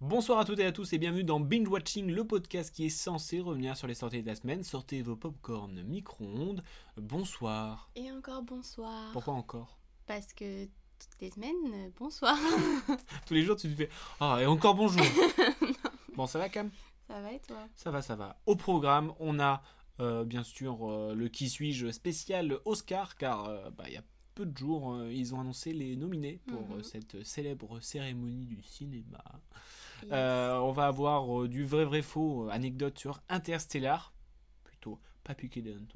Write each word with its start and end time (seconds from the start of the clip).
Bonsoir 0.00 0.38
à 0.38 0.44
toutes 0.46 0.58
et 0.60 0.64
à 0.64 0.72
tous 0.72 0.92
et 0.94 0.98
bienvenue 0.98 1.24
dans 1.24 1.40
Binge 1.40 1.68
Watching, 1.68 2.10
le 2.10 2.26
podcast 2.26 2.74
qui 2.74 2.86
est 2.86 2.90
censé 2.90 3.40
revenir 3.40 3.76
sur 3.76 3.86
les 3.86 3.94
sorties 3.94 4.22
de 4.22 4.26
la 4.26 4.34
semaine. 4.34 4.62
Sortez 4.62 5.02
vos 5.02 5.14
popcorn 5.16 5.82
micro-ondes. 5.82 6.62
Bonsoir. 6.96 7.90
Et 7.96 8.10
encore 8.10 8.42
bonsoir. 8.42 9.10
Pourquoi 9.12 9.34
encore? 9.34 9.78
Parce 10.06 10.32
que 10.32 10.64
toutes 10.64 11.20
les 11.20 11.30
semaines, 11.30 11.54
euh, 11.74 11.90
bonsoir. 11.98 12.36
Tous 13.26 13.34
les 13.34 13.42
jours 13.42 13.56
tu 13.56 13.68
te 13.68 13.74
fais 13.74 13.90
Ah, 14.20 14.38
et 14.40 14.46
encore 14.46 14.74
bonjour. 14.74 15.04
bon, 16.16 16.26
ça 16.26 16.38
va 16.38 16.48
Cam? 16.48 16.70
Ça 17.06 17.20
va 17.20 17.32
et 17.32 17.40
toi? 17.40 17.68
Ça 17.74 17.90
va, 17.90 18.00
ça 18.02 18.16
va. 18.16 18.40
Au 18.46 18.56
programme, 18.56 19.12
on 19.18 19.38
a 19.38 19.62
euh, 20.00 20.24
bien 20.24 20.42
sûr 20.42 20.90
euh, 20.90 21.14
le 21.14 21.28
qui 21.28 21.48
suis-je 21.50 21.90
spécial 21.90 22.58
Oscar, 22.64 23.16
car 23.16 23.44
euh, 23.46 23.70
bah, 23.70 23.84
il 23.88 23.92
y 23.94 23.98
a 23.98 24.04
peu 24.34 24.46
de 24.46 24.56
jours, 24.56 24.96
ils 25.10 25.34
ont 25.34 25.40
annoncé 25.40 25.72
les 25.74 25.96
nominés 25.96 26.40
pour 26.46 26.60
Mhm. 26.76 26.82
cette 26.82 27.22
célèbre 27.24 27.80
cérémonie 27.80 28.46
du 28.46 28.62
cinéma. 28.62 29.22
Yes. 30.02 30.10
Euh, 30.12 30.58
on 30.58 30.72
va 30.72 30.86
avoir 30.86 31.42
euh, 31.42 31.48
du 31.48 31.64
vrai 31.64 31.84
vrai 31.84 32.02
faux, 32.02 32.46
euh, 32.46 32.50
anecdote 32.50 32.98
sur 32.98 33.20
Interstellar, 33.28 34.12
plutôt 34.64 34.98
pas 35.24 35.34
piqué. 35.34 35.62
J'aime 35.64 35.86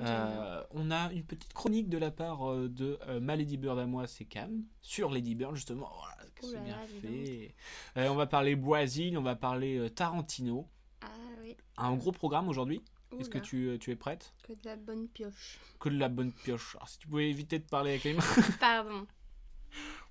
Euh, 0.00 0.62
on 0.70 0.90
a 0.90 1.12
une 1.12 1.24
petite 1.24 1.52
chronique 1.52 1.88
de 1.88 1.98
la 1.98 2.10
part 2.10 2.54
de 2.56 2.98
euh, 3.08 3.20
ma 3.20 3.36
Lady 3.36 3.56
Bird 3.56 3.78
à 3.78 3.86
moi, 3.86 4.06
c'est 4.06 4.24
Cam, 4.24 4.62
sur 4.80 5.10
Lady 5.10 5.34
Bird 5.34 5.54
justement. 5.54 5.90
Que 6.34 6.46
Ouh 6.46 6.50
c'est 6.50 6.56
là 6.56 6.62
bien 6.62 6.86
fait. 7.00 7.54
Euh, 7.96 8.08
on 8.08 8.14
va 8.14 8.26
parler 8.26 8.56
Brésil, 8.56 9.16
on 9.18 9.22
va 9.22 9.36
parler 9.36 9.90
Tarantino. 9.90 10.68
Ah 11.02 11.08
oui. 11.42 11.56
Un 11.76 11.94
gros 11.94 12.12
programme 12.12 12.48
aujourd'hui. 12.48 12.82
Est-ce 13.18 13.28
que 13.28 13.38
tu, 13.38 13.76
tu 13.78 13.90
es 13.90 13.96
prête? 13.96 14.32
Que 14.42 14.54
de 14.54 14.64
la 14.64 14.76
bonne 14.76 15.06
pioche. 15.08 15.58
Que 15.78 15.90
de 15.90 15.98
la 15.98 16.08
bonne 16.08 16.32
pioche. 16.32 16.76
Alors, 16.76 16.88
si 16.88 16.98
tu 16.98 17.08
pouvais 17.08 17.28
éviter 17.28 17.58
de 17.58 17.64
parler 17.66 17.90
avec 17.90 18.04
les 18.04 18.14
mains. 18.14 18.22
Pardon. 18.60 19.06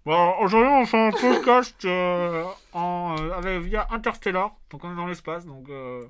Bon, 0.03 0.33
aujourd'hui, 0.39 0.71
on 0.71 0.85
fait 0.87 0.97
un 0.97 1.11
podcast 1.11 1.85
euh, 1.85 2.43
en, 2.73 3.15
euh, 3.19 3.33
avec, 3.33 3.61
via 3.61 3.87
Interstellar. 3.91 4.55
Donc, 4.71 4.83
on 4.83 4.91
est 4.91 4.95
dans 4.95 5.05
l'espace, 5.05 5.45
donc 5.45 5.69
euh, 5.69 6.07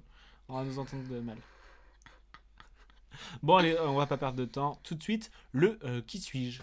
on 0.47 0.55
va 0.55 0.63
nous 0.63 0.80
entendre 0.80 1.03
de 1.09 1.19
mal. 1.19 1.35
Bon, 3.44 3.57
allez, 3.57 3.77
on 3.81 3.95
va 3.95 4.05
pas 4.05 4.16
perdre 4.16 4.38
de 4.38 4.45
temps. 4.45 4.79
Tout 4.83 4.95
de 4.95 5.03
suite, 5.03 5.29
le 5.52 5.77
euh, 5.83 6.02
qui 6.07 6.19
suis-je? 6.19 6.61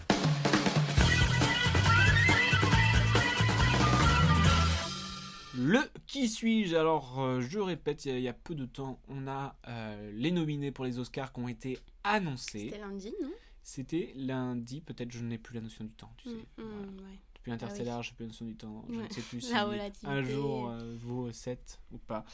Le 5.55 5.81
qui 6.07 6.27
suis-je? 6.27 6.75
Alors, 6.75 7.41
je 7.41 7.59
répète, 7.59 8.05
il 8.05 8.17
y 8.17 8.23
y, 8.23 8.27
a 8.27 8.33
peu 8.33 8.55
de 8.55 8.65
temps, 8.65 8.99
on 9.07 9.27
a 9.27 9.55
les 10.13 10.31
nominés 10.31 10.71
pour 10.71 10.85
les 10.85 10.97
Oscars 10.97 11.31
qui 11.31 11.41
ont 11.41 11.47
été 11.47 11.77
annoncés. 12.03 12.69
C'était 12.71 12.79
lundi, 12.79 13.13
non? 13.21 13.29
C'était 13.63 14.11
lundi, 14.15 14.81
peut-être 14.81 15.11
je 15.11 15.23
n'ai 15.23 15.37
plus 15.37 15.55
la 15.55 15.61
notion 15.61 15.83
du 15.83 15.91
temps, 15.91 16.11
tu 16.17 16.29
sais. 16.29 16.35
Mm, 16.35 16.43
Voilà. 16.57 16.71
mm, 16.75 16.97
ouais. 16.99 17.19
Depuis 17.35 17.51
Interstellar, 17.51 18.03
j'ai 18.03 18.13
plus 18.13 18.23
la 18.23 18.27
notion 18.29 18.45
du 18.45 18.55
temps. 18.55 18.85
Je 18.89 18.93
ne 18.95 19.09
sais 19.09 19.21
plus 19.21 19.41
si 19.41 19.53
un 20.03 20.21
jour 20.23 20.69
euh, 20.69 20.95
vaut 20.99 21.31
7 21.31 21.79
ou 21.91 21.97
pas. 21.97 22.25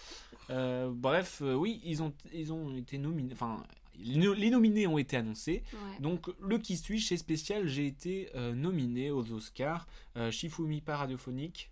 Euh, 0.49 0.89
bref, 0.91 1.41
euh, 1.41 1.53
oui, 1.53 1.81
ils 1.83 2.01
ont, 2.01 2.13
ils 2.33 2.51
ont 2.53 2.75
été 2.75 2.97
nominés. 2.97 3.33
Enfin, 3.33 3.63
les 3.97 4.17
no- 4.17 4.33
les 4.33 4.49
nominés 4.49 4.87
ont 4.87 4.97
été 4.97 5.15
annoncés. 5.17 5.63
Ouais. 5.73 5.99
Donc, 5.99 6.27
le 6.39 6.57
qui 6.57 6.75
suis 6.77 6.99
chez 6.99 7.17
Spécial, 7.17 7.67
j'ai 7.67 7.85
été 7.87 8.29
euh, 8.35 8.53
nominé 8.55 9.11
aux 9.11 9.31
Oscars. 9.31 9.87
Shifumi 10.31 10.81
pas 10.81 10.97
radiophonique. 10.97 11.69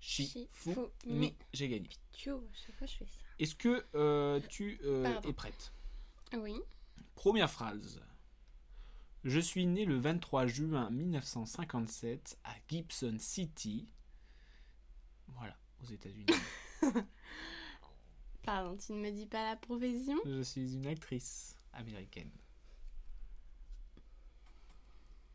Shifumi, 0.00 1.34
j'ai 1.52 1.68
gagné. 1.68 1.88
Je. 2.16 2.30
Est-ce 3.38 3.54
que 3.54 3.84
tu 4.48 4.78
es 4.82 5.32
prête? 5.32 5.72
Oui. 6.34 6.54
Première 7.14 7.50
phrase. 7.50 8.00
Je 9.24 9.38
suis 9.38 9.66
né 9.66 9.84
le 9.84 9.98
23 9.98 10.46
juin 10.46 10.90
1957 10.90 12.38
à 12.44 12.50
Gibson 12.68 13.16
City. 13.18 13.92
Voilà, 15.28 15.54
aux 15.82 15.86
États-Unis. 15.86 16.26
Pardon, 18.42 18.76
tu 18.76 18.92
ne 18.92 18.98
me 19.00 19.10
dis 19.12 19.26
pas 19.26 19.44
la 19.44 19.56
profession? 19.56 20.16
Je 20.26 20.42
suis 20.42 20.74
une 20.74 20.86
actrice 20.88 21.56
américaine. 21.72 22.30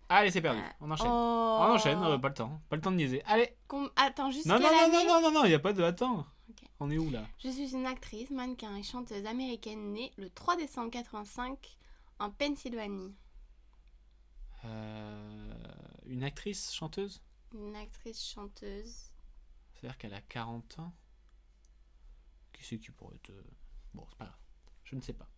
Allez, 0.10 0.32
c'est 0.32 0.42
perdu. 0.42 0.62
On 0.82 0.90
enchaîne. 0.92 1.08
Oh. 1.10 1.58
On 1.62 1.74
enchaîne, 1.74 2.02
euh, 2.04 2.18
pas 2.18 2.30
le 2.30 2.34
temps. 2.34 2.62
Pas 2.70 2.76
le 2.78 2.82
temps 2.82 2.92
de 2.92 2.98
niaiser. 2.98 3.22
Allez 3.26 3.50
Com- 3.68 3.90
Attends, 3.96 4.32
juste 4.32 4.46
Non, 4.46 4.60
non, 4.60 4.70
non, 4.70 4.90
non, 4.92 5.06
non, 5.06 5.22
non, 5.22 5.32
non, 5.32 5.44
il 5.46 5.50
n'y 5.50 5.54
a 5.54 5.60
pas 5.60 5.74
de. 5.74 5.84
Attends. 5.84 6.26
On 6.80 6.90
est 6.92 6.98
où 6.98 7.10
là? 7.10 7.26
Je 7.44 7.50
suis 7.50 7.74
une 7.74 7.86
actrice, 7.86 8.30
mannequin 8.30 8.76
et 8.76 8.84
chanteuse 8.84 9.26
américaine 9.26 9.92
née 9.94 10.12
le 10.18 10.30
3 10.30 10.56
décembre 10.58 10.92
85 10.92 11.78
en 12.20 12.30
Pennsylvanie. 12.32 13.16
Euh, 14.66 15.54
Une 16.06 16.24
actrice 16.24 16.74
chanteuse 16.74 17.22
Une 17.54 17.76
actrice 17.76 18.24
chanteuse. 18.24 19.12
C'est-à-dire 19.74 19.98
qu'elle 19.98 20.14
a 20.14 20.22
40 20.22 20.80
ans 20.80 20.94
Qui 22.54 22.64
c'est 22.64 22.80
qui 22.80 22.92
pourrait 22.92 23.16
être... 23.16 23.32
Bon, 23.94 24.06
c'est 24.10 24.18
pas 24.18 24.26
grave. 24.26 24.38
Je 24.84 24.96
ne 24.96 25.02
sais 25.02 25.14
pas. 25.14 25.30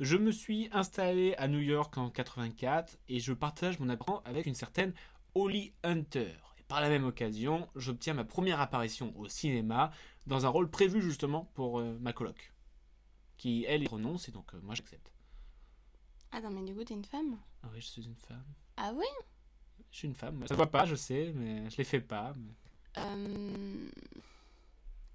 Je 0.00 0.16
me 0.16 0.30
suis 0.30 0.68
installé 0.70 1.34
à 1.38 1.48
New 1.48 1.58
York 1.58 1.98
en 1.98 2.08
84 2.08 2.98
et 3.08 3.18
je 3.18 3.32
partage 3.32 3.80
mon 3.80 3.88
appartement 3.88 4.22
avec 4.24 4.46
une 4.46 4.54
certaine 4.54 4.94
Holly 5.34 5.72
Hunter. 5.82 6.36
Et 6.58 6.62
par 6.62 6.80
la 6.80 6.88
même 6.88 7.04
occasion, 7.04 7.68
j'obtiens 7.74 8.14
ma 8.14 8.24
première 8.24 8.60
apparition 8.60 9.12
au 9.18 9.28
cinéma 9.28 9.90
dans 10.26 10.46
un 10.46 10.48
rôle 10.50 10.70
prévu 10.70 11.02
justement 11.02 11.50
pour 11.54 11.80
euh, 11.80 11.98
ma 12.00 12.12
coloc. 12.12 12.52
Qui, 13.38 13.64
elle, 13.66 13.82
y 13.82 13.88
renonce 13.88 14.28
et 14.28 14.32
donc 14.32 14.54
euh, 14.54 14.60
moi 14.62 14.76
j'accepte. 14.76 15.12
Attends, 16.32 16.50
mais 16.50 16.62
du 16.62 16.74
coup, 16.74 16.84
t'es 16.84 16.94
une 16.94 17.04
femme? 17.04 17.38
Ah 17.62 17.68
oui, 17.72 17.80
je 17.80 17.86
suis 17.86 18.04
une 18.04 18.14
femme. 18.16 18.44
Ah 18.76 18.92
oui 18.94 19.06
Je 19.90 19.96
suis 19.98 20.08
une 20.08 20.14
femme. 20.14 20.40
Ça 20.42 20.48
se 20.48 20.54
voit 20.54 20.66
pas, 20.70 20.84
je 20.84 20.94
sais, 20.94 21.32
mais 21.34 21.68
je 21.70 21.76
les 21.78 21.84
fais 21.84 22.00
pas. 22.00 22.32
mais- 22.36 23.02
Euh... 23.02 23.88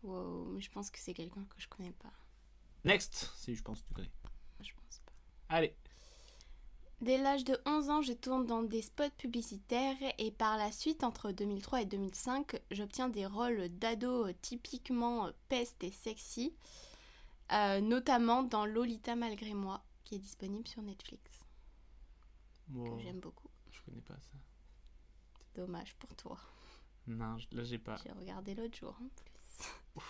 Wow, 0.04 0.46
mais 0.46 0.62
je 0.62 0.70
pense 0.72 0.90
que 0.90 1.00
c'est 1.00 1.14
quelqu'un 1.14 1.44
que 1.46 1.56
je 1.62 1.68
connais 1.68 1.92
pas. 1.94 2.12
Next, 2.84 3.32
si 3.38 3.56
je 3.56 3.62
pense 3.64 3.82
que 3.82 3.88
tu 3.88 3.94
connais. 3.94 4.12
Je 4.62 4.72
pense 4.74 5.00
pas. 5.06 5.12
Allez. 5.56 5.74
Dès 7.02 7.18
l'âge 7.18 7.44
de 7.44 7.58
11 7.66 7.90
ans, 7.90 8.02
je 8.02 8.14
tourne 8.14 8.46
dans 8.46 8.64
des 8.64 8.82
spots 8.82 9.10
publicitaires 9.18 9.96
et 10.18 10.32
par 10.32 10.58
la 10.58 10.72
suite, 10.72 11.04
entre 11.04 11.32
2003 11.32 11.82
et 11.82 11.86
2005, 11.86 12.60
j'obtiens 12.72 13.10
des 13.10 13.26
rôles 13.26 13.68
d'ado 13.70 14.32
typiquement 14.42 15.30
peste 15.50 15.84
et 15.84 15.92
sexy, 15.92 16.54
euh, 17.52 17.82
notamment 17.82 18.44
dans 18.44 18.66
Lolita 18.66 19.16
malgré 19.16 19.54
moi, 19.54 19.84
qui 20.04 20.16
est 20.16 20.20
disponible 20.20 20.68
sur 20.68 20.82
Netflix, 20.82 21.46
Wow, 22.74 22.98
que 22.98 23.04
j'aime 23.04 23.20
beaucoup. 23.20 23.50
je 23.72 23.82
connais 23.82 24.02
pas 24.02 24.20
ça. 24.20 24.38
Dommage 25.56 25.96
pour 25.96 26.14
toi. 26.16 26.38
Non, 27.08 27.38
là 27.52 27.64
j'ai 27.64 27.78
pas. 27.80 27.98
J'ai 28.04 28.12
regardé 28.12 28.56
l'autre 28.56 28.78
jour 28.78 28.98
en 29.02 29.08
plus. 29.10 29.68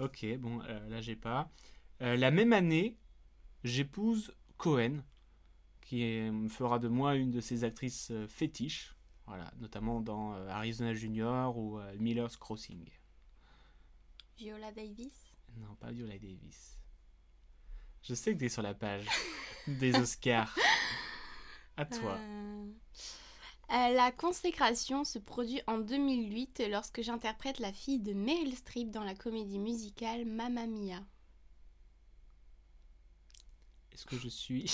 Ok, 0.00 0.26
bon, 0.38 0.60
euh, 0.62 0.88
là 0.88 1.00
j'ai 1.00 1.16
pas. 1.16 1.50
Euh, 2.02 2.16
la 2.16 2.30
même 2.30 2.52
année, 2.52 2.98
j'épouse 3.62 4.34
Cohen, 4.56 5.02
qui 5.80 6.02
est- 6.02 6.30
me 6.32 6.48
fera 6.48 6.78
de 6.78 6.88
moi 6.88 7.14
une 7.16 7.30
de 7.30 7.40
ses 7.40 7.64
actrices 7.64 8.10
euh, 8.10 8.26
fétiches. 8.28 8.96
Voilà, 9.26 9.52
notamment 9.58 10.00
dans 10.00 10.34
euh, 10.34 10.48
Arizona 10.48 10.94
Junior 10.94 11.56
ou 11.56 11.78
Miller's 11.98 12.36
Crossing. 12.36 12.88
Viola 14.36 14.72
Davis 14.72 15.23
Non, 15.56 15.74
pas 15.76 15.90
Viola 15.90 16.18
Davis. 16.18 16.78
Je 18.02 18.14
sais 18.14 18.34
que 18.34 18.40
t'es 18.40 18.48
sur 18.48 18.62
la 18.62 18.74
page 18.74 19.06
des 19.66 19.94
Oscars. 19.98 20.54
À 21.76 21.84
toi. 21.86 22.16
Euh, 22.18 22.66
euh, 23.70 23.88
la 23.94 24.12
consécration 24.12 25.04
se 25.04 25.18
produit 25.18 25.62
en 25.66 25.78
2008 25.78 26.64
lorsque 26.70 27.02
j'interprète 27.02 27.58
la 27.58 27.72
fille 27.72 27.98
de 27.98 28.12
Meryl 28.12 28.54
Streep 28.54 28.90
dans 28.90 29.04
la 29.04 29.14
comédie 29.14 29.58
musicale 29.58 30.26
Mamma 30.26 30.66
Mia. 30.66 31.02
Est-ce 33.92 34.06
que 34.06 34.18
je 34.18 34.28
suis 34.28 34.70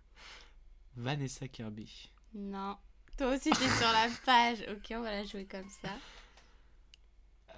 Vanessa 0.96 1.48
Kirby? 1.48 2.10
Non. 2.34 2.76
Toi 3.16 3.34
aussi 3.34 3.50
t'es 3.50 3.70
sur 3.70 3.92
la 3.92 4.08
page. 4.24 4.66
Ok, 4.70 4.92
on 4.92 5.02
va 5.02 5.12
la 5.12 5.24
jouer 5.24 5.46
comme 5.46 5.68
ça. 5.82 5.90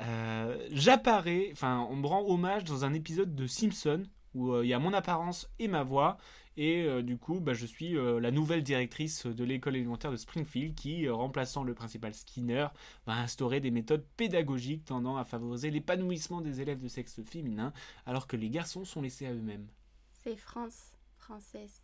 Euh, 0.01 0.67
j'apparais, 0.71 1.49
enfin, 1.53 1.87
on 1.91 1.97
me 1.97 2.07
rend 2.07 2.23
hommage 2.27 2.65
dans 2.65 2.85
un 2.85 2.93
épisode 2.93 3.35
de 3.35 3.47
Simpson 3.47 4.03
où 4.35 4.53
euh, 4.53 4.65
il 4.65 4.69
y 4.69 4.75
a 4.75 4.79
mon 4.79 4.93
apparence 4.93 5.51
et 5.59 5.69
ma 5.69 5.83
voix. 5.83 6.19
Et 6.59 6.85
euh, 6.85 7.03
du 7.03 7.19
coup, 7.19 7.41
bah, 7.41 7.53
je 7.53 7.67
suis 7.67 7.97
euh, 7.97 8.19
la 8.19 8.31
nouvelle 8.31 8.63
directrice 8.63 9.27
de 9.27 9.45
l'école 9.45 9.77
élémentaire 9.77 10.11
de 10.11 10.17
Springfield 10.17 10.75
qui, 10.75 11.07
euh, 11.07 11.15
remplaçant 11.15 11.65
le 11.65 11.75
principal 11.75 12.15
Skinner, 12.15 12.69
va 13.07 13.15
instaurer 13.15 13.61
des 13.61 13.71
méthodes 13.71 14.07
pédagogiques 14.17 14.85
tendant 14.85 15.19
à 15.19 15.25
favoriser 15.25 15.71
l'épanouissement 15.71 16.41
des 16.41 16.63
élèves 16.63 16.83
de 16.83 16.89
sexe 16.89 17.23
féminin, 17.25 17.75
alors 18.07 18.27
que 18.27 18.37
les 18.37 18.49
garçons 18.49 18.87
sont 18.87 19.03
laissés 19.03 19.27
à 19.27 19.33
eux-mêmes. 19.33 19.69
C'est 20.13 20.37
France, 20.37 20.93
française. 21.19 21.83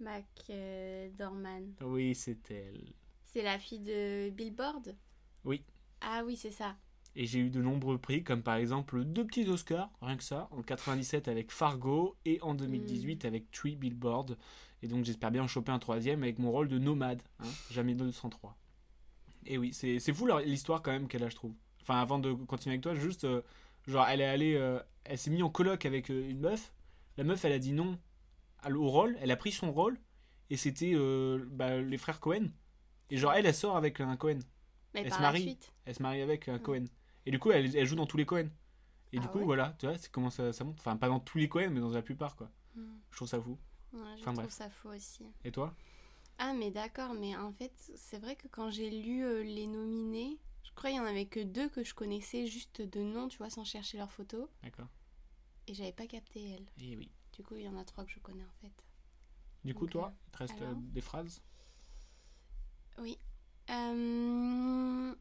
Mac 0.00 0.24
euh, 0.48 1.10
Dorman. 1.18 1.74
Oui, 1.82 2.14
c'est 2.14 2.50
elle. 2.50 2.92
C'est 3.22 3.42
la 3.42 3.58
fille 3.58 3.80
de 3.80 4.30
Billboard? 4.30 4.96
Oui. 5.44 5.62
Ah 6.00 6.22
oui, 6.24 6.36
c'est 6.36 6.50
ça. 6.50 6.74
Et 7.16 7.26
j'ai 7.26 7.38
eu 7.38 7.50
de 7.50 7.62
nombreux 7.62 7.98
prix, 7.98 8.24
comme 8.24 8.42
par 8.42 8.56
exemple 8.56 9.04
deux 9.04 9.24
petits 9.24 9.48
Oscars, 9.48 9.90
rien 10.02 10.16
que 10.16 10.24
ça, 10.24 10.48
en 10.50 10.62
97 10.62 11.28
avec 11.28 11.52
Fargo 11.52 12.16
et 12.24 12.40
en 12.42 12.54
2018 12.54 13.24
avec 13.24 13.50
Three 13.52 13.76
Billboard. 13.76 14.36
Et 14.82 14.88
donc 14.88 15.04
j'espère 15.04 15.30
bien 15.30 15.44
en 15.44 15.46
choper 15.46 15.70
un 15.72 15.78
troisième 15.78 16.22
avec 16.24 16.38
mon 16.40 16.50
rôle 16.50 16.66
de 16.68 16.78
nomade, 16.78 17.22
hein, 17.38 17.46
jamais 17.70 17.94
203. 17.94 18.56
Et 19.46 19.58
oui, 19.58 19.72
c'est 19.72 20.00
fou 20.12 20.26
l'histoire 20.44 20.82
quand 20.82 20.90
même 20.90 21.06
qu'elle 21.06 21.22
a, 21.22 21.28
je 21.28 21.36
trouve. 21.36 21.54
Enfin, 21.82 22.00
avant 22.00 22.18
de 22.18 22.32
continuer 22.32 22.74
avec 22.74 22.82
toi, 22.82 22.94
juste, 22.94 23.24
euh, 23.24 23.42
genre, 23.86 24.06
elle 24.08 24.20
est 24.20 24.26
allée, 24.26 24.54
euh, 24.54 24.80
elle 25.04 25.18
s'est 25.18 25.30
mise 25.30 25.42
en 25.42 25.50
coloc 25.50 25.84
avec 25.86 26.10
euh, 26.10 26.28
une 26.30 26.40
meuf. 26.40 26.72
La 27.16 27.24
meuf, 27.24 27.44
elle 27.44 27.52
a 27.52 27.58
dit 27.58 27.72
non 27.72 27.98
au 28.74 28.88
rôle, 28.88 29.16
elle 29.20 29.30
a 29.30 29.36
pris 29.36 29.52
son 29.52 29.70
rôle, 29.72 29.98
et 30.48 30.56
c'était 30.56 30.94
bah, 31.50 31.78
les 31.82 31.98
frères 31.98 32.18
Cohen. 32.18 32.46
Et 33.10 33.18
genre, 33.18 33.34
elle, 33.34 33.44
elle 33.44 33.54
sort 33.54 33.76
avec 33.76 34.00
un 34.00 34.16
Cohen. 34.16 34.38
Mais 34.94 35.02
Elle 35.02 35.08
par 35.10 35.18
se 35.18 35.22
la 35.22 35.28
marie. 35.28 35.42
suite. 35.42 35.72
Elle 35.84 35.94
se 35.94 36.02
marie 36.02 36.22
avec 36.22 36.48
un 36.48 36.56
Mm. 36.56 36.62
Cohen. 36.62 36.84
Et 37.26 37.30
du 37.30 37.38
coup, 37.38 37.50
elle, 37.52 37.74
elle 37.76 37.86
joue 37.86 37.96
dans 37.96 38.06
tous 38.06 38.16
les 38.16 38.26
Cohen. 38.26 38.48
Et 39.12 39.20
du 39.20 39.26
Ah 39.26 39.28
coup, 39.28 39.38
ouais 39.38 39.44
voilà, 39.44 39.76
tu 39.78 39.86
vois, 39.86 39.96
c'est 39.98 40.10
comment 40.10 40.30
ça, 40.30 40.52
ça 40.52 40.64
monte. 40.64 40.78
Enfin, 40.80 40.96
pas 40.96 41.08
dans 41.08 41.20
tous 41.20 41.38
les 41.38 41.48
Cohen, 41.48 41.70
mais 41.70 41.80
dans 41.80 41.90
la 41.90 42.02
plupart, 42.02 42.36
quoi. 42.36 42.50
Hmm. 42.74 43.00
Je 43.10 43.16
trouve 43.16 43.28
ça 43.28 43.40
fou. 43.40 43.58
Ouais, 43.92 44.16
je 44.18 44.22
Enfin, 44.22 44.32
trouve 44.32 44.34
bref. 44.34 44.50
ça 44.50 44.68
fou 44.70 44.88
aussi. 44.90 45.24
Et 45.44 45.52
toi? 45.52 45.74
Ah, 46.38 46.52
mais 46.54 46.70
d'accord, 46.70 47.14
mais 47.14 47.36
en 47.36 47.52
fait, 47.52 47.72
c'est 47.96 48.18
vrai 48.18 48.36
que 48.36 48.46
quand 48.48 48.70
j'ai 48.70 48.88
lu 48.90 49.24
euh, 49.24 49.42
les 49.42 49.66
nominés, 49.66 50.38
je 50.62 50.70
crois 50.74 50.90
qu'il 50.90 50.98
y 50.98 51.02
en 51.02 51.04
avait 51.06 51.26
que 51.26 51.40
deux 51.40 51.68
que 51.68 51.82
je 51.84 51.94
connaissais 51.94 52.46
juste 52.46 52.82
de 52.82 53.00
nom, 53.02 53.28
tu 53.28 53.38
vois, 53.38 53.50
sans 53.50 53.64
chercher 53.64 53.98
leurs 53.98 54.10
photos. 54.12 54.48
D'accord. 54.62 54.88
Et 55.66 55.74
j'avais 55.74 55.92
pas 55.92 56.06
capté 56.06 56.42
elle. 56.52 56.66
Et 56.80 56.96
oui. 56.96 57.10
Du 57.32 57.42
coup, 57.42 57.56
il 57.56 57.62
y 57.64 57.68
en 57.68 57.76
a 57.76 57.84
trois 57.84 58.04
que 58.04 58.10
je 58.12 58.18
connais 58.20 58.44
en 58.44 58.52
fait. 58.62 58.72
Du 59.64 59.74
coup, 59.74 59.88
toi, 59.88 60.14
il 60.28 60.30
te 60.30 60.38
reste 60.38 60.62
Alors 60.62 60.72
euh, 60.72 60.74
des 60.92 61.00
phrases? 61.00 61.42
Euh, 63.70 65.14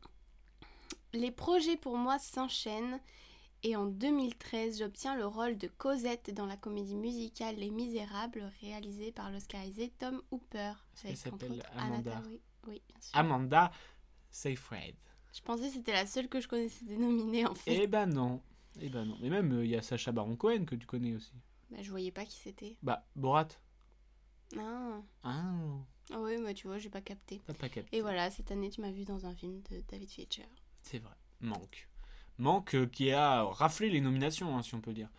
Les 1.14 1.32
projets 1.32 1.78
pour 1.78 1.98
moi 1.98 2.18
s'enchaînent 2.20 3.00
et 3.62 3.76
en 3.76 3.86
2013, 3.86 4.80
j'obtiens 4.80 5.16
le 5.16 5.26
rôle 5.26 5.58
de 5.58 5.68
Cosette 5.68 6.34
dans 6.34 6.46
la 6.46 6.58
comédie 6.58 6.96
musicale 6.96 7.56
Les 7.56 7.70
Misérables 7.70 8.52
réalisée 8.62 9.12
par 9.12 9.32
l'oscarisé 9.32 9.90
Tom 10.00 10.22
Hooper. 10.32 10.74
Entre 11.06 11.16
s'appelle 11.16 11.64
Amanda. 11.78 12.22
Oui, 12.68 12.82
bien 12.88 13.02
sûr. 13.02 13.18
Amanda 13.18 13.72
Seyfried. 14.32 14.96
Je 15.34 15.42
pensais 15.42 15.68
que 15.68 15.74
c'était 15.74 15.94
la 15.94 16.06
seule 16.06 16.28
que 16.28 16.42
je 16.42 16.48
connaissais 16.48 16.86
des 16.86 16.98
nominés 16.98 17.46
en 17.46 17.56
fait. 17.56 17.84
Eh 17.84 17.88
ben 17.88 18.06
non. 18.08 18.42
Eh 18.80 18.90
ben 18.90 19.06
non. 19.06 19.18
Mais 19.22 19.30
même, 19.30 19.52
euh, 19.54 19.66
il 19.66 19.72
y 19.72 19.76
a 19.76 19.82
Sacha 19.82 20.12
Baron 20.12 20.36
Cohen 20.36 20.66
que 20.66 20.76
tu 20.76 20.86
connais 20.86 21.14
aussi. 21.14 21.34
Bah, 21.70 21.78
je 21.82 21.90
voyais 21.90 22.12
pas 22.12 22.26
qui 22.26 22.38
c'était. 22.38 22.76
Bah, 22.82 23.06
Borat. 23.16 23.48
Ah. 24.58 25.02
Ah, 25.24 25.54
Ah 26.12 26.20
oui, 26.20 26.38
mais 26.38 26.54
tu 26.54 26.68
vois, 26.68 26.78
j'ai 26.80 26.90
pas 26.90 27.02
capté. 27.02 27.42
t'as 27.48 27.54
pas 27.54 27.70
capté. 27.70 27.96
Et 27.96 28.02
voilà, 28.02 28.30
cette 28.30 28.52
année, 28.52 28.70
tu 28.70 28.82
m'as 28.82 28.92
vu 28.92 29.06
dans 29.06 29.26
un 29.26 29.34
film 29.34 29.62
de 29.72 29.82
David 29.90 30.10
Fincher. 30.10 30.46
C'est 30.84 31.00
vrai. 31.00 31.16
Manque. 31.42 31.90
Manque 32.38 32.76
euh, 32.76 32.86
qui 32.86 33.12
a 33.12 33.44
raflé 33.44 33.90
les 33.90 34.02
nominations, 34.02 34.56
hein, 34.58 34.62
si 34.62 34.76
on 34.76 34.82
peut 34.82 34.94
dire. 34.94 35.10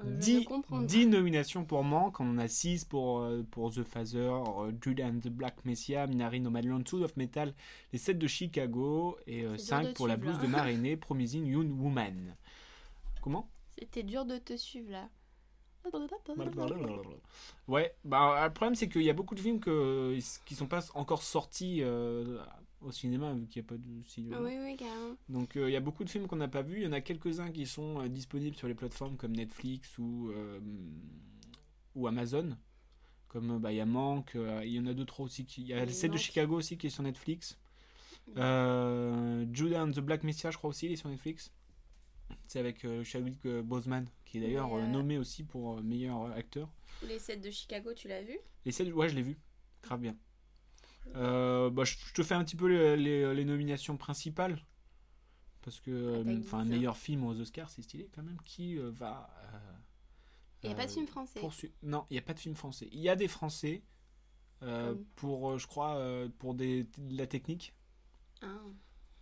Euh, 0.00 0.04
je 0.06 0.18
10, 0.18 0.38
peux 0.38 0.44
comprendre. 0.44 0.86
10 0.86 1.06
nominations 1.06 1.64
pour 1.64 1.84
Manque, 1.84 2.20
on 2.20 2.30
en 2.30 2.38
a 2.38 2.48
6 2.48 2.84
pour, 2.84 3.20
euh, 3.20 3.42
pour 3.50 3.72
The 3.72 3.84
Father, 3.84 4.32
euh, 4.58 4.72
Jude 4.80 5.00
and 5.00 5.20
the 5.20 5.28
Black 5.28 5.64
Messiah, 5.64 6.06
Minari 6.06 6.40
Nomadland, 6.40 6.86
Soul 6.86 7.04
of 7.04 7.16
Metal, 7.16 7.54
les 7.92 7.98
7 7.98 8.18
de 8.18 8.26
Chicago 8.26 9.16
et 9.26 9.42
C'est 9.42 9.48
dur 9.48 9.60
5 9.60 9.86
de 9.88 9.92
pour 9.92 10.08
la 10.08 10.16
blouse 10.16 10.36
là. 10.36 10.42
de 10.42 10.46
Marinée, 10.48 10.96
Promising 10.96 11.46
Young 11.46 11.80
Woman. 11.80 12.36
Comment? 13.22 13.48
C'était 13.78 14.02
dur 14.02 14.24
de 14.24 14.38
te 14.38 14.56
suivre 14.56 14.90
là. 14.90 15.08
Ouais, 17.68 17.94
bah, 18.04 18.46
le 18.46 18.52
problème 18.52 18.74
c'est 18.74 18.88
qu'il 18.88 19.02
y 19.02 19.10
a 19.10 19.12
beaucoup 19.12 19.34
de 19.34 19.40
films 19.40 19.60
que, 19.60 20.18
qui 20.44 20.54
sont 20.54 20.66
pas 20.66 20.80
encore 20.94 21.22
sortis 21.22 21.82
euh, 21.82 22.42
au 22.84 22.92
cinéma, 22.92 23.32
vu 23.32 23.46
qu'il 23.46 23.62
n'y 23.62 23.66
a 23.66 23.68
pas 23.68 23.76
de 23.76 24.02
cinéma. 24.04 24.40
Oui, 24.40 24.52
oui, 24.62 24.76
carrément. 24.76 25.16
Donc 25.28 25.56
euh, 25.56 25.68
il 25.68 25.72
y 25.72 25.76
a 25.76 25.80
beaucoup 25.80 26.04
de 26.04 26.10
films 26.10 26.26
qu'on 26.26 26.36
n'a 26.36 26.48
pas 26.48 26.62
vus. 26.62 26.78
Il 26.78 26.84
y 26.84 26.86
en 26.86 26.92
a 26.92 27.00
quelques-uns 27.00 27.50
qui 27.50 27.66
sont 27.66 28.00
euh, 28.00 28.08
disponibles 28.08 28.56
sur 28.56 28.68
les 28.68 28.74
plateformes 28.74 29.16
comme 29.16 29.32
Netflix 29.32 29.98
ou, 29.98 30.30
euh, 30.30 30.60
ou 31.94 32.06
Amazon. 32.06 32.56
Comme 33.28 33.58
bah, 33.58 33.72
il 33.72 33.76
y 33.76 33.80
a 33.80 33.86
Manque, 33.86 34.36
il 34.36 34.68
y 34.68 34.78
en 34.78 34.86
a 34.86 34.94
d'autres 34.94 35.20
aussi. 35.20 35.44
Qui... 35.44 35.62
Il 35.62 35.66
y 35.68 35.72
a 35.72 35.80
Oui, 35.80 35.86
le 35.86 35.92
set 35.92 36.12
de. 36.12 36.16
Chicago 36.16 36.56
aussi 36.56 36.78
qui 36.78 36.86
est 36.86 36.90
sur 36.90 37.02
Netflix. 37.02 37.58
Euh, 38.36 39.44
Judah 39.52 39.82
and 39.82 39.90
the 39.90 40.00
Black 40.00 40.22
Messiah, 40.22 40.50
je 40.50 40.56
crois 40.56 40.70
aussi, 40.70 40.86
il 40.86 40.92
est 40.92 40.96
sur 40.96 41.08
Netflix. 41.08 41.52
C'est 42.46 42.58
avec 42.58 42.86
Chadwick 43.02 43.46
Boseman, 43.46 44.06
qui 44.24 44.38
est 44.38 44.40
d'ailleurs 44.40 44.76
nommé 44.88 45.18
aussi 45.18 45.42
pour 45.42 45.82
meilleur 45.82 46.32
acteur. 46.32 46.68
Les 47.06 47.18
sets 47.18 47.36
de 47.36 47.50
Chicago, 47.50 47.92
tu 47.94 48.08
l'as 48.08 48.22
vu? 48.22 48.38
Les 48.64 48.72
sept, 48.72 48.92
ouais, 48.92 49.08
je 49.08 49.14
l'ai 49.14 49.22
vu. 49.22 49.36
Grave 49.82 50.00
bien. 50.00 50.16
Euh, 51.16 51.70
bah, 51.70 51.84
je 51.84 51.96
je 52.08 52.12
te 52.12 52.22
fais 52.22 52.34
un 52.34 52.44
petit 52.44 52.56
peu 52.56 52.66
les, 52.66 52.96
les- 52.96 53.34
les 53.34 53.44
nominations 53.44 53.96
principales. 53.96 54.64
Parce 55.62 55.80
que, 55.80 55.90
euh, 55.90 56.24
t'as 56.24 56.38
enfin, 56.40 56.64
meilleur 56.64 56.96
film 56.96 57.24
aux 57.24 57.38
Oscars, 57.40 57.70
c'est 57.70 57.82
stylé 57.82 58.10
quand 58.14 58.22
même. 58.22 58.36
Qui 58.44 58.78
euh, 58.78 58.90
va. 58.90 59.30
Il 60.62 60.68
n'y 60.68 60.72
a 60.72 60.76
pas 60.76 60.86
de 60.86 60.90
film 60.92 61.06
français. 61.06 61.40
poursu- 61.40 61.72
Non, 61.82 62.06
il 62.10 62.14
n'y 62.14 62.18
a 62.18 62.22
pas 62.22 62.34
de 62.34 62.40
film 62.40 62.54
français. 62.54 62.88
Il 62.92 63.00
y 63.00 63.08
a 63.10 63.16
des 63.16 63.28
Français 63.28 63.82
euh, 64.62 64.94
Comme 64.94 65.04
pour, 65.16 65.50
euh, 65.50 65.58
je 65.58 65.66
crois, 65.66 65.96
euh, 65.96 66.28
pour 66.38 66.54
des, 66.54 66.84
de 66.84 67.16
la 67.18 67.26
technique. 67.26 67.74
Ah. 68.40 68.46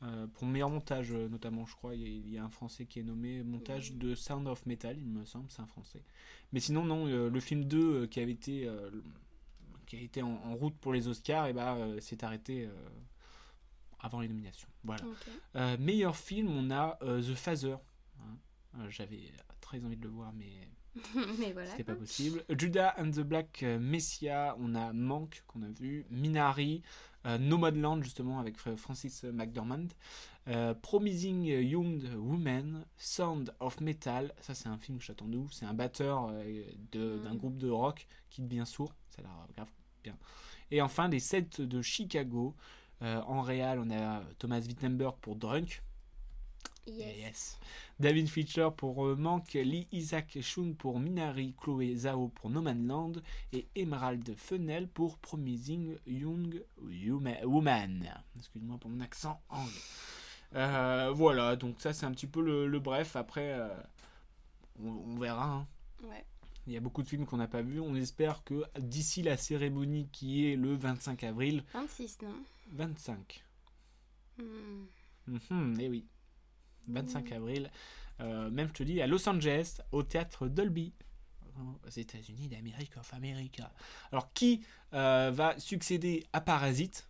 Euh, 0.05 0.26
pour 0.29 0.46
meilleur 0.46 0.70
montage, 0.70 1.12
euh, 1.12 1.29
notamment, 1.29 1.64
je 1.67 1.75
crois, 1.75 1.94
il 1.96 2.00
y, 2.02 2.05
a- 2.05 2.08
il 2.08 2.31
y 2.31 2.38
a 2.38 2.44
un 2.44 2.49
Français 2.50 2.87
qui 2.87 3.00
est 3.00 3.02
nommé 3.05 3.43
montage 3.43 3.93
de 3.94 4.14
Sound 4.14 4.46
of 4.49 4.64
Metal, 4.67 4.96
il 4.99 5.06
me 5.08 5.25
semble, 5.25 5.50
c'est 5.50 5.62
un 5.62 5.67
Français. 5.67 6.02
Mais 6.52 6.61
sinon, 6.61 6.84
non, 6.84 7.06
euh, 7.08 7.29
le 7.29 7.40
film 7.40 7.64
2 7.64 8.02
euh, 8.02 8.06
qui 8.06 8.20
avait 8.20 8.32
été, 8.32 8.67
euh, 8.69 8.90
qui 9.96 10.04
été 10.04 10.22
en, 10.22 10.40
en 10.44 10.54
route 10.54 10.76
pour 10.78 10.92
les 10.92 11.06
Oscars, 11.08 11.46
et 11.48 11.52
bah, 11.52 11.74
euh, 11.74 12.00
s'est 12.00 12.24
arrêté 12.24 12.64
euh, 12.66 12.70
avant 14.00 14.20
les 14.20 14.28
nominations. 14.28 14.68
Voilà. 14.84 15.02
Euh, 15.56 15.76
meilleur 15.78 16.16
film, 16.16 16.48
on 16.48 16.70
a 16.70 16.98
The 17.00 17.34
Father. 17.34 17.76
hein. 18.20 18.86
J'avais 18.88 19.20
très 19.60 19.84
envie 19.84 19.96
de 19.96 20.02
le 20.02 20.08
voir, 20.08 20.32
mais 20.32 20.50
Mais 21.38 21.52
voilà. 21.52 21.70
c'était 21.70 21.84
pas 21.84 21.94
possible. 21.94 22.42
Judah 22.50 22.94
and 22.98 23.10
the 23.10 23.20
Black 23.20 23.62
Messiah, 23.62 24.56
on 24.58 24.74
a 24.74 24.92
Manque 24.92 25.42
qu'on 25.46 25.62
a 25.62 25.68
vu, 25.68 26.04
Minari, 26.10 26.82
euh, 27.26 27.38
Nomadland 27.38 28.02
justement 28.02 28.38
avec 28.40 28.58
Fr- 28.58 28.76
Francis 28.76 29.24
McDormand, 29.24 29.86
euh, 30.48 30.74
Promising 30.74 31.44
Young 31.44 32.02
Woman, 32.17 32.84
Sound 32.96 33.55
of 33.60 33.81
Metal, 33.81 34.34
ça 34.40 34.55
c'est 34.55 34.69
un 34.69 34.76
film 34.76 34.98
que 34.98 35.05
j'attends 35.05 35.28
de 35.28 35.36
ouf, 35.38 35.52
c'est 35.52 35.64
un 35.67 35.72
batteur 35.74 36.28
euh, 36.32 36.64
d'un 36.93 37.34
Mm. 37.34 37.38
groupe 37.38 37.58
de 37.58 37.70
rock 37.70 38.06
qui 38.28 38.43
devient 38.43 38.64
sourd, 38.67 38.93
ça 39.08 39.20
a 39.20 39.22
l'air 39.22 39.46
grave 39.56 39.69
bien. 40.02 40.16
Et 40.70 40.80
enfin 40.82 41.08
les 41.08 41.20
7 41.20 41.60
de 41.60 41.82
Chicago, 41.82 42.54
euh, 43.02 43.20
en 43.22 43.42
réal 43.42 43.78
on 43.80 43.90
a 43.90 44.22
Thomas 44.38 44.60
Wittenberg 44.60 45.16
pour 45.20 45.36
Drunk, 45.36 45.82
Yes. 46.84 47.16
Yes. 47.16 47.58
David 48.00 48.28
Fincher 48.28 48.68
pour 48.76 49.06
euh, 49.06 49.14
Manque, 49.14 49.52
Lee 49.52 49.86
Isaac 49.92 50.36
Chung 50.40 50.74
pour 50.74 50.98
Minari, 50.98 51.54
Chloé 51.56 51.94
Zhao 51.94 52.26
pour 52.28 52.50
No 52.50 52.60
Man 52.60 52.88
Land 52.88 53.12
et 53.52 53.68
Emerald 53.76 54.34
Fennel 54.36 54.88
pour 54.88 55.18
Promising 55.18 55.96
Young 56.08 56.60
Woman. 57.44 58.12
Excuse-moi 58.36 58.78
pour 58.78 58.90
mon 58.90 59.00
accent 59.00 59.40
anglais. 59.48 59.70
Euh, 60.56 61.12
voilà, 61.14 61.54
donc 61.54 61.80
ça 61.80 61.92
c'est 61.92 62.04
un 62.04 62.10
petit 62.10 62.26
peu 62.26 62.42
le, 62.42 62.66
le 62.66 62.80
bref. 62.80 63.14
Après, 63.14 63.52
euh, 63.52 63.68
on, 64.82 64.88
on 64.88 65.16
verra. 65.18 65.44
hein. 65.52 65.66
Ouais. 66.02 66.24
Il 66.66 66.72
y 66.72 66.76
a 66.76 66.81
beaucoup 66.81 67.02
de 67.02 67.08
films 67.08 67.26
qu'on 67.26 67.38
n'a 67.38 67.48
pas 67.48 67.62
vus. 67.62 67.81
On 67.81 67.94
espère 67.94 68.44
que 68.44 68.62
d'ici 68.78 69.22
la 69.22 69.36
cérémonie 69.36 70.08
qui 70.12 70.46
est 70.46 70.56
le 70.56 70.74
25 70.76 71.24
avril, 71.24 71.64
26, 71.74 72.19
non 72.22 72.34
25, 72.72 73.44
Hmm. 74.38 74.86
Mhm, 75.26 75.76
eh 75.81 75.88
oui. 75.88 76.06
25 76.88 77.32
avril. 77.32 77.70
Euh, 78.20 78.50
même, 78.50 78.69
je 78.69 78.72
te 78.72 78.82
dis, 78.82 79.00
à 79.02 79.06
Los 79.06 79.28
Angeles, 79.28 79.81
au 79.92 80.02
théâtre 80.02 80.48
Dolby. 80.48 80.92
Aux 81.86 81.90
États-Unis 81.90 82.48
d'Amérique 82.48 82.96
of 82.96 83.12
America. 83.12 83.70
Alors, 84.10 84.32
qui 84.32 84.64
euh, 84.94 85.31
va 85.32 85.58
succéder 85.58 86.24
à 86.32 86.40
Parasite? 86.40 87.06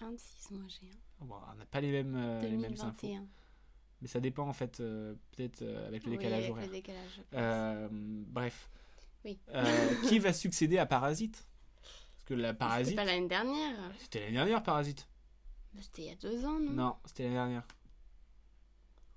26, 0.00 0.50
moi 0.50 0.64
j'ai 0.68 0.88
un. 0.88 1.24
Bon, 1.26 1.36
On 1.52 1.54
n'a 1.54 1.64
pas 1.66 1.80
les 1.80 1.92
mêmes, 1.92 2.16
euh, 2.16 2.40
les 2.42 2.56
mêmes 2.56 2.72
infos. 2.72 3.06
2021. 3.06 3.24
Mais 4.02 4.08
ça 4.08 4.18
dépend, 4.18 4.48
en 4.48 4.52
fait, 4.52 4.80
euh, 4.80 5.14
peut-être 5.30 5.62
avec 5.86 6.04
le 6.04 6.10
Oui, 6.10 6.16
décalage 6.18 6.38
avec 6.40 6.50
horaire. 6.50 6.66
le 6.66 6.72
décalage. 6.72 7.20
bref. 8.32 8.68
Oui. 9.24 9.38
Euh, 9.54 9.94
qui 10.08 10.18
va 10.18 10.32
succéder 10.32 10.78
à 10.78 10.86
Parasite? 10.86 11.46
Parce 11.82 12.24
que 12.26 12.34
la 12.34 12.48
C'était 12.48 12.58
Parasite. 12.58 12.96
pas 12.96 13.04
l'année 13.04 13.28
dernière. 13.28 13.76
C'était 13.98 14.20
l'année 14.20 14.32
dernière, 14.32 14.62
Parasite. 14.62 15.08
C'était 15.80 16.02
il 16.02 16.08
y 16.08 16.10
a 16.10 16.16
deux 16.16 16.44
ans, 16.44 16.60
non? 16.60 16.72
Non, 16.72 16.96
c'était 17.04 17.24
l'année 17.24 17.34
dernière. 17.36 17.66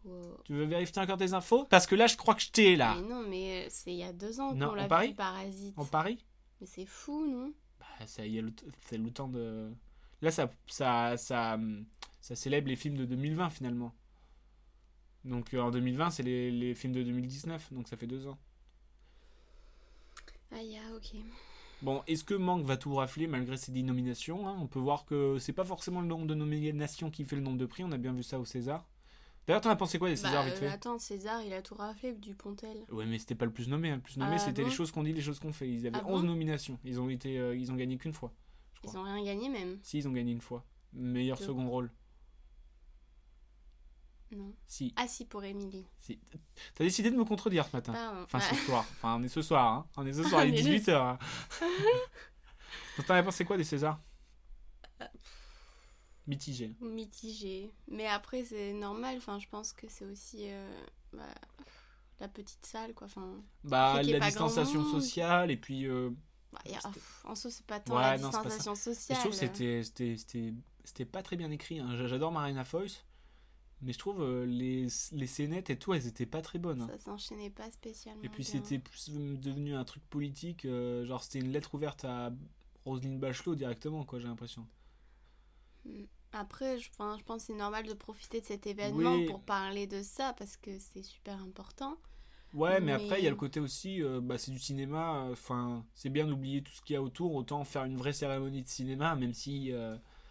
Wow. 0.06 0.38
Tu 0.46 0.54
veux 0.54 0.66
vérifier 0.66 1.02
encore 1.02 1.18
tes 1.18 1.34
infos? 1.34 1.66
Parce 1.66 1.86
que 1.86 1.96
là, 1.96 2.08
je 2.08 2.16
crois 2.16 2.34
que 2.36 2.42
je 2.42 2.52
t'ai 2.52 2.76
là. 2.76 2.96
Mais 2.96 3.08
non, 3.08 3.24
mais 3.28 3.66
euh, 3.66 3.68
c'est 3.70 3.92
il 3.92 3.98
y 3.98 4.04
a 4.04 4.14
deux 4.14 4.40
ans 4.40 4.50
qu'on 4.50 4.62
on 4.62 4.74
l'a 4.74 4.88
vu 5.06 5.14
Parasite. 5.14 5.78
En 5.78 5.86
Paris 5.86 6.24
Mais 6.62 6.68
c'est 6.68 6.86
fou, 6.86 7.28
non? 7.28 7.54
Bah, 7.80 7.86
le, 8.00 8.54
c'est 8.86 8.98
le 8.98 9.12
temps 9.12 9.28
de. 9.28 9.72
Là, 10.22 10.32
ça, 10.32 10.50
ça, 10.68 11.18
ça, 11.18 11.60
ça 12.22 12.36
célèbre 12.36 12.70
les 12.70 12.76
films 12.76 12.96
de 12.98 13.06
2020 13.06 13.50
finalement. 13.50 13.94
Donc 15.26 15.54
euh, 15.54 15.60
en 15.62 15.72
2020, 15.72 16.10
c'est 16.12 16.24
les, 16.24 16.52
les 16.52 16.74
films 16.74 16.94
de 16.94 17.04
2019, 17.04 17.74
donc 17.74 17.88
ça 17.88 17.98
fait 17.98 18.08
deux 18.08 18.28
ans. 18.28 18.38
Ah, 20.52 20.62
ya, 20.62 20.80
ok. 20.96 21.20
Bon, 21.82 22.02
est-ce 22.08 22.24
que 22.24 22.34
Manque 22.34 22.66
va 22.66 22.78
tout 22.78 22.96
rafler 22.96 23.28
malgré 23.28 23.56
ses 23.58 23.72
10 23.72 23.84
nominations 23.84 24.48
hein? 24.48 24.58
On 24.60 24.68
peut 24.68 24.80
voir 24.80 25.06
que 25.06 25.38
c'est 25.40 25.54
pas 25.54 25.66
forcément 25.66 26.02
le 26.02 26.08
nombre 26.08 26.26
de 26.26 26.34
nominations 26.34 27.12
qui 27.12 27.24
fait 27.24 27.36
le 27.36 27.42
nombre 27.44 27.58
de 27.58 27.66
prix, 27.68 27.84
on 27.84 27.92
a 27.92 27.98
bien 27.98 28.14
vu 28.14 28.24
ça 28.24 28.40
au 28.40 28.46
César. 28.46 28.88
D'ailleurs, 29.46 29.62
t'en 29.62 29.70
as 29.70 29.76
pensé 29.76 30.00
quoi 30.00 30.10
des 30.10 30.16
Césars 30.16 30.44
Bah, 30.44 30.50
vite 30.50 30.56
euh, 30.56 30.60
fait? 30.60 30.68
attends, 30.68 30.98
César, 31.00 31.42
il 31.44 31.54
a 31.54 31.62
tout 31.62 31.76
raflé 31.76 32.14
du 32.14 32.34
Pontel. 32.36 32.84
Ouais, 32.92 33.06
mais 33.06 33.18
c'était 33.20 33.36
pas 33.36 33.46
le 33.46 33.54
plus 33.54 33.68
nommé. 33.70 33.90
hein. 33.92 33.96
Le 33.98 34.02
plus 34.02 34.18
nommé, 34.18 34.36
Ah 34.36 34.40
c'était 34.40 34.64
bon 34.64 34.70
les 34.70 34.74
choses 34.74 34.92
qu'on 34.92 35.04
dit, 35.04 35.14
les 35.14 35.22
choses 35.22 35.40
qu'on 35.40 35.54
fait. 35.54 35.70
Ils 35.70 35.86
avaient 35.88 36.00
Ah 36.00 36.04
11 36.08 36.22
bon 36.22 36.28
nominations. 36.28 36.78
Ils 36.84 37.00
ont, 37.00 37.10
été, 37.10 37.38
euh, 37.40 37.56
ils 37.56 37.72
ont 37.72 37.76
gagné 37.76 37.98
qu'une 37.98 38.14
fois. 38.14 38.34
Je 38.84 38.90
Ils 38.90 38.98
ont 38.98 39.04
rien 39.04 39.24
gagné, 39.24 39.48
même. 39.48 39.78
Si, 39.84 40.00
ils 40.00 40.08
ont 40.08 40.12
gagné 40.12 40.32
une 40.34 40.42
fois. 40.42 40.66
Meilleur 40.94 41.38
second 41.38 41.70
rôle. 41.70 41.92
Non. 44.32 44.54
Si, 44.66 44.94
Ah, 44.98 45.08
si, 45.08 45.26
pour 45.26 45.44
Émilie. 45.44 45.86
si. 46.00 46.20
T'as 46.76 46.84
décidé 46.84 47.10
de 47.12 47.16
me 47.16 47.24
contredire 47.24 47.66
ce 47.66 47.76
matin. 47.76 47.94
Pardon. 47.94 48.22
Enfin, 48.24 48.40
ce 48.42 48.56
soir. 48.56 48.86
Enfin, 48.98 49.16
on 49.20 49.24
est 49.24 49.30
ce 49.30 49.42
soir. 49.42 49.66
Hein. 49.74 49.88
On 49.96 50.06
est 50.06 50.14
ce 50.14 50.24
soir, 50.30 50.44
il 50.46 50.54
est 50.56 50.64
On 50.64 50.66
est 50.68 50.72
le- 50.72 50.78
18h. 50.80 51.18
T'en 53.06 53.14
as 53.14 53.24
pensé 53.24 53.46
quoi 53.46 53.58
des 53.58 53.64
Césars? 53.64 54.00
Euh, 55.02 55.06
Mitigé. 56.26 56.76
Mitigé. 56.82 57.72
Mais 57.88 58.08
après, 58.08 58.44
c'est 58.44 58.74
normal. 58.74 59.16
Enfin, 59.18 59.40
je 59.40 59.48
pense 59.48 59.72
que 59.72 59.88
c'est 59.88 60.06
aussi 60.06 60.48
euh, 60.50 60.82
bah, 61.14 61.24
la 62.20 62.28
petite 62.28 62.66
salle, 62.66 62.94
quoi. 62.94 63.06
Enfin, 63.08 63.34
Bah, 63.64 64.02
la 64.04 64.20
distanciation 64.20 64.84
sociale 64.84 65.52
et 65.52 65.58
puis. 65.58 65.86
euh, 65.88 66.10
bah, 66.52 66.60
a- 66.84 67.30
en 67.30 67.36
soi, 67.36 67.50
c'est 67.52 67.66
pas 67.66 67.80
tant 67.80 67.96
Ouais, 67.96 68.02
la 68.02 68.18
non, 68.18 68.28
distanciation 68.30 68.76
sociale. 68.76 69.16
je 69.18 69.22
trouve 69.22 69.40
que 69.40 69.84
c'était, 70.84 71.06
pas 71.06 71.24
très 71.24 71.38
bien 71.38 71.50
écrit. 71.52 71.80
hein. 71.80 71.96
J'a- 71.96 72.08
J'adore 72.08 72.32
Marina 72.34 72.66
Foïs, 72.66 73.06
mais 73.82 73.94
je 73.94 74.00
trouve 74.00 74.22
euh, 74.22 74.46
les, 74.46 74.88
les 75.12 75.28
scénettes 75.28 75.70
et 75.70 75.78
tout, 75.78 75.94
elles 75.94 76.08
étaient 76.08 76.26
pas 76.26 76.42
très 76.42 76.60
bonnes. 76.60 76.82
hein. 76.82 76.88
Ça 76.92 76.98
s'enchaînait 76.98 77.50
pas 77.50 77.70
spécialement. 77.72 78.22
Et 78.24 78.30
puis 78.30 78.44
c'était 78.44 78.80
plus 78.80 79.10
devenu 79.12 79.76
un 79.76 79.84
truc 79.86 80.04
politique, 80.10 80.66
euh, 80.66 81.06
genre 81.06 81.24
c'était 81.24 81.40
une 81.40 81.52
lettre 81.52 81.76
ouverte 81.76 82.04
à 82.06 82.32
Roselyne 82.86 83.20
Bachelot 83.20 83.56
directement, 83.56 84.04
quoi, 84.06 84.20
j'ai 84.20 84.28
l'impression. 84.28 84.66
Après, 86.34 86.78
je, 86.80 86.90
enfin, 86.92 87.16
je 87.18 87.24
pense 87.24 87.42
que 87.44 87.48
c'est 87.48 87.58
normal 87.58 87.86
de 87.88 87.94
profiter 87.94 88.42
de 88.42 88.46
cet 88.46 88.68
événement 88.68 89.14
Oui. 89.16 89.26
pour 89.28 89.42
parler 89.42 89.88
de 89.88 90.02
ça 90.04 90.34
parce 90.38 90.58
que 90.58 90.78
c'est 90.80 91.04
super 91.04 91.42
important. 91.42 91.98
Ouais, 92.54 92.80
mais, 92.80 92.98
Mais- 92.98 93.04
après, 93.06 93.20
il 93.22 93.24
y 93.24 93.28
a 93.28 93.30
le 93.30 93.36
côté 93.38 93.60
aussi, 93.60 94.02
euh, 94.04 94.20
bah, 94.22 94.38
c'est 94.38 94.52
du 94.52 94.60
cinéma, 94.60 95.28
enfin, 95.32 95.86
c'est 95.94 96.10
bien 96.10 96.28
d'oublier 96.28 96.62
tout 96.62 96.72
ce 96.74 96.82
qu'il 96.82 96.94
y 96.94 96.98
a 96.98 97.02
autour, 97.02 97.34
autant 97.36 97.64
faire 97.64 97.86
une 97.86 97.98
vraie 97.98 98.14
cérémonie 98.14 98.64
de 98.64 98.68
cinéma, 98.68 99.16
même 99.16 99.34
si, 99.34 99.72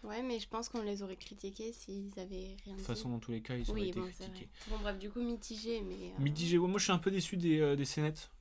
Ouais, 0.07 0.21
mais 0.23 0.39
je 0.39 0.47
pense 0.47 0.69
qu'on 0.69 0.81
les 0.81 1.03
aurait 1.03 1.17
critiqués 1.17 1.73
s'ils 1.73 2.11
avaient 2.17 2.55
rien 2.63 2.73
toute 2.73 2.77
dit. 2.77 2.83
façon, 2.83 3.09
dans 3.09 3.19
tous 3.19 3.31
les 3.31 3.41
cas, 3.41 3.55
ils 3.57 3.69
auraient 3.69 3.81
oui, 3.81 3.89
été 3.89 3.99
bon, 3.99 4.07
critiqués. 4.07 4.47
Bon, 4.69 4.77
bref, 4.81 4.97
du 4.97 5.09
coup, 5.09 5.21
mitigé, 5.21 5.81
mais. 5.81 5.95
euh, 5.95 6.21
Mitigé, 6.23 6.57
moi 6.57 6.77
je 6.77 6.83
suis 6.83 6.93
un 6.93 6.97
peu 6.97 7.11
déçu 7.11 7.35
des, 7.37 7.59
euh, 7.59 7.75
des 7.75 7.85
scénettes. 7.85 8.31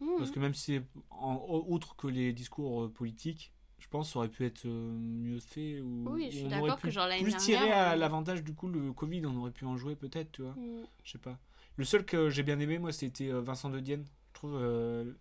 hmm. 0.00 0.06
Parce 0.18 0.30
que 0.30 0.38
même 0.38 0.54
si 0.54 0.76
c'est 0.76 0.82
en, 1.10 1.64
outre 1.68 1.96
que 1.96 2.06
les 2.06 2.32
discours 2.32 2.84
euh, 2.84 2.88
politiques, 2.88 3.52
je 3.78 3.88
pense 3.88 4.06
que 4.08 4.12
ça 4.12 4.18
aurait 4.20 4.28
pu 4.28 4.44
être 4.44 4.66
euh, 4.66 4.92
mieux 4.92 5.40
fait. 5.40 5.80
Ou, 5.80 6.10
Oui, 6.10 6.28
je 6.30 6.38
suis 6.38 6.48
d'accord 6.48 6.80
que 6.80 6.90
genre 6.90 7.06
l'année 7.08 7.22
plus 7.22 7.34
tirer 7.36 7.58
dernière, 7.60 7.88
à 7.88 7.96
l'avantage 7.96 8.44
du 8.44 8.54
coup 8.54 8.68
le 8.68 8.92
Covid, 8.92 9.24
on 9.26 9.36
aurait 9.38 9.50
pu 9.50 9.64
en 9.64 9.76
jouer 9.76 9.96
peut-être, 9.96 10.30
tu 10.32 10.42
vois. 10.42 10.52
Hmm. 10.52 10.84
Je 11.02 11.12
sais 11.12 11.18
pas. 11.18 11.38
Le 11.76 11.84
seul 11.84 12.04
que 12.04 12.30
j'ai 12.30 12.42
bien 12.42 12.60
aimé, 12.60 12.78
moi, 12.78 12.92
c'était 12.92 13.30
Vincent 13.30 13.70
de 13.70 13.80
Dienne. 13.80 14.04
Je 14.28 14.34
trouve. 14.34 14.54
euh, 14.54 15.12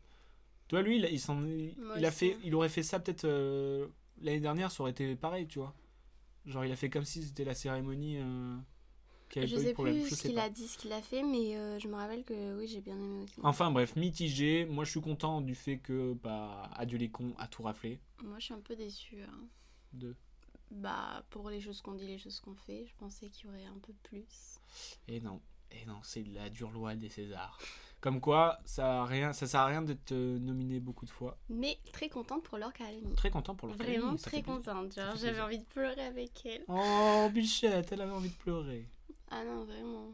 Tu 0.67 0.75
vois, 0.75 0.83
lui, 0.83 0.97
il, 0.97 1.05
il, 1.11 1.19
s'en 1.19 1.43
est- 1.45 1.75
Moi 1.79 1.95
il 1.97 2.05
a 2.05 2.11
fait, 2.11 2.37
il 2.43 2.53
aurait 2.53 2.69
fait 2.69 2.83
ça 2.83 2.99
peut-être 2.99 3.25
l'année 4.21 4.39
dernière, 4.39 4.71
ça 4.71 4.83
aurait 4.83 4.91
été 4.91 5.15
pareil, 5.15 5.47
tu 5.47 5.59
vois. 5.59 5.73
Genre, 6.49 6.65
il 6.65 6.71
a 6.71 6.75
fait 6.75 6.89
comme 6.89 7.05
si 7.05 7.23
c'était 7.23 7.43
la 7.45 7.53
cérémonie 7.53 8.17
euh, 8.17 8.57
qui 9.29 9.39
avait 9.39 9.47
Je 9.47 9.55
pas 9.55 9.61
eu 9.61 9.63
sais 9.63 9.69
de 9.69 9.73
problème. 9.73 9.95
plus 9.95 10.05
Je 10.05 10.09
ce 10.09 10.15
sais 10.15 10.27
qu'il 10.29 10.35
pas. 10.35 10.43
a 10.43 10.49
dit, 10.49 10.67
ce 10.67 10.77
qu'il 10.77 10.91
a 10.91 11.01
fait, 11.01 11.23
mais 11.23 11.55
euh, 11.57 11.79
je 11.79 11.87
me 11.87 11.95
rappelle 11.95 12.23
que 12.23 12.57
oui, 12.57 12.67
j'ai 12.67 12.81
bien 12.81 12.95
aimé 12.95 13.23
aussi. 13.23 13.39
Enfin 13.43 13.71
bref, 13.71 13.95
mitigé. 13.95 14.65
Moi, 14.65 14.83
je 14.83 14.91
suis 14.91 15.01
content 15.01 15.41
du 15.41 15.55
fait 15.55 15.77
que, 15.77 16.13
bah, 16.23 16.69
Adieu 16.75 16.97
les 16.97 17.09
cons 17.09 17.33
a 17.37 17.47
tout 17.47 17.63
raflé. 17.63 17.99
Moi, 18.23 18.39
je 18.39 18.45
suis 18.45 18.53
un 18.53 18.59
peu 18.61 18.75
déçue. 18.75 19.21
hein. 19.21 19.47
De... 19.93 20.15
Bah, 20.71 21.23
pour 21.29 21.49
les 21.49 21.61
choses 21.61 21.81
qu'on 21.81 21.93
dit, 21.95 22.05
les 22.07 22.17
choses 22.19 22.39
qu'on 22.39 22.53
fait, 22.55 22.85
je 22.87 22.95
pensais 22.95 23.29
qu'il 23.29 23.45
y 23.45 23.49
aurait 23.49 23.65
un 23.65 23.79
peu 23.79 23.93
plus. 24.03 24.59
Et 25.07 25.19
non, 25.19 25.41
et 25.71 25.85
non, 25.85 25.99
c'est 26.03 26.23
la 26.23 26.49
dure 26.49 26.71
loi 26.71 26.95
des 26.95 27.09
Césars. 27.09 27.59
Comme 28.01 28.21
quoi, 28.21 28.57
ça 28.63 29.01
a 29.01 29.05
rien, 29.05 29.33
ça 29.33 29.45
sert 29.45 29.59
à 29.59 29.65
rien 29.65 29.81
d'être 29.81 30.13
nominé 30.13 30.79
beaucoup 30.79 31.05
de 31.05 31.09
fois. 31.09 31.37
Mais 31.49 31.77
très 31.91 32.07
contente 32.07 32.43
pour 32.43 32.57
Laure 32.57 32.71
Calamy. 32.71 33.13
Très 33.15 33.29
content 33.29 33.55
pour 33.55 33.67
le 33.67 33.73
Vraiment 33.73 34.15
ça 34.17 34.29
très 34.29 34.41
contente. 34.41 34.95
Genre, 34.95 35.15
j'avais 35.17 35.41
envie 35.41 35.59
de 35.59 35.65
pleurer 35.65 36.01
avec 36.05 36.45
elle. 36.45 36.63
Oh, 36.69 37.27
Bichette, 37.33 37.91
elle 37.91 38.01
avait 38.01 38.13
envie 38.13 38.29
de 38.29 38.35
pleurer. 38.35 38.87
Ah 39.29 39.43
non, 39.43 39.65
vraiment. 39.65 40.13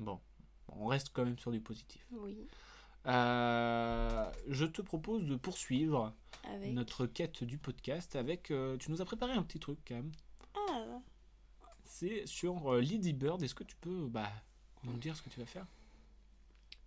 Bon, 0.00 0.18
on 0.68 0.86
reste 0.86 1.10
quand 1.12 1.24
même 1.26 1.38
sur 1.38 1.50
du 1.52 1.60
positif. 1.60 2.06
Oui. 2.10 2.48
Euh, 3.06 4.30
je 4.48 4.64
te 4.64 4.82
propose 4.82 5.26
de 5.26 5.36
poursuivre 5.36 6.12
Avec. 6.44 6.72
notre 6.72 7.06
quête 7.06 7.44
du 7.44 7.58
podcast 7.58 8.16
avec. 8.16 8.50
euh, 8.50 8.76
tu 8.78 8.90
nous 8.90 9.00
as 9.00 9.04
préparé 9.04 9.32
un 9.34 9.42
petit 9.42 9.60
truc 9.60 9.78
quand 9.86 9.94
même. 9.94 10.10
Ah, 10.54 11.00
C'est 11.84 12.26
sur 12.26 12.72
euh, 12.72 12.80
Lady 12.80 13.12
Bird. 13.12 13.42
Est-ce 13.42 13.54
que 13.54 13.62
tu 13.64 13.76
peux 13.76 14.06
bah, 14.08 14.30
nous 14.84 14.96
dire 14.96 15.14
ce 15.16 15.22
que 15.22 15.28
tu 15.28 15.38
vas 15.38 15.46
faire? 15.46 15.66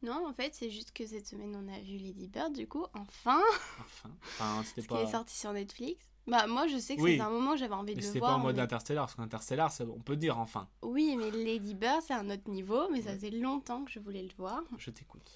Non, 0.02 0.26
en 0.28 0.34
fait, 0.34 0.54
c'est 0.56 0.70
juste 0.70 0.92
que 0.94 1.06
cette 1.06 1.28
semaine, 1.28 1.56
on 1.56 1.68
a 1.74 1.80
vu 1.80 1.98
Lady 1.98 2.28
Bird, 2.28 2.54
du 2.54 2.68
coup, 2.68 2.86
enfin, 2.94 3.42
Enfin, 3.80 4.10
enfin 4.24 4.64
c'était 4.76 4.88
pas. 4.88 4.98
qui 5.04 5.08
est 5.08 5.12
sorti 5.12 5.38
sur 5.38 5.52
Netflix. 5.52 6.06
Bah, 6.28 6.48
moi, 6.48 6.68
je 6.68 6.78
sais 6.78 6.96
que 6.96 7.02
Oui. 7.02 7.16
c'est 7.18 7.22
un 7.24 7.30
moment 7.30 7.52
où 7.54 7.58
j'avais 7.58 7.74
envie 7.74 7.96
de 7.96 8.00
le 8.02 8.06
c'était 8.06 8.20
voir. 8.20 8.32
pas 8.32 8.38
en 8.38 8.40
mode 8.40 8.56
mais- 8.58 8.62
Interstellar, 8.62 9.06
parce 9.08 9.16
qu'Interstellar, 9.16 9.74
on 9.82 10.00
peut 10.00 10.16
dire 10.16 10.38
enfin. 10.40 10.70
Oui, 10.84 11.16
mais 11.18 11.32
Lady 11.32 11.74
Bird, 11.74 12.02
c'est 12.06 12.14
un 12.14 12.30
autre 12.30 12.50
niveau, 12.50 12.88
mais 12.90 13.02
ça 13.02 13.14
faisait 13.14 13.32
longtemps 13.32 13.84
que 13.84 13.92
je 13.92 14.00
voulais 14.00 14.22
le 14.22 14.30
voir. 14.38 14.62
Je 14.78 14.92
t'écoute. 14.92 15.30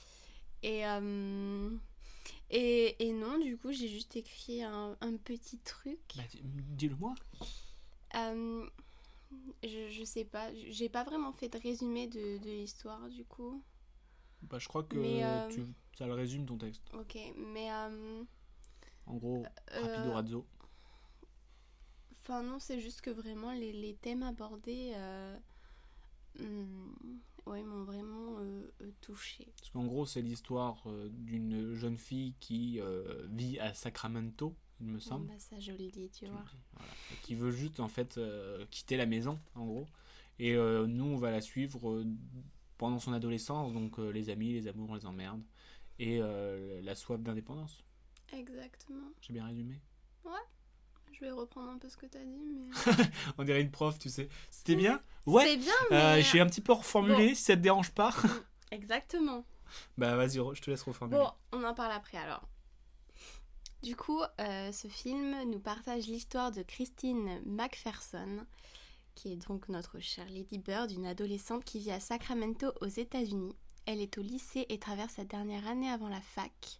Et, 0.61 0.85
euh, 0.87 1.69
et, 2.51 3.07
et 3.07 3.11
non, 3.11 3.39
du 3.39 3.57
coup, 3.57 3.71
j'ai 3.71 3.87
juste 3.89 4.15
écrit 4.15 4.63
un, 4.63 4.95
un 5.01 5.17
petit 5.17 5.57
truc. 5.57 5.99
Bah, 6.15 6.23
dis- 6.29 6.41
dis-le 6.43 6.95
moi. 6.95 7.15
Euh, 8.15 8.65
je, 9.63 9.89
je 9.89 10.03
sais 10.03 10.25
pas, 10.25 10.53
j'ai 10.69 10.89
pas 10.89 11.03
vraiment 11.03 11.33
fait 11.33 11.49
de 11.49 11.57
résumé 11.57 12.07
de, 12.07 12.37
de 12.37 12.49
l'histoire, 12.51 13.09
du 13.09 13.25
coup. 13.25 13.61
Bah, 14.49 14.59
je 14.59 14.67
crois 14.67 14.83
que 14.83 14.97
Mais, 14.97 15.23
euh, 15.23 15.47
tu, 15.49 15.65
ça 15.97 16.05
le 16.07 16.13
résume 16.13 16.45
ton 16.45 16.57
texte. 16.57 16.83
Ok, 16.93 17.17
mais. 17.35 17.71
euh, 17.71 18.23
En 19.05 19.15
gros, 19.15 19.43
euh, 19.73 19.81
rapido 19.81 20.11
razzo. 20.11 20.45
Enfin 22.11 22.43
non, 22.43 22.59
c'est 22.59 22.79
juste 22.79 23.01
que 23.01 23.09
vraiment 23.09 23.51
les, 23.51 23.73
les 23.73 23.95
thèmes 23.95 24.23
abordés 24.23 24.93
hum, 26.39 26.93
ouais, 27.45 27.63
m'ont 27.63 27.83
vraiment 27.83 28.37
euh, 28.39 28.69
touchée. 29.01 29.53
Parce 29.57 29.69
qu'en 29.71 29.85
gros, 29.85 30.05
c'est 30.05 30.21
l'histoire 30.21 30.81
euh, 30.87 31.09
d'une 31.11 31.73
jeune 31.73 31.97
fille 31.97 32.35
qui 32.39 32.79
euh, 32.79 33.25
vit 33.29 33.59
à 33.59 33.73
Sacramento, 33.73 34.55
il 34.79 34.87
me 34.87 34.99
semble. 34.99 35.27
bah, 35.27 35.39
ça, 35.39 35.59
je 35.59 35.71
le 35.71 35.89
dis, 35.89 36.09
tu 36.09 36.25
Tu 36.25 36.31
vois. 36.31 36.45
dis, 36.45 36.57
voilà. 36.77 36.91
Qui 37.21 37.35
veut 37.35 37.51
juste 37.51 37.79
en 37.79 37.87
fait 37.87 38.19
quitter 38.71 38.97
la 38.97 39.05
maison, 39.05 39.39
en 39.55 39.65
gros. 39.65 39.87
Et 40.39 40.53
nous, 40.55 41.05
on 41.05 41.17
va 41.17 41.31
la 41.31 41.41
suivre 41.41 42.03
pendant 42.77 42.99
son 42.99 43.13
adolescence, 43.13 43.73
donc 43.73 43.99
euh, 43.99 44.09
les 44.11 44.29
amis, 44.29 44.53
les 44.53 44.67
amours, 44.67 44.95
les 44.95 45.05
emmerdes, 45.05 45.41
et 45.99 46.19
euh, 46.21 46.81
la 46.81 46.95
soif 46.95 47.21
d'indépendance. 47.21 47.83
Exactement. 48.31 49.09
J'ai 49.21 49.33
bien 49.33 49.45
résumé? 49.45 49.79
Je 51.11 51.19
vais 51.19 51.31
reprendre 51.31 51.69
un 51.69 51.77
peu 51.77 51.87
ce 51.89 51.95
que 51.95 52.07
t'as 52.07 52.23
dit, 52.23 52.43
mais. 52.43 53.05
On 53.37 53.43
dirait 53.43 53.61
une 53.61 53.69
prof, 53.69 53.97
tu 53.99 54.09
sais. 54.09 54.27
C'était 54.49 54.75
bien? 54.75 55.01
Ouais. 55.25 55.45
C'est 55.45 55.57
bien, 55.57 55.73
Euh, 55.91 56.15
mais. 56.15 56.21
J'ai 56.23 56.41
un 56.41 56.47
petit 56.47 56.59
peu 56.59 56.73
reformulé, 56.73 57.35
si 57.35 57.43
ça 57.43 57.55
te 57.55 57.61
dérange 57.61 57.91
pas. 57.91 58.13
Exactement. 58.71 59.45
bah 59.97 60.15
vas-y, 60.17 60.39
je 60.55 60.61
te 60.61 60.69
laisse 60.71 60.81
reformuler. 60.81 61.19
Bon, 61.19 61.31
on 61.51 61.63
en 61.63 61.73
parle 61.75 61.91
après 61.93 62.17
alors. 62.17 62.41
Du 63.83 63.95
coup, 63.95 64.21
euh, 64.41 64.71
ce 64.71 64.87
film 64.87 65.35
nous 65.51 65.59
partage 65.59 66.07
l'histoire 66.07 66.51
de 66.51 66.63
Christine 66.63 67.41
McPherson, 67.45 68.45
qui 69.15 69.31
est 69.31 69.47
donc 69.47 69.69
notre 69.69 69.99
chère 69.99 70.29
Lady 70.29 70.57
Bird, 70.57 70.91
une 70.91 71.05
adolescente 71.05 71.63
qui 71.63 71.79
vit 71.79 71.91
à 71.91 71.99
Sacramento 71.99 72.67
aux 72.81 72.87
États-Unis. 72.87 73.55
Elle 73.85 74.01
est 74.01 74.17
au 74.17 74.21
lycée 74.21 74.65
et 74.69 74.79
traverse 74.79 75.13
sa 75.13 75.25
dernière 75.25 75.67
année 75.67 75.89
avant 75.89 76.09
la 76.09 76.21
fac. 76.21 76.79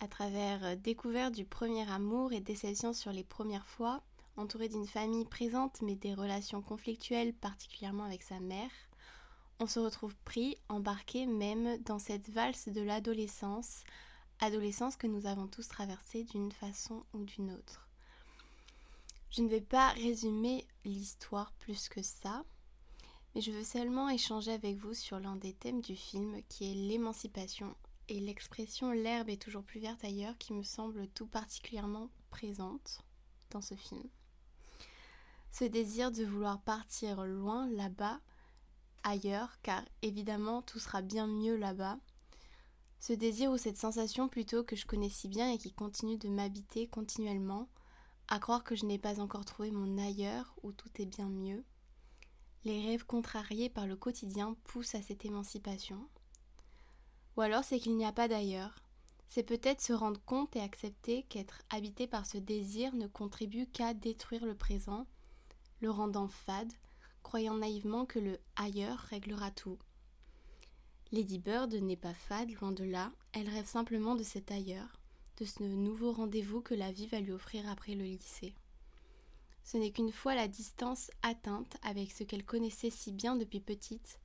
À 0.00 0.08
travers 0.08 0.64
euh, 0.64 0.76
découverte 0.76 1.34
du 1.34 1.44
premier 1.44 1.90
amour 1.90 2.32
et 2.32 2.40
déception 2.40 2.92
sur 2.92 3.12
les 3.12 3.24
premières 3.24 3.66
fois, 3.66 4.02
entourée 4.36 4.68
d'une 4.68 4.86
famille 4.86 5.24
présente 5.24 5.80
mais 5.82 5.96
des 5.96 6.14
relations 6.14 6.62
conflictuelles, 6.62 7.32
particulièrement 7.32 8.04
avec 8.04 8.22
sa 8.22 8.38
mère, 8.40 8.70
on 9.58 9.66
se 9.66 9.80
retrouve 9.80 10.14
pris, 10.16 10.58
embarqué 10.68 11.26
même 11.26 11.78
dans 11.84 11.98
cette 11.98 12.28
valse 12.28 12.68
de 12.68 12.82
l'adolescence, 12.82 13.84
adolescence 14.40 14.96
que 14.96 15.06
nous 15.06 15.26
avons 15.26 15.46
tous 15.46 15.66
traversée 15.66 16.24
d'une 16.24 16.52
façon 16.52 17.04
ou 17.14 17.24
d'une 17.24 17.52
autre. 17.52 17.85
Je 19.30 19.42
ne 19.42 19.48
vais 19.48 19.60
pas 19.60 19.90
résumer 19.90 20.66
l'histoire 20.84 21.52
plus 21.52 21.88
que 21.88 22.02
ça, 22.02 22.44
mais 23.34 23.40
je 23.40 23.50
veux 23.50 23.64
seulement 23.64 24.08
échanger 24.08 24.52
avec 24.52 24.76
vous 24.76 24.94
sur 24.94 25.18
l'un 25.18 25.36
des 25.36 25.52
thèmes 25.52 25.80
du 25.80 25.96
film 25.96 26.40
qui 26.48 26.70
est 26.70 26.74
l'émancipation 26.74 27.76
et 28.08 28.20
l'expression 28.20 28.92
l'herbe 28.92 29.28
est 29.28 29.42
toujours 29.42 29.64
plus 29.64 29.80
verte 29.80 30.04
ailleurs 30.04 30.38
qui 30.38 30.52
me 30.52 30.62
semble 30.62 31.08
tout 31.08 31.26
particulièrement 31.26 32.08
présente 32.30 33.00
dans 33.50 33.60
ce 33.60 33.74
film. 33.74 34.04
Ce 35.50 35.64
désir 35.64 36.12
de 36.12 36.24
vouloir 36.24 36.60
partir 36.60 37.24
loin 37.24 37.68
là-bas, 37.70 38.20
ailleurs, 39.02 39.60
car 39.62 39.82
évidemment 40.02 40.62
tout 40.62 40.78
sera 40.78 41.02
bien 41.02 41.26
mieux 41.26 41.56
là-bas. 41.56 41.98
Ce 43.00 43.12
désir 43.12 43.50
ou 43.50 43.58
cette 43.58 43.76
sensation 43.76 44.28
plutôt 44.28 44.64
que 44.64 44.76
je 44.76 44.86
connais 44.86 45.08
si 45.08 45.28
bien 45.28 45.50
et 45.52 45.58
qui 45.58 45.72
continue 45.72 46.18
de 46.18 46.28
m'habiter 46.28 46.88
continuellement, 46.88 47.68
à 48.28 48.38
croire 48.38 48.64
que 48.64 48.74
je 48.74 48.84
n'ai 48.84 48.98
pas 48.98 49.20
encore 49.20 49.44
trouvé 49.44 49.70
mon 49.70 49.98
ailleurs 49.98 50.54
où 50.62 50.72
tout 50.72 50.90
est 51.00 51.06
bien 51.06 51.28
mieux. 51.28 51.64
Les 52.64 52.84
rêves 52.84 53.06
contrariés 53.06 53.68
par 53.68 53.86
le 53.86 53.96
quotidien 53.96 54.56
poussent 54.64 54.94
à 54.94 55.02
cette 55.02 55.24
émancipation. 55.24 56.08
Ou 57.36 57.42
alors 57.42 57.64
c'est 57.64 57.78
qu'il 57.78 57.96
n'y 57.96 58.04
a 58.04 58.12
pas 58.12 58.28
d'ailleurs. 58.28 58.74
C'est 59.28 59.42
peut-être 59.42 59.80
se 59.80 59.92
rendre 59.92 60.20
compte 60.24 60.56
et 60.56 60.60
accepter 60.60 61.24
qu'être 61.24 61.62
habité 61.70 62.06
par 62.06 62.26
ce 62.26 62.38
désir 62.38 62.94
ne 62.94 63.06
contribue 63.06 63.66
qu'à 63.66 63.94
détruire 63.94 64.46
le 64.46 64.54
présent, 64.54 65.06
le 65.80 65.90
rendant 65.90 66.28
fade, 66.28 66.72
croyant 67.22 67.56
naïvement 67.56 68.06
que 68.06 68.18
le 68.18 68.38
ailleurs 68.56 68.98
réglera 68.98 69.50
tout. 69.50 69.78
Lady 71.12 71.38
Bird 71.38 71.72
n'est 71.74 71.96
pas 71.96 72.14
fade, 72.14 72.50
loin 72.60 72.72
de 72.72 72.84
là, 72.84 73.12
elle 73.32 73.48
rêve 73.48 73.66
simplement 73.66 74.16
de 74.16 74.22
cet 74.22 74.50
ailleurs, 74.50 74.95
de 75.38 75.44
ce 75.44 75.62
nouveau 75.62 76.12
rendez-vous 76.12 76.60
que 76.60 76.74
la 76.74 76.92
vie 76.92 77.06
va 77.06 77.20
lui 77.20 77.32
offrir 77.32 77.68
après 77.68 77.94
le 77.94 78.04
lycée. 78.04 78.54
Ce 79.64 79.76
n'est 79.76 79.90
qu'une 79.90 80.12
fois 80.12 80.34
la 80.34 80.48
distance 80.48 81.10
atteinte 81.22 81.76
avec 81.82 82.12
ce 82.12 82.24
qu'elle 82.24 82.44
connaissait 82.44 82.90
si 82.90 83.12
bien 83.12 83.36
depuis 83.36 83.60
petite, 83.60 84.18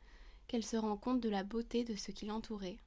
qu'elle 0.47 0.63
se 0.63 0.77
rend 0.77 0.97
compte 0.97 1.19
de 1.19 1.29
la 1.29 1.43
beauté 1.43 1.83
de 1.83 1.95
ce 1.95 2.11
qui 2.11 2.25
l'entourait. 2.25 2.77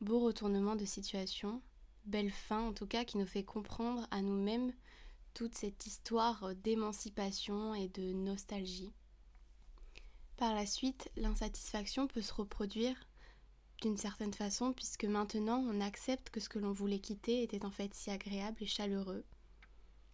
Beau 0.00 0.18
retournement 0.20 0.76
de 0.76 0.84
situation, 0.84 1.62
belle 2.06 2.30
fin 2.30 2.60
en 2.60 2.72
tout 2.72 2.86
cas 2.86 3.04
qui 3.04 3.18
nous 3.18 3.26
fait 3.26 3.44
comprendre 3.44 4.06
à 4.10 4.20
nous-mêmes 4.20 4.72
toute 5.34 5.54
cette 5.54 5.86
histoire 5.86 6.54
d'émancipation 6.56 7.74
et 7.74 7.88
de 7.88 8.12
nostalgie. 8.12 8.92
Par 10.36 10.54
la 10.54 10.66
suite, 10.66 11.10
l'insatisfaction 11.16 12.06
peut 12.06 12.22
se 12.22 12.32
reproduire 12.32 12.96
d'une 13.80 13.96
certaine 13.96 14.34
façon 14.34 14.72
puisque 14.72 15.04
maintenant 15.04 15.64
on 15.68 15.80
accepte 15.80 16.30
que 16.30 16.40
ce 16.40 16.48
que 16.48 16.58
l'on 16.58 16.72
voulait 16.72 16.98
quitter 16.98 17.42
était 17.42 17.64
en 17.64 17.70
fait 17.70 17.94
si 17.94 18.10
agréable 18.10 18.62
et 18.62 18.66
chaleureux. 18.66 19.24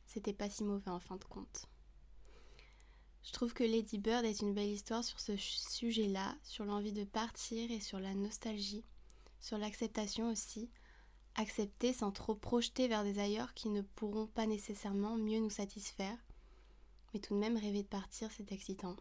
C'était 0.07 0.33
pas 0.33 0.49
si 0.49 0.65
mauvais 0.65 0.91
en 0.91 1.01
fin 1.01 1.17
de 1.17 1.25
compte. 1.25 1.67
Je 3.25 3.33
trouve 3.33 3.55
que 3.55 3.65
Lady 3.65 3.99
Bird 3.99 4.25
est 4.25 4.41
une 4.41 4.55
belle 4.55 4.71
histoire 4.71 5.03
sur 5.03 5.19
ce 5.19 5.37
sujet-là, 5.37 6.37
sur 6.45 6.65
l'envie 6.65 6.93
de 6.93 7.05
partir 7.05 7.71
et 7.73 7.81
sur 7.81 7.99
la 7.99 8.15
nostalgie, 8.15 8.85
sur 9.41 9.59
l'acceptation 9.59 10.31
aussi, 10.31 10.71
accepter 11.35 11.93
sans 11.93 12.13
trop 12.13 12.37
projeter 12.37 12.87
vers 12.87 13.03
des 13.03 13.19
ailleurs 13.19 13.53
qui 13.55 13.69
ne 13.69 13.83
pourront 13.83 14.29
pas 14.29 14.47
nécessairement 14.47 15.17
mieux 15.17 15.41
nous 15.41 15.51
satisfaire, 15.51 16.17
mais 17.13 17.21
tout 17.21 17.35
de 17.35 17.41
même 17.41 17.57
rêver 17.57 17.83
de 17.83 17.89
partir, 17.89 18.31
c'est 18.31 18.53
excitant. 18.53 18.97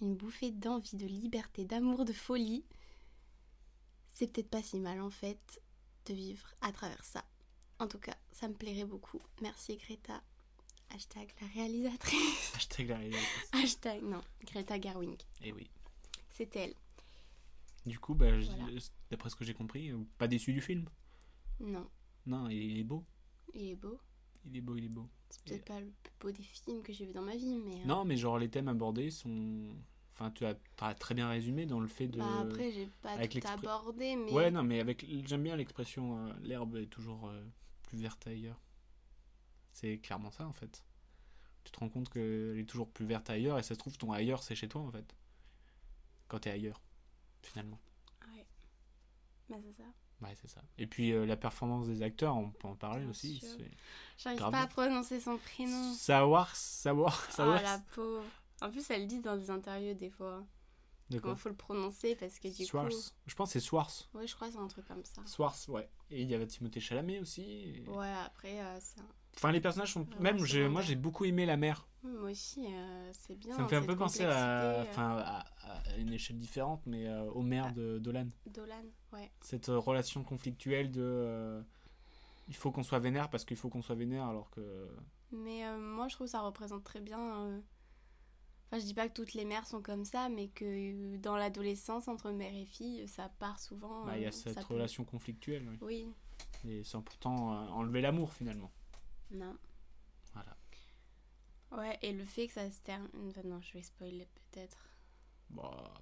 Une 0.00 0.14
bouffée 0.14 0.50
d'envie, 0.50 0.96
de 0.96 1.06
liberté, 1.06 1.64
d'amour, 1.64 2.04
de 2.04 2.12
folie. 2.12 2.64
C'est 4.22 4.28
peut-être 4.28 4.50
pas 4.50 4.62
si 4.62 4.78
mal 4.78 5.00
en 5.00 5.10
fait 5.10 5.60
de 6.06 6.14
vivre 6.14 6.46
à 6.60 6.70
travers 6.70 7.02
ça. 7.04 7.24
En 7.80 7.88
tout 7.88 7.98
cas, 7.98 8.16
ça 8.30 8.46
me 8.46 8.54
plairait 8.54 8.84
beaucoup. 8.84 9.20
Merci 9.40 9.76
Greta. 9.78 10.22
Hashtag 10.90 11.28
la 11.40 11.48
réalisatrice. 11.48 12.52
Hashtag 12.54 12.88
la 12.90 12.98
réalisatrice. 12.98 13.48
Hashtag, 13.52 14.02
non, 14.04 14.20
Greta 14.44 14.78
Garwing. 14.78 15.16
Eh 15.42 15.52
oui. 15.52 15.68
C'est 16.30 16.54
elle. 16.54 16.72
Du 17.84 17.98
coup, 17.98 18.14
bah, 18.14 18.30
Voilà. 18.30 18.78
d'après 19.10 19.28
ce 19.28 19.34
que 19.34 19.44
j'ai 19.44 19.54
compris, 19.54 19.90
euh, 19.90 19.98
pas 20.18 20.28
déçu 20.28 20.52
du 20.52 20.60
film 20.60 20.88
Non, 21.58 21.90
Non, 22.26 22.48
il 22.48 22.58
il 22.62 22.78
est 22.78 22.84
beau. 22.84 23.02
il 23.54 23.70
est 23.70 23.74
beau. 23.74 23.98
Il 24.44 24.56
est 24.56 24.60
beau, 24.60 24.76
il 24.76 24.84
est 24.84 24.88
beau. 24.88 25.08
C'est 25.30 25.42
peut-être 25.46 25.64
pas 25.64 25.80
le 25.80 25.90
plus 26.00 26.12
beau 26.20 26.30
des 26.30 26.44
films 26.44 26.82
que 26.84 26.92
j'ai 26.92 27.06
vu 27.06 27.12
dans 27.12 27.22
ma 27.22 27.34
vie, 27.34 27.56
mais. 27.56 27.80
euh, 27.80 27.86
Non, 27.86 28.04
mais 28.04 28.16
genre 28.16 28.38
les 28.38 28.48
thèmes 28.48 28.68
abordés 28.68 29.10
sont. 29.10 29.74
Enfin, 30.14 30.30
tu 30.30 30.44
as, 30.44 30.94
très 30.94 31.14
bien 31.14 31.28
résumé 31.28 31.66
dans 31.66 31.80
le 31.80 31.88
fait 31.88 32.06
de. 32.06 32.18
Bah 32.18 32.40
après, 32.42 32.70
j'ai 32.70 32.88
pas 33.00 33.12
avec 33.12 33.30
tout 33.30 33.48
abordé, 33.48 34.16
mais. 34.16 34.30
Ouais, 34.30 34.50
non, 34.50 34.62
mais 34.62 34.80
avec 34.80 35.06
j'aime 35.26 35.42
bien 35.42 35.56
l'expression 35.56 36.18
euh, 36.18 36.32
l'herbe 36.42 36.76
est 36.76 36.86
toujours 36.86 37.28
euh, 37.28 37.42
plus 37.82 37.98
verte 37.98 38.26
ailleurs. 38.26 38.60
C'est 39.72 39.98
clairement 39.98 40.30
ça 40.30 40.46
en 40.46 40.52
fait. 40.52 40.84
Tu 41.64 41.72
te 41.72 41.80
rends 41.80 41.88
compte 41.88 42.10
qu'elle 42.10 42.58
est 42.58 42.68
toujours 42.68 42.90
plus 42.90 43.06
verte 43.06 43.30
ailleurs 43.30 43.58
et 43.58 43.62
ça 43.62 43.74
se 43.74 43.78
trouve 43.78 43.96
ton 43.96 44.12
ailleurs 44.12 44.42
c'est 44.42 44.54
chez 44.54 44.68
toi 44.68 44.82
en 44.82 44.90
fait. 44.90 45.16
Quand 46.28 46.40
t'es 46.40 46.50
ailleurs, 46.50 46.80
finalement. 47.42 47.80
Ouais. 48.34 48.46
Bah, 49.48 49.56
c'est 49.64 49.82
ça. 49.82 49.88
Ouais, 50.22 50.36
c'est 50.40 50.48
ça. 50.48 50.60
Et 50.78 50.86
puis 50.86 51.12
euh, 51.12 51.26
la 51.26 51.36
performance 51.36 51.86
des 51.86 52.02
acteurs, 52.02 52.36
on 52.36 52.50
peut 52.50 52.68
en 52.68 52.76
parler 52.76 53.00
Bien 53.00 53.10
aussi. 53.10 53.42
J'arrive 54.18 54.40
pas 54.40 54.62
à 54.62 54.66
prononcer 54.66 55.20
son 55.20 55.36
prénom. 55.38 55.94
Savoir, 55.94 56.54
savoir, 56.54 57.26
Oh 57.28 57.32
savoir. 57.32 57.62
la 57.62 57.78
pauvre. 57.94 58.24
En 58.62 58.70
plus, 58.70 58.88
elle 58.90 59.02
le 59.02 59.06
dit 59.06 59.20
dans 59.20 59.36
des 59.36 59.50
interviews 59.50 59.94
des 59.94 60.10
fois. 60.10 60.44
Comment 61.20 61.36
faut 61.36 61.50
le 61.50 61.54
prononcer 61.54 62.16
parce 62.16 62.38
que 62.38 62.48
du 62.48 62.66
coup. 62.66 62.88
Je 63.26 63.34
pense 63.34 63.48
que 63.50 63.52
c'est 63.52 63.60
Swars. 63.60 63.90
Ouais, 64.14 64.26
je 64.26 64.34
crois 64.34 64.48
que 64.48 64.54
c'est 64.54 64.60
un 64.60 64.66
truc 64.68 64.86
comme 64.88 65.04
ça. 65.04 65.20
Swars, 65.26 65.54
ouais. 65.68 65.86
Et 66.10 66.22
il 66.22 66.30
y 66.30 66.34
avait 66.34 66.46
Timothée 66.46 66.80
Chalamet 66.80 67.20
aussi. 67.20 67.42
et- 67.42 67.84
Ouais, 67.88 68.10
après, 68.24 68.58
euh, 68.60 68.78
c'est 68.80 69.00
un- 69.00 69.06
Enfin, 69.36 69.52
les 69.52 69.60
personnages 69.60 69.92
sont. 69.92 70.06
Même, 70.20 70.42
j'ai- 70.44 70.68
moi 70.68 70.80
j'ai 70.82 70.94
beaucoup 70.96 71.24
aimé 71.26 71.44
la 71.46 71.56
mère. 71.58 71.86
Moi 72.02 72.30
aussi, 72.30 72.66
euh, 72.66 73.10
c'est 73.12 73.34
bien. 73.34 73.54
Ça 73.56 73.62
me 73.62 73.68
fait 73.68 73.76
un 73.76 73.82
peu 73.84 73.96
penser 73.96 74.24
à, 74.24 74.30
complexité, 74.84 74.90
enfin, 74.90 75.16
à, 75.18 75.38
à 75.64 75.96
une 75.98 76.12
échelle 76.12 76.38
différente, 76.38 76.82
mais 76.86 77.06
euh, 77.08 77.24
au 77.32 77.42
maire 77.42 77.66
Ah. 77.68 77.72
de 77.72 77.98
Dolan. 77.98 78.28
euh, 78.46 78.50
Dolan, 78.50 78.84
ouais. 79.12 79.30
Cette 79.40 79.68
euh, 79.68 79.78
relation 79.78 80.22
conflictuelle 80.24 80.90
de. 80.90 81.02
euh, 81.02 81.62
il 82.48 82.54
faut 82.56 82.70
qu'on 82.72 82.82
soit 82.82 82.98
vénère 82.98 83.28
parce 83.30 83.44
qu'il 83.44 83.56
faut 83.56 83.68
qu'on 83.70 83.82
soit 83.82 83.94
vénère 83.96 84.24
alors 84.26 84.50
que. 84.50 84.88
Mais 85.30 85.66
euh, 85.66 85.78
moi, 85.78 86.08
je 86.08 86.14
trouve 86.14 86.26
que 86.26 86.30
ça 86.30 86.40
représente 86.40 86.84
très 86.84 87.00
bien. 87.00 87.62
Euh, 88.72 88.76
Enfin, 88.76 88.78
je 88.80 88.86
dis 88.86 88.94
pas 88.94 89.08
que 89.08 89.12
toutes 89.14 89.34
les 89.34 89.44
mères 89.44 89.66
sont 89.66 89.82
comme 89.82 90.04
ça, 90.04 90.28
mais 90.28 90.48
que 90.48 90.64
euh, 90.64 91.18
dans 91.18 91.36
l'adolescence, 91.36 92.08
entre 92.08 92.30
mère 92.30 92.54
et 92.54 92.64
fille, 92.66 93.06
ça 93.06 93.28
part 93.28 93.58
souvent. 93.60 94.06
bah, 94.06 94.16
Il 94.16 94.22
y 94.22 94.24
euh, 94.24 94.28
a 94.28 94.32
cette 94.32 94.54
ça 94.54 94.64
peut- 94.64 94.74
relation 94.74 95.04
conflictuelle. 95.04 95.68
oui. 95.68 95.78
Oui, 95.82 96.14
Et 96.70 96.84
sans 96.84 97.02
pourtant 97.02 97.52
euh, 97.52 97.68
enlever 97.68 98.00
l'amour 98.00 98.32
finalement. 98.32 98.70
non. 99.30 99.56
Voilà. 100.32 100.56
Ouais, 101.72 101.98
et 102.02 102.12
le 102.12 102.24
fait 102.24 102.46
que 102.48 102.52
ça 102.54 102.70
se 102.70 102.80
termine. 102.80 103.08
enfin, 103.28 103.42
non, 103.44 103.60
je 103.60 103.72
vais 103.74 103.82
spoiler 103.82 104.26
peut-être. 104.50 104.78
Bah, 105.50 105.92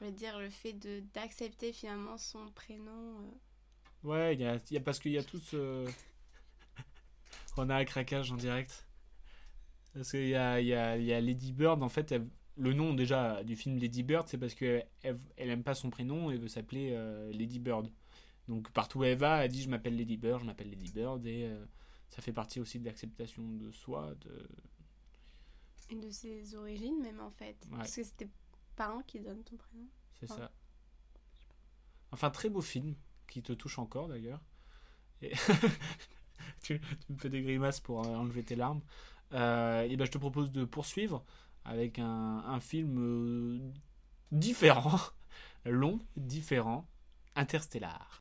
Je 0.00 0.06
veux 0.06 0.12
dire, 0.12 0.38
le 0.38 0.50
fait 0.50 0.72
de 0.74 1.00
d'accepter 1.14 1.72
finalement 1.72 2.18
son 2.18 2.46
prénom. 2.52 3.20
euh, 3.20 3.30
Ouais, 4.02 4.36
y 4.36 4.44
a, 4.44 4.58
y 4.70 4.76
a- 4.76 4.80
parce 4.80 4.98
qu'il 4.98 5.12
y 5.12 5.18
a 5.18 5.24
tout 5.24 5.38
ce. 5.38 5.86
On 7.56 7.70
a 7.70 7.76
un 7.76 7.84
craquage 7.84 8.32
en 8.32 8.36
direct. 8.36 8.86
Parce 9.94 10.10
qu'il 10.10 10.28
y 10.28 10.34
a, 10.34 10.60
il 10.60 10.66
y, 10.66 10.74
a, 10.74 10.96
il 10.98 11.04
y 11.04 11.12
a 11.12 11.20
Lady 11.20 11.52
Bird, 11.52 11.82
en 11.82 11.88
fait, 11.88 12.12
elle- 12.12 12.28
le 12.56 12.72
nom 12.72 12.94
déjà 12.94 13.42
du 13.42 13.56
film 13.56 13.78
Lady 13.78 14.02
Bird, 14.02 14.28
c'est 14.28 14.38
parce 14.38 14.54
qu'elle 14.54 14.86
elle, 15.02 15.18
elle 15.36 15.50
aime 15.50 15.64
pas 15.64 15.74
son 15.74 15.90
prénom 15.90 16.30
et 16.30 16.36
veut 16.36 16.48
s'appeler 16.48 16.90
euh, 16.92 17.32
Lady 17.32 17.58
Bird. 17.58 17.90
Donc 18.46 18.70
partout 18.70 19.00
où 19.00 19.04
elle 19.04 19.18
va, 19.18 19.44
elle 19.44 19.50
dit 19.50 19.62
je 19.62 19.68
m'appelle 19.70 19.96
Lady 19.96 20.16
Bird, 20.16 20.40
je 20.40 20.46
m'appelle 20.46 20.70
Lady 20.70 20.92
Bird 20.92 21.24
et 21.26 21.46
euh, 21.46 21.64
ça 22.10 22.22
fait 22.22 22.32
partie 22.32 22.60
aussi 22.60 22.78
de 22.78 22.84
l'acceptation 22.84 23.42
de 23.42 23.72
soi. 23.72 24.14
De... 24.20 24.48
Et 25.90 25.96
de 25.96 26.10
ses 26.10 26.54
origines, 26.54 27.00
même 27.02 27.20
en 27.20 27.30
fait. 27.30 27.56
Ouais. 27.70 27.78
Parce 27.78 27.96
que 27.96 28.04
c'était 28.04 28.28
parents 28.76 29.02
qui 29.02 29.20
donnent 29.20 29.42
ton 29.42 29.56
prénom. 29.56 29.86
C'est 30.20 30.28
ça. 30.28 30.50
Enfin, 32.12 32.30
très 32.30 32.48
beau 32.48 32.60
film 32.60 32.94
qui 33.28 33.42
te 33.42 33.52
touche 33.52 33.78
encore 33.78 34.08
d'ailleurs. 34.08 34.40
Et 35.22 35.32
tu, 36.62 36.80
tu 36.80 37.12
me 37.12 37.18
fais 37.18 37.28
des 37.30 37.42
grimaces 37.42 37.80
pour 37.80 38.06
euh, 38.06 38.14
enlever 38.14 38.44
tes 38.44 38.54
larmes. 38.56 38.80
Euh, 39.34 39.82
et 39.82 39.96
ben, 39.96 40.04
je 40.04 40.10
te 40.12 40.18
propose 40.18 40.50
de 40.52 40.64
poursuivre 40.64 41.24
avec 41.64 41.98
un, 41.98 42.42
un 42.46 42.60
film 42.60 42.98
euh, 42.98 43.58
différent, 44.32 44.98
long, 45.64 45.98
différent, 46.16 46.86
interstellar. 47.36 48.20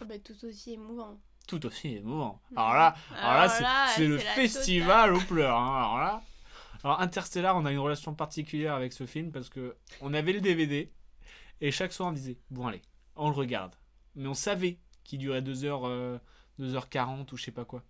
Ah 0.00 0.04
bah, 0.04 0.18
tout 0.18 0.44
aussi 0.44 0.72
émouvant. 0.74 1.18
Tout 1.46 1.64
aussi 1.66 1.96
émouvant. 1.96 2.40
Alors 2.56 2.74
là, 2.74 2.94
alors 3.16 3.32
là, 3.34 3.40
Alors 3.40 3.50
c'est- 3.50 3.62
là, 3.62 3.86
c'est 3.94 4.06
le 4.06 4.18
c'est 4.18 4.24
la 4.24 4.30
festival 4.32 5.14
aux 5.14 5.20
pleurs. 5.20 5.56
hein. 5.56 5.76
Alors 5.78 5.98
là, 5.98 6.22
alors 6.84 7.00
Interstellar, 7.00 7.56
on 7.56 7.64
a 7.66 7.72
une 7.72 7.78
relation 7.78 8.14
particulière 8.14 8.74
avec 8.74 8.92
ce 8.92 9.06
film 9.06 9.32
parce 9.32 9.48
que 9.48 9.76
on 10.00 10.14
avait 10.14 10.32
le 10.32 10.40
DVD 10.40 10.90
et 11.60 11.70
chaque 11.70 11.92
soir 11.92 12.08
on 12.08 12.12
disait 12.12 12.38
bon 12.50 12.66
allez, 12.68 12.82
on 13.16 13.28
le 13.28 13.34
regarde. 13.34 13.74
Mais 14.14 14.28
on 14.28 14.34
savait 14.34 14.78
qu'il 15.04 15.18
durait 15.18 15.42
2 15.42 15.64
heures, 15.64 15.86
euh, 15.86 16.18
2h40 16.58 17.32
ou 17.32 17.36
je 17.36 17.44
sais 17.44 17.50
pas 17.52 17.64
quoi. 17.64 17.82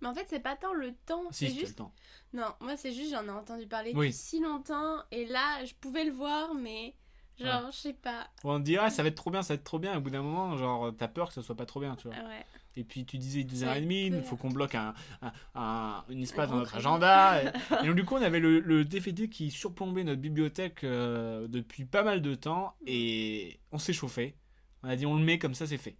Mais 0.00 0.08
en 0.08 0.14
fait, 0.14 0.26
c'est 0.28 0.40
pas 0.40 0.56
tant 0.56 0.72
le 0.72 0.94
temps. 1.06 1.24
Si, 1.30 1.48
c'est 1.48 1.54
juste. 1.54 1.68
le 1.70 1.74
temps. 1.76 1.94
Non, 2.32 2.46
moi, 2.60 2.76
c'est 2.76 2.92
juste, 2.92 3.12
j'en 3.12 3.24
ai 3.24 3.30
entendu 3.30 3.66
parler 3.66 3.92
Oui. 3.94 4.08
depuis 4.08 4.12
si 4.18 4.40
longtemps. 4.40 4.96
Et 5.12 5.26
là, 5.26 5.64
je 5.64 5.74
pouvais 5.74 6.04
le 6.04 6.12
voir, 6.12 6.54
mais. 6.54 6.94
Genre, 7.38 7.70
je 7.72 7.76
sais 7.76 7.92
pas. 7.94 8.28
On 8.44 8.58
dit 8.58 8.76
ah 8.76 8.90
ça 8.90 9.02
va 9.02 9.08
être 9.08 9.14
trop 9.16 9.30
bien, 9.30 9.42
ça 9.42 9.54
va 9.54 9.58
être 9.58 9.64
trop 9.64 9.78
bien. 9.78 9.94
Et 9.94 9.96
au 9.96 10.00
bout 10.00 10.10
d'un 10.10 10.22
moment, 10.22 10.56
genre 10.58 10.92
t'as 10.96 11.08
peur 11.08 11.28
que 11.28 11.34
ce 11.34 11.40
soit 11.42 11.56
pas 11.56 11.64
trop 11.66 11.80
bien, 11.80 11.96
tu 11.96 12.06
vois. 12.06 12.16
Ouais. 12.16 12.44
Et 12.76 12.84
puis 12.84 13.04
tu 13.06 13.16
disais 13.16 13.42
deux 13.42 13.56
Ça 13.56 13.68
heures 13.70 13.74
et 13.76 13.80
demie, 13.80 14.06
il 14.06 14.12
peut 14.12 14.22
faut 14.22 14.36
qu'on 14.36 14.50
bloque 14.50 14.74
un, 14.74 14.92
un, 15.22 15.32
un- 15.54 16.04
une 16.10 16.22
espace 16.22 16.50
dans 16.50 16.56
notre 16.56 16.76
agenda. 16.76 17.42
Et, 17.42 17.46
et 17.82 17.86
donc 17.86 17.96
du 17.96 18.04
coup, 18.04 18.16
on 18.16 18.22
avait 18.22 18.38
le, 18.38 18.60
le 18.60 18.84
DVD 18.84 19.28
qui 19.30 19.50
surplombait 19.50 20.04
notre 20.04 20.20
bibliothèque 20.20 20.84
euh, 20.84 21.48
depuis 21.48 21.84
pas 21.86 22.02
mal 22.02 22.20
de 22.22 22.34
temps 22.34 22.74
et 22.86 23.58
on 23.72 23.78
s'est 23.78 23.94
chauffé. 23.94 24.36
On 24.82 24.88
a 24.90 24.94
dit 24.96 25.06
on 25.06 25.16
le 25.16 25.24
met 25.24 25.38
comme 25.38 25.54
ça, 25.54 25.66
c'est 25.66 25.78
fait. 25.78 25.96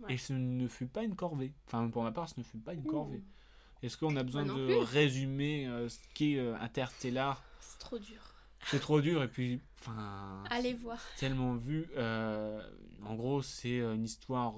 Ouais. 0.00 0.14
Et 0.14 0.16
ce 0.16 0.32
ne 0.32 0.66
fut 0.68 0.86
pas 0.86 1.02
une 1.02 1.14
corvée. 1.16 1.52
Enfin, 1.66 1.88
pour 1.88 2.02
ma 2.02 2.12
part, 2.12 2.28
ce 2.28 2.38
ne 2.38 2.44
fut 2.44 2.58
pas 2.58 2.74
une 2.74 2.84
corvée. 2.84 3.22
Est-ce 3.82 3.96
qu'on 3.96 4.16
a 4.16 4.22
besoin 4.22 4.44
Moi 4.44 4.54
non 4.54 4.58
de 4.60 4.66
plus. 4.66 4.78
résumer 4.78 5.66
euh, 5.66 5.88
ce 5.88 5.98
qu'est 6.14 6.36
euh, 6.38 6.54
Interstellar? 6.60 7.42
C'est 7.60 7.78
trop 7.78 7.98
dur. 7.98 8.20
C'est 8.66 8.80
trop 8.80 9.00
dur 9.00 9.22
et 9.22 9.28
puis, 9.28 9.58
enfin, 9.78 10.42
Allez 10.50 10.74
voir. 10.74 10.98
tellement 11.18 11.54
vu. 11.54 11.86
euh, 11.96 12.62
en 13.02 13.14
gros, 13.14 13.40
c'est 13.40 13.80
euh, 13.80 13.94
une 13.94 14.04
histoire. 14.04 14.54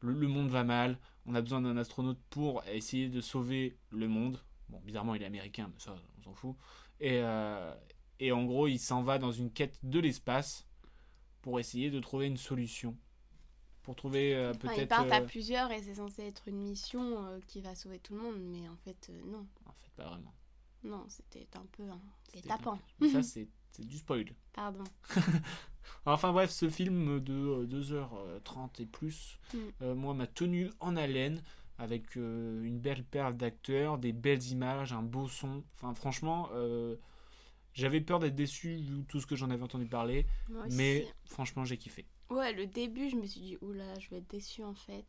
le, 0.00 0.12
le 0.12 0.28
monde 0.28 0.48
va 0.48 0.64
mal. 0.64 0.98
On 1.26 1.34
a 1.34 1.42
besoin 1.42 1.60
d'un 1.60 1.76
astronaute 1.76 2.18
pour 2.30 2.62
essayer 2.66 3.08
de 3.10 3.20
sauver 3.20 3.76
le 3.90 4.08
monde. 4.08 4.38
Bon, 4.70 4.80
bizarrement, 4.84 5.14
il 5.14 5.22
est 5.22 5.26
américain, 5.26 5.68
mais 5.72 5.78
ça, 5.78 5.94
on 6.18 6.22
s'en 6.22 6.34
fout. 6.34 6.56
Et, 7.00 7.20
et 8.18 8.32
en 8.32 8.44
gros, 8.44 8.66
il 8.66 8.78
s'en 8.78 9.02
va 9.02 9.18
dans 9.18 9.30
une 9.32 9.50
quête 9.50 9.78
de 9.82 9.98
l'espace 10.00 10.66
pour 11.42 11.60
essayer 11.60 11.90
de 11.90 12.00
trouver 12.00 12.26
une 12.26 12.36
solution. 12.38 12.96
Pour 13.90 13.96
trouver 13.96 14.36
euh, 14.36 14.50
Enfin, 14.54 14.68
ils 14.72 14.76
peut-être. 14.76 14.88
partent 14.88 15.10
à 15.10 15.20
euh, 15.20 15.26
plusieurs 15.26 15.72
et 15.72 15.82
c'est 15.82 15.94
censé 15.96 16.22
être 16.22 16.46
une 16.46 16.62
mission 16.62 17.24
euh, 17.26 17.40
qui 17.48 17.60
va 17.60 17.74
sauver 17.74 17.98
tout 17.98 18.14
le 18.14 18.20
monde, 18.22 18.36
mais 18.38 18.68
en 18.68 18.76
fait, 18.76 19.08
euh, 19.10 19.20
non. 19.26 19.44
En 19.66 19.72
fait, 19.72 19.90
pas 19.96 20.04
vraiment. 20.04 20.32
Non, 20.84 21.04
c'était 21.08 21.48
un 21.56 21.66
peu 21.72 21.82
un 21.90 22.00
C'était 22.32 22.46
tapant. 22.50 22.76
pas- 22.76 22.82
mais 23.00 23.08
Ça, 23.08 23.22
c'est 23.24 23.48
du 23.80 23.98
spoil. 23.98 24.26
Pardon. 24.52 24.84
Enfin 26.06 26.30
bref, 26.32 26.50
ce 26.52 26.68
film 26.68 27.18
de 27.18 27.34
euh, 27.34 27.66
2h30 27.66 28.80
et 28.80 28.86
plus, 28.86 29.40
Mm. 29.54 29.92
moi, 29.94 30.14
m'a 30.14 30.28
tenu 30.28 30.70
en 30.78 30.94
haleine 30.96 31.42
avec 31.78 32.14
une 32.14 32.78
belle 32.78 33.02
perle 33.02 33.36
d'acteurs, 33.36 33.98
des 33.98 34.12
belles 34.12 34.44
images, 34.52 34.92
un 34.92 35.02
beau 35.02 35.26
son. 35.26 35.64
Enfin 35.74 35.94
franchement, 35.94 36.48
j'avais 37.74 38.00
peur 38.00 38.20
d'être 38.20 38.36
déçu 38.36 38.76
vu 38.76 39.04
tout 39.08 39.18
ce 39.20 39.26
que 39.26 39.34
j'en 39.34 39.50
avais 39.50 39.64
entendu 39.64 39.86
parler, 39.86 40.26
Moi 40.48 40.66
aussi. 40.66 40.76
mais 40.76 41.06
franchement, 41.24 41.64
j'ai 41.64 41.76
kiffé. 41.76 42.06
Ouais, 42.30 42.52
le 42.52 42.66
début, 42.66 43.10
je 43.10 43.16
me 43.16 43.26
suis 43.26 43.40
dit, 43.40 43.58
oula, 43.60 43.98
je 43.98 44.08
vais 44.10 44.18
être 44.18 44.30
déçue 44.30 44.62
en 44.64 44.74
fait. 44.74 45.06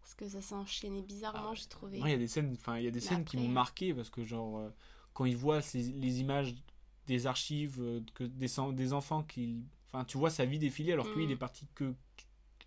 Parce 0.00 0.14
que 0.14 0.28
ça 0.28 0.40
s'est 0.40 0.54
enchaîné 0.54 1.02
bizarrement, 1.02 1.50
Ah, 1.50 1.54
j'ai 1.54 1.66
trouvé. 1.66 1.98
Il 1.98 2.08
y 2.08 2.12
a 2.12 2.16
des 2.16 2.28
scènes, 2.28 2.52
enfin, 2.58 2.78
il 2.78 2.84
y 2.84 2.88
a 2.88 2.90
des 2.90 3.00
Mais 3.00 3.00
scènes 3.00 3.24
qui 3.24 3.36
m'ont 3.36 3.48
marqué 3.48 3.92
parce 3.94 4.10
que 4.10 4.22
genre 4.24 4.58
euh, 4.58 4.70
quand 5.14 5.24
ils 5.24 5.36
voient 5.36 5.60
ces- 5.62 5.92
les 5.92 6.20
images 6.20 6.54
des 7.06 7.26
archives 7.26 7.80
euh, 7.80 8.00
que 8.14 8.24
des, 8.24 8.46
des 8.74 8.92
enfants 8.92 9.22
qui, 9.24 9.64
enfin, 9.88 10.04
tu 10.04 10.16
vois 10.18 10.30
sa 10.30 10.44
vie 10.44 10.58
défiler 10.58 10.92
alors 10.92 11.06
que 11.06 11.14
lui, 11.18 11.24
Mm. 11.26 11.28
il 11.30 11.32
est 11.32 11.36
parti 11.36 11.66
que 11.74 11.94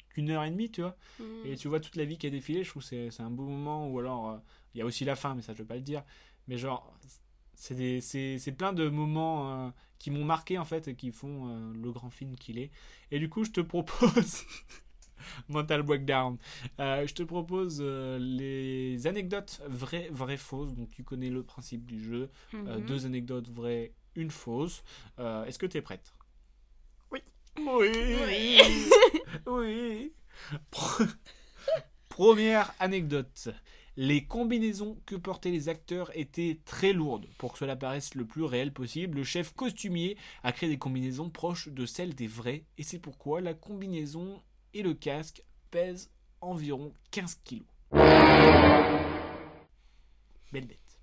qu'une 0.10 0.30
heure 0.32 0.44
et 0.44 0.52
demie, 0.52 0.72
tu 0.72 0.82
vois. 0.82 0.98
Mm. 1.20 1.24
Et 1.46 1.56
tu 1.58 1.68
vois 1.68 1.80
toute 1.80 1.96
la 1.96 2.06
vie 2.06 2.18
qui 2.18 2.28
a 2.28 2.30
défilé, 2.30 2.64
je 2.64 2.70
trouve 2.70 2.84
que 2.84 2.90
c'est 2.90 3.12
c'est 3.12 3.24
un 3.24 3.32
beau 3.32 3.48
moment. 3.48 3.88
Ou 3.90 4.00
alors, 4.00 4.30
euh, 4.32 4.38
il 4.74 4.80
y 4.80 4.82
a 4.82 4.86
aussi 4.86 5.06
la 5.06 5.16
fin, 5.16 5.36
mais 5.36 5.42
ça 5.42 5.54
je 5.54 5.60
veux 5.60 5.68
pas 5.68 5.76
le 5.76 5.82
dire. 5.82 6.04
Mais 6.48 6.58
genre, 6.58 6.94
c'est 7.62 7.76
des- 7.76 8.00
c'est 8.02 8.38
c'est 8.40 8.54
plein 8.54 8.72
de 8.74 8.88
moments 8.90 9.66
euh, 9.68 9.70
qui 10.00 10.12
m'ont 10.12 10.24
marqué 10.24 10.58
en 10.58 10.64
fait 10.66 10.88
et 10.88 10.96
qui 10.96 11.12
font 11.12 11.50
euh, 11.50 11.74
le 11.74 11.92
grand 11.92 12.10
film 12.10 12.36
qu'il 12.38 12.58
est. 12.58 12.72
Et 13.12 13.20
du 13.20 13.30
coup, 13.30 13.44
je 13.44 13.52
te 13.52 13.62
propose. 13.62 14.44
Mental 15.50 15.84
Breakdown. 15.84 16.38
Euh, 16.80 17.06
je 17.06 17.14
te 17.14 17.24
propose 17.24 17.80
euh, 17.82 18.18
les 18.18 19.06
anecdotes 19.08 19.62
vraies, 19.68 20.08
vraies, 20.12 20.38
fausses. 20.38 20.74
Donc 20.74 20.90
tu 20.92 21.04
connais 21.04 21.30
le 21.30 21.44
principe 21.44 21.86
du 21.86 22.02
jeu. 22.02 22.30
Mhm. 22.54 22.86
deux 22.86 23.06
anecdotes 23.06 23.50
vraies, 23.50 23.92
une 24.16 24.32
fausse. 24.32 24.84
Est-ce 25.18 25.60
que 25.60 25.66
tu 25.66 25.78
es 25.78 25.82
prête? 25.82 26.14
Oui. 27.12 27.20
Oui. 27.58 28.62
Oui. 29.46 30.14
Première 32.10 32.74
anecdote. 32.80 33.50
Les 34.02 34.24
combinaisons 34.24 34.98
que 35.06 35.18
portaient 35.18 35.52
les 35.52 35.68
acteurs 35.68 36.10
étaient 36.18 36.62
très 36.64 36.94
lourdes. 36.94 37.28
Pour 37.38 37.52
que 37.52 37.60
cela 37.60 37.76
paraisse 37.76 38.16
le 38.16 38.24
plus 38.24 38.46
réel 38.46 38.72
possible, 38.72 39.18
le 39.18 39.26
chef 39.26 39.54
costumier 39.54 40.16
a 40.42 40.54
créé 40.54 40.70
des 40.70 40.78
combinaisons 40.78 41.30
proches 41.30 41.68
de 41.68 41.86
celles 41.86 42.16
des 42.16 42.26
vrais, 42.26 42.64
et 42.78 42.84
c'est 42.84 43.00
pourquoi 43.00 43.42
la 43.42 43.54
combinaison 43.54 44.42
et 44.74 44.84
le 44.84 44.94
casque 44.94 45.44
pèsent 45.70 46.10
environ 46.40 46.94
15 47.12 47.42
kilos. 47.44 47.68
Belle 50.54 50.66
bête. 50.66 51.02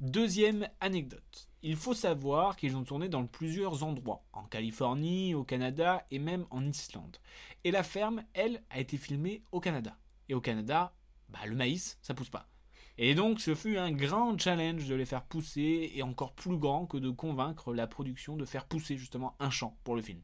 Deuxième 0.00 0.68
anecdote. 0.80 1.48
Il 1.62 1.76
faut 1.76 1.94
savoir 1.94 2.56
qu'ils 2.56 2.76
ont 2.76 2.84
tourné 2.84 3.08
dans 3.08 3.24
plusieurs 3.24 3.84
endroits, 3.84 4.22
en 4.34 4.44
Californie, 4.44 5.34
au 5.34 5.44
Canada 5.44 6.04
et 6.10 6.18
même 6.18 6.44
en 6.50 6.66
Islande. 6.68 7.16
Et 7.64 7.70
la 7.70 7.84
ferme, 7.84 8.22
elle, 8.34 8.62
a 8.68 8.80
été 8.80 8.98
filmée 8.98 9.40
au 9.50 9.60
Canada. 9.60 9.96
Et 10.28 10.34
au 10.34 10.42
Canada, 10.42 10.92
bah, 11.28 11.40
le 11.46 11.54
maïs, 11.54 11.98
ça 12.02 12.14
pousse 12.14 12.30
pas. 12.30 12.48
Et 13.00 13.14
donc 13.14 13.40
ce 13.40 13.54
fut 13.54 13.78
un 13.78 13.92
grand 13.92 14.36
challenge 14.38 14.88
de 14.88 14.94
les 14.94 15.04
faire 15.04 15.22
pousser, 15.22 15.92
et 15.94 16.02
encore 16.02 16.34
plus 16.34 16.56
grand 16.56 16.86
que 16.86 16.96
de 16.96 17.10
convaincre 17.10 17.72
la 17.72 17.86
production 17.86 18.36
de 18.36 18.44
faire 18.44 18.66
pousser 18.66 18.96
justement 18.96 19.36
un 19.38 19.50
champ 19.50 19.78
pour 19.84 19.94
le 19.94 20.02
film. 20.02 20.20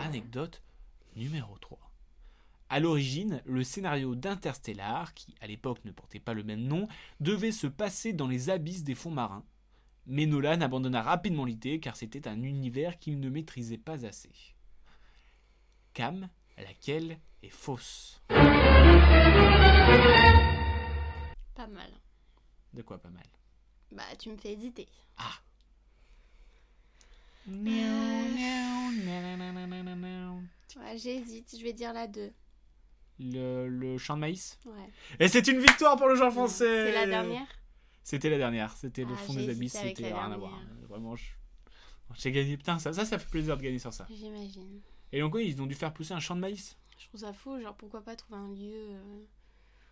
Anecdote 0.00 0.62
numéro 1.16 1.56
3. 1.58 1.78
À 2.68 2.80
l'origine, 2.80 3.40
le 3.46 3.62
scénario 3.62 4.14
d'Interstellar, 4.14 5.14
qui 5.14 5.34
à 5.40 5.46
l'époque 5.46 5.84
ne 5.84 5.92
portait 5.92 6.20
pas 6.20 6.34
le 6.34 6.42
même 6.42 6.64
nom, 6.64 6.88
devait 7.20 7.52
se 7.52 7.66
passer 7.66 8.12
dans 8.12 8.26
les 8.26 8.50
abysses 8.50 8.84
des 8.84 8.96
fonds 8.96 9.10
marins. 9.10 9.44
Mais 10.06 10.26
Nolan 10.26 10.60
abandonna 10.60 11.00
rapidement 11.00 11.44
l'idée 11.44 11.80
car 11.80 11.96
c'était 11.96 12.28
un 12.28 12.42
univers 12.42 12.98
qu'il 12.98 13.20
ne 13.20 13.30
maîtrisait 13.30 13.78
pas 13.78 14.04
assez. 14.04 14.30
Cam, 15.94 16.28
laquelle 16.58 17.18
est 17.46 17.50
fausse 17.50 18.20
Pas 18.28 18.36
mal. 21.68 21.90
De 22.74 22.82
quoi 22.82 22.98
pas 22.98 23.08
mal? 23.08 23.24
Bah, 23.92 24.02
tu 24.18 24.30
me 24.30 24.36
fais 24.36 24.52
hésiter. 24.52 24.86
Ouais, 30.76 30.98
j'hésite. 30.98 31.54
Je 31.58 31.62
vais 31.62 31.72
dire 31.72 31.92
la 31.92 32.06
2. 32.06 32.32
Le, 33.18 33.68
le 33.68 33.98
champ 33.98 34.14
de 34.16 34.20
maïs? 34.20 34.58
Ouais. 34.66 34.90
Et 35.20 35.28
c'est 35.28 35.46
une 35.48 35.60
victoire 35.60 35.96
pour 35.96 36.08
le 36.08 36.16
joueur 36.16 36.32
français 36.32 36.86
C'est 36.86 36.92
la 36.92 37.06
dernière? 37.06 37.46
C'était 38.02 38.30
la 38.30 38.38
dernière, 38.38 38.76
c'était 38.76 39.04
le 39.04 39.14
Ah, 39.14 39.16
fond 39.16 39.34
des 39.34 39.48
abysses, 39.48 39.72
c'était 39.72 40.12
rien 40.12 40.30
à 40.30 40.36
voir. 40.36 40.52
dernière. 40.52 40.74
Vraiment, 40.88 41.16
je- 41.16 41.32
j'ai 42.14 42.30
gagné. 42.30 42.56
Putain, 42.56 42.78
ça, 42.78 42.92
ça, 42.92 43.04
ça 43.04 43.18
fait 43.18 43.28
plaisir 43.28 43.56
de 43.56 43.62
gagner 43.62 43.78
sur 43.80 43.92
ça. 43.92 44.06
J'imagine. 44.10 44.80
Et 45.12 45.20
donc, 45.20 45.34
oui, 45.34 45.46
ils 45.48 45.60
ont 45.62 45.66
dû 45.66 45.74
faire 45.74 45.92
pousser 45.92 46.12
un 46.14 46.20
champ 46.20 46.36
de 46.36 46.40
maïs. 46.40 46.76
Je 46.98 47.06
trouve 47.08 47.20
ça 47.20 47.32
fou. 47.32 47.60
Genre, 47.60 47.76
pourquoi 47.76 48.02
pas 48.02 48.16
trouver 48.16 48.38
un 48.40 48.48
lieu. 48.52 48.72
euh, 48.90 49.24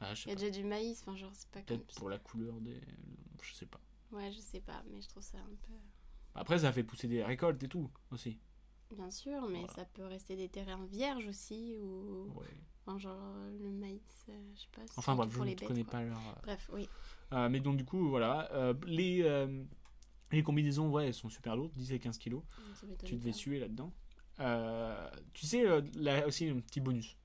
Ah, 0.00 0.12
Il 0.24 0.28
y 0.28 0.32
a 0.32 0.34
pas. 0.34 0.40
déjà 0.40 0.50
du 0.50 0.64
maïs. 0.64 1.00
Enfin, 1.02 1.16
genre, 1.16 1.30
c'est 1.34 1.48
pas. 1.50 1.60
Peut-être 1.62 1.86
pour 1.96 2.08
la 2.08 2.18
couleur 2.18 2.60
des. 2.60 2.80
Je 3.42 3.52
sais 3.54 3.66
pas. 3.66 3.80
Ouais, 4.12 4.30
je 4.32 4.38
sais 4.40 4.60
pas. 4.60 4.82
Mais 4.90 5.00
je 5.00 5.08
trouve 5.08 5.22
ça 5.22 5.38
un 5.38 5.54
peu. 5.66 5.72
Après, 6.34 6.58
ça 6.60 6.72
fait 6.72 6.82
pousser 6.84 7.06
des 7.08 7.22
récoltes 7.22 7.62
et 7.62 7.68
tout 7.68 7.90
aussi. 8.10 8.38
Bien 8.94 9.10
sûr, 9.10 9.48
mais 9.48 9.60
Voilà. 9.60 9.72
ça 9.74 9.84
peut 9.86 10.04
rester 10.04 10.36
des 10.36 10.48
terrains 10.48 10.84
vierges 10.86 11.26
aussi. 11.26 11.76
Ou. 11.80 12.32
Ouais. 12.34 12.46
Enfin, 12.86 12.98
genre, 12.98 13.34
le 13.60 13.70
maïs. 13.70 14.24
euh, 14.28 14.32
je 14.54 14.60
sais 14.60 14.68
pas. 14.72 14.82
Enfin 14.96 15.14
bref, 15.14 15.30
je 15.32 15.38
ne 15.40 15.54
connais 15.66 15.82
quoi. 15.84 15.90
pas 15.92 16.02
leur. 16.04 16.18
euh, 16.18 16.40
Bref, 16.42 16.70
oui. 16.72 16.88
Euh, 17.32 17.48
mais 17.48 17.60
donc 17.60 17.76
du 17.76 17.84
coup, 17.84 18.08
voilà. 18.08 18.50
euh, 18.52 18.74
les, 18.86 19.22
les 20.32 20.42
combinaisons, 20.42 20.90
ouais, 20.90 21.06
elles 21.06 21.14
sont 21.14 21.28
super 21.30 21.56
lourdes, 21.56 21.72
10 21.72 21.92
et 21.92 21.98
15 21.98 22.18
kilos. 22.18 22.42
Tu 23.04 23.16
devais 23.16 23.32
suer 23.32 23.58
là-dedans. 23.58 23.92
Euh, 24.40 25.08
tu 25.32 25.46
sais, 25.46 25.66
euh, 25.66 25.80
là 25.96 26.26
aussi, 26.26 26.48
un 26.48 26.60
petit 26.60 26.80
bonus. 26.80 27.16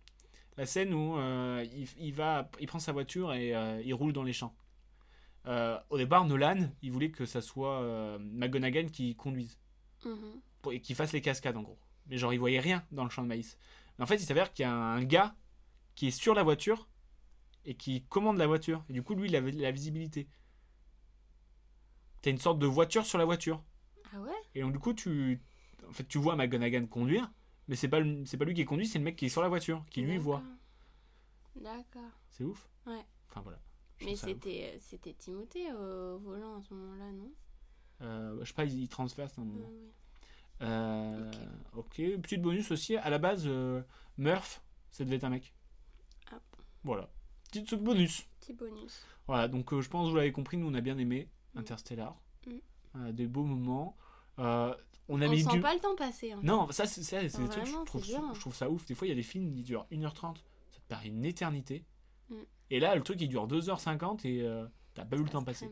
La 0.58 0.66
scène 0.66 0.94
où 0.94 1.18
euh, 1.18 1.66
il, 1.74 1.88
il 2.00 2.14
va, 2.14 2.50
il 2.60 2.68
prend 2.68 2.80
sa 2.80 2.92
voiture 2.92 3.34
et 3.34 3.56
euh, 3.56 3.82
il 3.84 3.94
roule 3.94 4.14
dans 4.14 4.24
les 4.24 4.34
champs. 4.34 4.56
Au 5.90 5.98
départ, 5.98 6.26
Nolan, 6.26 6.70
il 6.84 6.92
voulait 6.92 7.10
que 7.10 7.26
ça 7.26 7.42
soit 7.42 8.20
McGonagall 8.20 8.92
qui 8.92 9.16
conduise. 9.16 9.58
Mhm. 10.06 10.42
pour- 10.62 10.72
et 10.74 10.80
qui 10.80 10.94
fasse 10.94 11.12
les 11.14 11.22
cascades 11.22 11.58
en 11.58 11.62
gros. 11.64 11.80
Mais 12.08 12.18
genre 12.18 12.34
il 12.34 12.40
voyait 12.40 12.60
rien 12.60 12.86
dans 12.92 13.04
le 13.04 13.10
champ 13.10 13.22
de 13.24 13.28
maïs. 13.28 13.58
Mais 13.98 14.04
en 14.04 14.08
fait 14.08 14.16
il 14.18 14.26
s'avère 14.26 14.54
qu'il 14.54 14.64
y 14.64 14.66
a 14.66 14.72
un 14.74 15.04
gars 15.04 15.36
qui 15.96 16.08
est 16.08 16.12
sur 16.12 16.34
la 16.36 16.44
voiture 16.44 16.88
et 17.66 17.76
qui 17.76 18.04
commande 18.04 18.38
la 18.38 18.48
voiture. 18.48 18.84
Et 18.90 18.94
du 18.94 19.02
coup 19.04 19.16
lui 19.16 19.28
il 19.30 19.36
avait 19.36 19.52
la 19.52 19.72
visibilité. 19.72 20.28
T'as 22.22 22.32
une 22.32 22.38
sorte 22.38 22.60
de 22.60 22.68
voiture 22.68 23.06
sur 23.06 23.18
la 23.18 23.26
voiture. 23.26 23.64
Ah 24.14 24.20
ouais? 24.22 24.32
Et 24.56 24.62
donc 24.62 24.74
du 24.74 24.80
coup 24.80 24.94
tu, 24.94 25.42
en 25.90 25.94
fait 25.94 26.08
tu 26.08 26.18
vois 26.18 26.36
McGonagall 26.36 26.88
conduire, 26.88 27.32
mais 27.68 27.76
c'est 27.76 27.88
pas 27.90 28.00
c'est 28.26 28.38
pas 28.38 28.46
lui 28.46 28.54
qui 28.54 28.66
conduit, 28.66 28.88
c'est 28.88 29.00
le 29.00 29.04
mec 29.06 29.16
qui 29.16 29.26
est 29.26 29.30
sur 29.30 29.42
la 29.42 29.50
voiture 29.50 29.84
qui 29.90 30.02
lui 30.02 30.18
voit. 30.18 30.44
D'accord. 31.56 32.12
C'est 32.30 32.44
ouf. 32.44 32.68
Ouais. 32.86 33.06
Enfin 33.30 33.42
voilà. 33.42 33.60
Je 33.98 34.06
Mais 34.06 34.16
ça 34.16 34.28
ouf. 34.28 34.34
c'était 34.34 34.78
c'était 34.80 35.14
Timothée 35.14 35.72
au 35.74 36.18
volant 36.20 36.58
à 36.58 36.62
ce 36.62 36.74
moment-là, 36.74 37.12
non? 37.12 37.32
Euh, 38.02 38.40
je 38.42 38.46
sais 38.46 38.54
pas, 38.54 38.64
il, 38.66 38.80
il 38.80 38.88
transverse 38.88 39.38
un 39.38 39.42
Ah 39.42 39.46
moment. 39.46 39.70
Euh, 40.62 41.32
ok, 41.74 41.96
petit 42.22 42.38
bonus 42.38 42.72
aussi. 42.72 42.96
À 42.98 43.10
la 43.10 43.18
base, 43.18 43.44
euh, 43.46 43.82
Murph, 44.18 44.62
ça 44.90 45.04
devait 45.04 45.18
être 45.18 45.26
un 45.26 45.30
mec. 45.30 45.54
Ah. 46.32 46.40
Voilà. 46.84 47.10
Petit 47.52 47.76
bonus. 47.76 48.26
Petit 48.40 48.54
bonus. 48.54 49.04
Voilà, 49.28 49.48
donc 49.48 49.74
euh, 49.74 49.82
je 49.82 49.90
pense 49.90 50.06
que 50.08 50.12
vous 50.12 50.18
l'avez 50.18 50.32
compris, 50.32 50.58
nous 50.58 50.68
on 50.68 50.74
a 50.74 50.82
bien 50.82 50.98
aimé. 50.98 51.30
Interstellar. 51.56 52.16
Mm. 52.48 52.52
Euh, 52.96 53.12
des 53.12 53.28
beaux 53.28 53.44
moments. 53.44 53.98
On 55.10 55.22
a 55.22 55.28
On 55.28 55.32
mis 55.32 55.44
sent 55.44 55.50
du. 55.52 55.60
pas 55.62 55.74
le 55.74 55.80
temps 55.80 55.96
passer. 55.96 56.32
hein. 56.34 56.40
Non, 56.44 56.72
ça, 56.72 56.86
c'est 56.86 57.04
c'est- 57.04 57.30
c'est 57.30 57.42
des 57.42 57.50
trucs, 57.50 57.66
je 57.66 57.84
trouve, 57.86 58.06
je 58.06 58.40
trouve 58.40 58.56
ça 58.56 58.70
ouf. 58.70 58.86
Des 58.86 58.94
fois, 58.96 59.08
il 59.08 59.10
y 59.10 59.14
a 59.14 59.16
des 59.16 59.24
films 59.24 59.54
qui 59.54 59.64
durent 59.64 59.88
1h30, 59.92 60.38
ça 60.72 60.80
te 60.80 60.88
paraît 60.88 61.08
une 61.08 61.26
éternité. 61.26 61.84
Mm. 62.30 62.36
Et 62.70 62.80
là, 62.80 62.96
le 62.96 63.02
truc, 63.04 63.20
il 63.20 63.28
dure 63.28 63.48
2h50 63.48 64.24
et 64.26 64.42
euh, 64.44 64.66
t'as 64.94 65.06
pas 65.06 65.16
eu 65.18 65.24
le 65.24 65.30
temps 65.30 65.44
passer. 65.44 65.70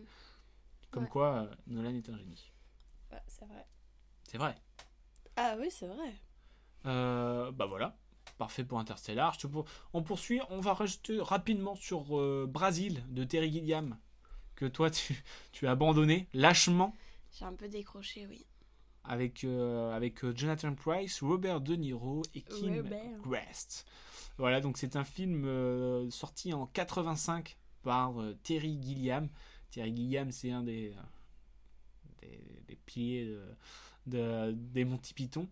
Comme 0.89 1.04
Ouais. 1.04 1.10
quoi, 1.10 1.36
euh, 1.43 1.56
Nolan 1.67 1.93
est 1.93 2.10
un 2.10 2.17
génie. 2.17 2.52
Ouais, 3.12 3.21
c'est 3.28 3.45
vrai. 3.45 3.65
C'est 4.28 4.38
vrai. 4.39 4.56
Ah 5.36 5.56
oui, 5.60 5.67
c'est 5.69 5.88
vrai. 5.88 6.13
Euh, 6.86 7.52
bah 7.52 7.65
voilà, 7.67 7.95
parfait 8.38 8.63
pour 8.63 8.80
Interstellar. 8.80 9.34
Je 9.36 9.39
te 9.39 9.47
pour- 9.47 9.65
On 9.93 10.02
poursuit, 10.04 10.41
on 10.50 10.60
va 10.62 10.73
rester 10.73 11.19
rapidement 11.21 11.76
sur 11.76 12.17
euh, 12.19 12.45
Brasil 12.50 13.04
de 13.10 13.23
Terry 13.23 13.52
Gilliam, 13.52 13.97
que 14.56 14.65
toi 14.65 14.89
tu, 14.89 15.23
tu 15.52 15.67
as 15.67 15.71
abandonné 15.71 16.28
lâchement 16.34 16.93
J'ai 17.38 17.45
un 17.45 17.54
peu 17.54 17.67
décroché, 17.67 18.26
oui. 18.28 18.45
Avec, 19.07 19.43
euh, 19.43 19.91
avec 19.95 20.23
euh, 20.23 20.33
Jonathan 20.35 20.73
Price, 20.75 21.21
Robert 21.21 21.61
De 21.61 21.75
Niro 21.75 22.21
et 22.35 22.41
Kim 22.41 22.75
Robert. 22.75 23.25
West. 23.25 23.85
Voilà, 24.37 24.61
donc 24.61 24.77
c'est 24.77 24.95
un 24.95 25.03
film 25.03 25.45
euh, 25.45 26.09
sorti 26.11 26.53
en 26.53 26.67
85 26.67 27.57
par 27.83 28.21
euh, 28.21 28.33
Terry 28.43 28.77
Gilliam. 28.81 29.29
Terry 29.71 29.95
Gilliam, 29.95 30.31
c'est 30.31 30.51
un 30.51 30.63
des, 30.63 30.93
des, 32.21 32.39
des 32.67 32.75
piliers 32.75 33.25
de- 33.25 33.55
de- 34.17 34.51
des 34.53 34.85
Monty 34.85 35.13
Python. 35.13 35.47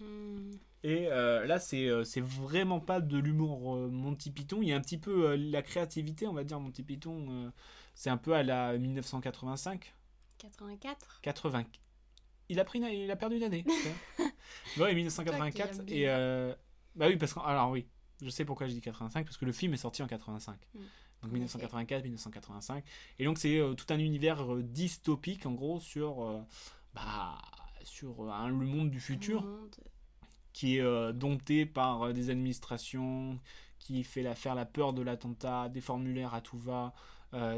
Hmm. 0.00 0.50
Et 0.84 1.06
là, 1.08 1.58
c'est 1.58 1.88
vraiment 2.20 2.78
pas 2.78 3.00
de 3.00 3.18
l'humour 3.18 3.76
Monty 3.90 4.30
Python. 4.30 4.62
Il 4.62 4.68
y 4.68 4.72
a 4.72 4.76
un 4.76 4.80
petit 4.80 4.96
peu 4.96 5.34
la 5.34 5.60
créativité, 5.60 6.28
on 6.28 6.32
va 6.32 6.44
dire, 6.44 6.60
Monty 6.60 6.84
Python. 6.84 7.52
c'est 7.96 8.10
un 8.10 8.16
peu 8.16 8.32
à 8.34 8.44
la 8.44 8.78
1985. 8.78 9.92
84 10.38 11.20
80. 11.20 11.64
Il 12.48 12.58
a, 12.60 12.64
pris, 12.64 12.78
une- 12.78 12.86
il 12.86 13.10
a 13.10 13.16
perdu 13.16 13.36
une 13.36 13.42
année. 13.42 13.64
ouais, 14.78 14.94
1984. 14.94 15.76
Toi 15.76 15.84
qui 15.84 15.92
aimes 15.92 15.98
Et. 16.02 16.08
euh, 16.08 16.54
bah 16.94 17.06
oui, 17.08 17.16
parce 17.16 17.34
que. 17.34 17.40
Alors 17.40 17.70
oui, 17.70 17.86
je 18.22 18.30
sais 18.30 18.44
pourquoi 18.44 18.66
je 18.66 18.72
dis 18.72 18.80
85, 18.80 19.24
parce 19.24 19.36
que 19.36 19.44
le 19.44 19.52
film 19.52 19.74
est 19.74 19.78
sorti 19.78 20.02
en 20.02 20.06
85. 20.06 20.56
Mm. 20.74 20.78
Donc 20.78 21.30
En 21.30 21.34
1984, 21.34 22.04
1985. 22.04 22.84
Et 23.18 23.24
donc 23.24 23.38
c'est 23.38 23.58
euh, 23.58 23.74
tout 23.74 23.92
un 23.92 23.98
univers 23.98 24.54
euh, 24.54 24.62
dystopique, 24.62 25.46
en 25.46 25.52
gros, 25.52 25.80
sur. 25.80 26.22
euh, 26.24 26.40
bah, 26.94 27.38
sur 27.84 28.24
le 28.24 28.52
monde 28.66 28.90
du 28.90 29.00
futur 29.00 29.42
monde. 29.42 29.74
qui 30.52 30.76
est 30.76 31.12
dompté 31.14 31.64
par 31.64 32.12
des 32.12 32.28
administrations, 32.28 33.38
qui 33.78 34.04
fait 34.04 34.22
la, 34.22 34.34
faire 34.34 34.54
la 34.54 34.66
peur 34.66 34.92
de 34.92 35.00
l'attentat, 35.00 35.70
des 35.70 35.80
formulaires 35.80 36.34
à 36.34 36.42
tout 36.42 36.58
va, 36.58 36.92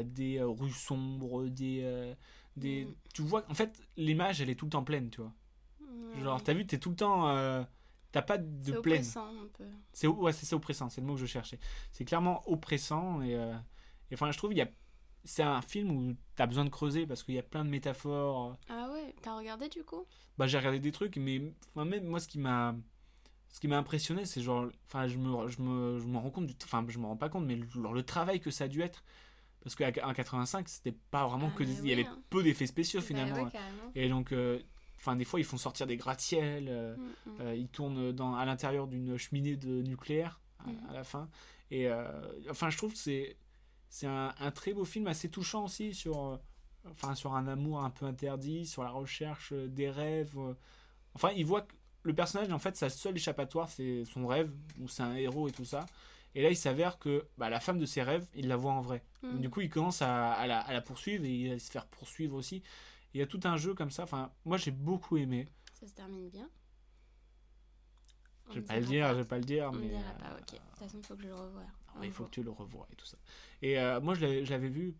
des 0.03 0.41
rues 0.41 0.71
sombres, 0.71 1.47
des, 1.47 2.13
des... 2.57 2.85
Mm. 2.85 2.95
Tu 3.13 3.21
vois, 3.21 3.43
en 3.49 3.53
fait, 3.53 3.81
l'image, 3.97 4.41
elle 4.41 4.49
est 4.49 4.55
tout 4.55 4.65
le 4.65 4.71
temps 4.71 4.83
pleine, 4.83 5.09
tu 5.09 5.21
vois. 5.21 5.33
Ouais. 5.81 6.21
Genre, 6.21 6.41
t'as 6.43 6.53
vu, 6.53 6.65
t'es 6.65 6.77
tout 6.79 6.89
le 6.89 6.95
temps... 6.95 7.29
euh, 7.29 7.63
T'as 8.11 8.21
pas 8.21 8.37
de 8.37 8.45
C'est 8.73 8.81
plaine. 8.81 8.95
oppressant 8.97 9.27
un 9.27 9.47
peu. 9.57 9.63
C'est 9.93 10.05
ouais, 10.07 10.33
c'est 10.33 10.53
oppressant, 10.53 10.89
c'est 10.89 10.99
le 10.99 11.07
mot 11.07 11.13
que 11.13 11.21
je 11.21 11.25
cherchais. 11.25 11.57
C'est 11.93 12.03
clairement 12.03 12.41
oppressant 12.45 13.21
et, 13.21 13.35
euh, 13.35 13.53
et 14.09 14.15
enfin, 14.15 14.29
je 14.31 14.37
trouve 14.37 14.51
il 14.51 14.57
y 14.57 14.61
a 14.61 14.67
c'est 15.23 15.43
un 15.43 15.61
film 15.61 15.91
où 15.91 16.15
t'as 16.35 16.45
besoin 16.45 16.65
de 16.65 16.69
creuser 16.69 17.05
parce 17.07 17.23
qu'il 17.23 17.35
y 17.35 17.39
a 17.39 17.43
plein 17.43 17.63
de 17.63 17.69
métaphores. 17.69 18.57
Ah 18.67 18.89
ouais, 18.91 19.15
t'as 19.21 19.37
regardé 19.37 19.69
du 19.69 19.83
coup? 19.85 20.03
Bah, 20.37 20.45
j'ai 20.47 20.57
regardé 20.57 20.79
des 20.79 20.91
trucs, 20.91 21.15
mais 21.15 21.53
enfin, 21.73 21.85
même 21.85 22.05
moi, 22.05 22.19
ce 22.19 22.27
qui 22.27 22.39
m'a 22.39 22.75
ce 23.49 23.59
qui 23.61 23.67
m'a 23.69 23.77
impressionné, 23.77 24.25
c'est 24.25 24.41
genre, 24.41 24.65
enfin, 24.87 25.07
je 25.07 25.17
me, 25.17 25.47
je 25.47 25.61
me, 25.61 25.99
je 25.99 26.05
me 26.07 26.17
rends 26.17 26.31
compte, 26.31 26.47
du, 26.47 26.55
enfin, 26.63 26.83
je 26.89 26.99
me 26.99 27.05
rends 27.05 27.15
pas 27.17 27.29
compte, 27.29 27.45
mais 27.45 27.59
genre, 27.69 27.93
le 27.93 28.03
travail 28.03 28.39
que 28.41 28.49
ça 28.51 28.63
a 28.65 28.67
dû 28.67 28.81
être, 28.81 29.03
parce 29.63 29.75
qu'en 29.75 30.13
85, 30.13 30.67
c'était 30.69 30.91
pas 31.11 31.27
vraiment 31.27 31.49
Ah, 31.53 31.57
que, 31.57 31.63
des- 31.63 31.71
il 31.83 31.87
y 31.87 31.93
avait 31.93 32.05
hein. 32.05 32.19
peu 32.29 32.43
d'effets 32.43 32.67
spéciaux 32.67 32.99
Bah 33.01 33.05
finalement. 33.05 33.43
ouais, 33.43 33.51
carrément. 33.51 33.91
Et 33.95 34.09
donc, 34.09 34.31
euh, 34.31 34.59
enfin, 34.99 35.15
des 35.15 35.25
fois, 35.25 35.39
ils 35.39 35.45
font 35.45 35.57
sortir 35.57 35.87
des 35.87 35.97
gratte-ciels. 35.97 36.67
euh, 36.69 36.95
Mm, 36.95 37.01
mm. 37.01 37.41
euh, 37.41 37.55
il 37.55 37.67
tourne 37.69 38.11
dans, 38.11 38.35
à 38.35 38.45
l'intérieur 38.45 38.87
d'une 38.87 39.17
cheminée 39.17 39.55
de 39.57 39.81
nucléaire 39.83 40.39
à, 40.59 40.89
à 40.91 40.93
la 40.93 41.03
fin. 41.03 41.29
Et 41.69 41.87
enfin, 42.49 42.69
je 42.69 42.77
trouve 42.77 42.91
que 42.93 42.97
c'est 42.99 43.37
c'est 43.89 44.07
un, 44.07 44.33
un 44.39 44.51
très 44.51 44.73
beau 44.73 44.85
film, 44.85 45.07
assez 45.07 45.29
touchant 45.29 45.65
aussi 45.65 45.93
sur 45.93 46.39
enfin 46.89 47.13
sur 47.13 47.35
un 47.35 47.47
amour 47.47 47.83
un 47.83 47.89
peu 47.89 48.05
interdit, 48.05 48.65
sur 48.65 48.83
la 48.83 48.89
recherche 48.89 49.53
des 49.53 49.89
rêves. 49.89 50.35
Enfin, 51.13 51.29
il 51.35 51.45
voit 51.45 51.61
que 51.61 51.73
le 52.03 52.13
personnage 52.13 52.51
en 52.51 52.57
fait 52.59 52.75
sa 52.75 52.89
seule 52.89 53.15
échappatoire 53.15 53.69
c'est 53.69 54.03
son 54.05 54.25
rêve 54.27 54.51
ou 54.79 54.87
c'est 54.87 55.03
un 55.03 55.13
héros 55.15 55.47
et 55.47 55.51
tout 55.51 55.65
ça. 55.65 55.85
Et 56.35 56.41
là, 56.41 56.49
il 56.49 56.55
s'avère 56.55 56.97
que 56.99 57.27
bah, 57.37 57.49
la 57.49 57.59
femme 57.59 57.77
de 57.79 57.85
ses 57.85 58.03
rêves, 58.03 58.25
il 58.35 58.47
la 58.47 58.55
voit 58.55 58.71
en 58.73 58.81
vrai. 58.81 59.03
Mm. 59.21 59.31
Donc, 59.31 59.41
du 59.41 59.49
coup, 59.49 59.61
il 59.61 59.69
commence 59.69 60.01
à, 60.01 60.31
à 60.33 60.47
la, 60.47 60.59
à 60.59 60.71
la 60.73 60.81
poursuivre 60.81 61.25
et 61.25 61.29
il 61.33 61.49
va 61.49 61.59
se 61.59 61.69
faire 61.71 61.85
poursuivre 61.87 62.35
aussi. 62.35 62.63
Il 63.13 63.19
y 63.19 63.23
a 63.23 63.27
tout 63.27 63.39
un 63.43 63.57
jeu 63.57 63.73
comme 63.73 63.91
ça. 63.91 64.03
Enfin, 64.03 64.31
moi, 64.45 64.57
j'ai 64.57 64.71
beaucoup 64.71 65.17
aimé. 65.17 65.47
Ça 65.73 65.87
se 65.87 65.93
termine 65.93 66.29
bien. 66.29 66.49
On 68.47 68.53
Je 68.53 68.59
vais 68.59 68.65
pas 68.65 68.79
le 68.79 68.85
dire, 68.85 69.05
pas. 69.07 69.13
je 69.13 69.17
vais 69.19 69.25
pas 69.25 69.37
le 69.37 69.43
dire, 69.43 69.69
On 69.73 69.75
mais. 69.77 69.87
dira 69.89 69.99
euh, 70.01 70.19
pas, 70.19 70.33
ok. 70.39 70.51
De 70.53 70.57
toute 70.57 70.77
façon, 70.79 70.97
il 70.99 71.05
faut 71.05 71.15
que 71.15 71.21
je 71.23 71.27
le 71.27 71.35
revoie. 71.35 71.61
ouais, 71.99 72.07
il 72.07 72.11
faut 72.11 72.25
que 72.25 72.29
tu 72.31 72.43
le 72.43 72.51
revoies 72.51 72.87
et 72.91 72.95
tout 72.95 73.05
ça. 73.05 73.17
Et 73.61 73.77
euh, 73.79 73.99
moi, 74.01 74.13
je 74.15 74.25
l'avais- 74.49 74.69
vu 74.69 74.95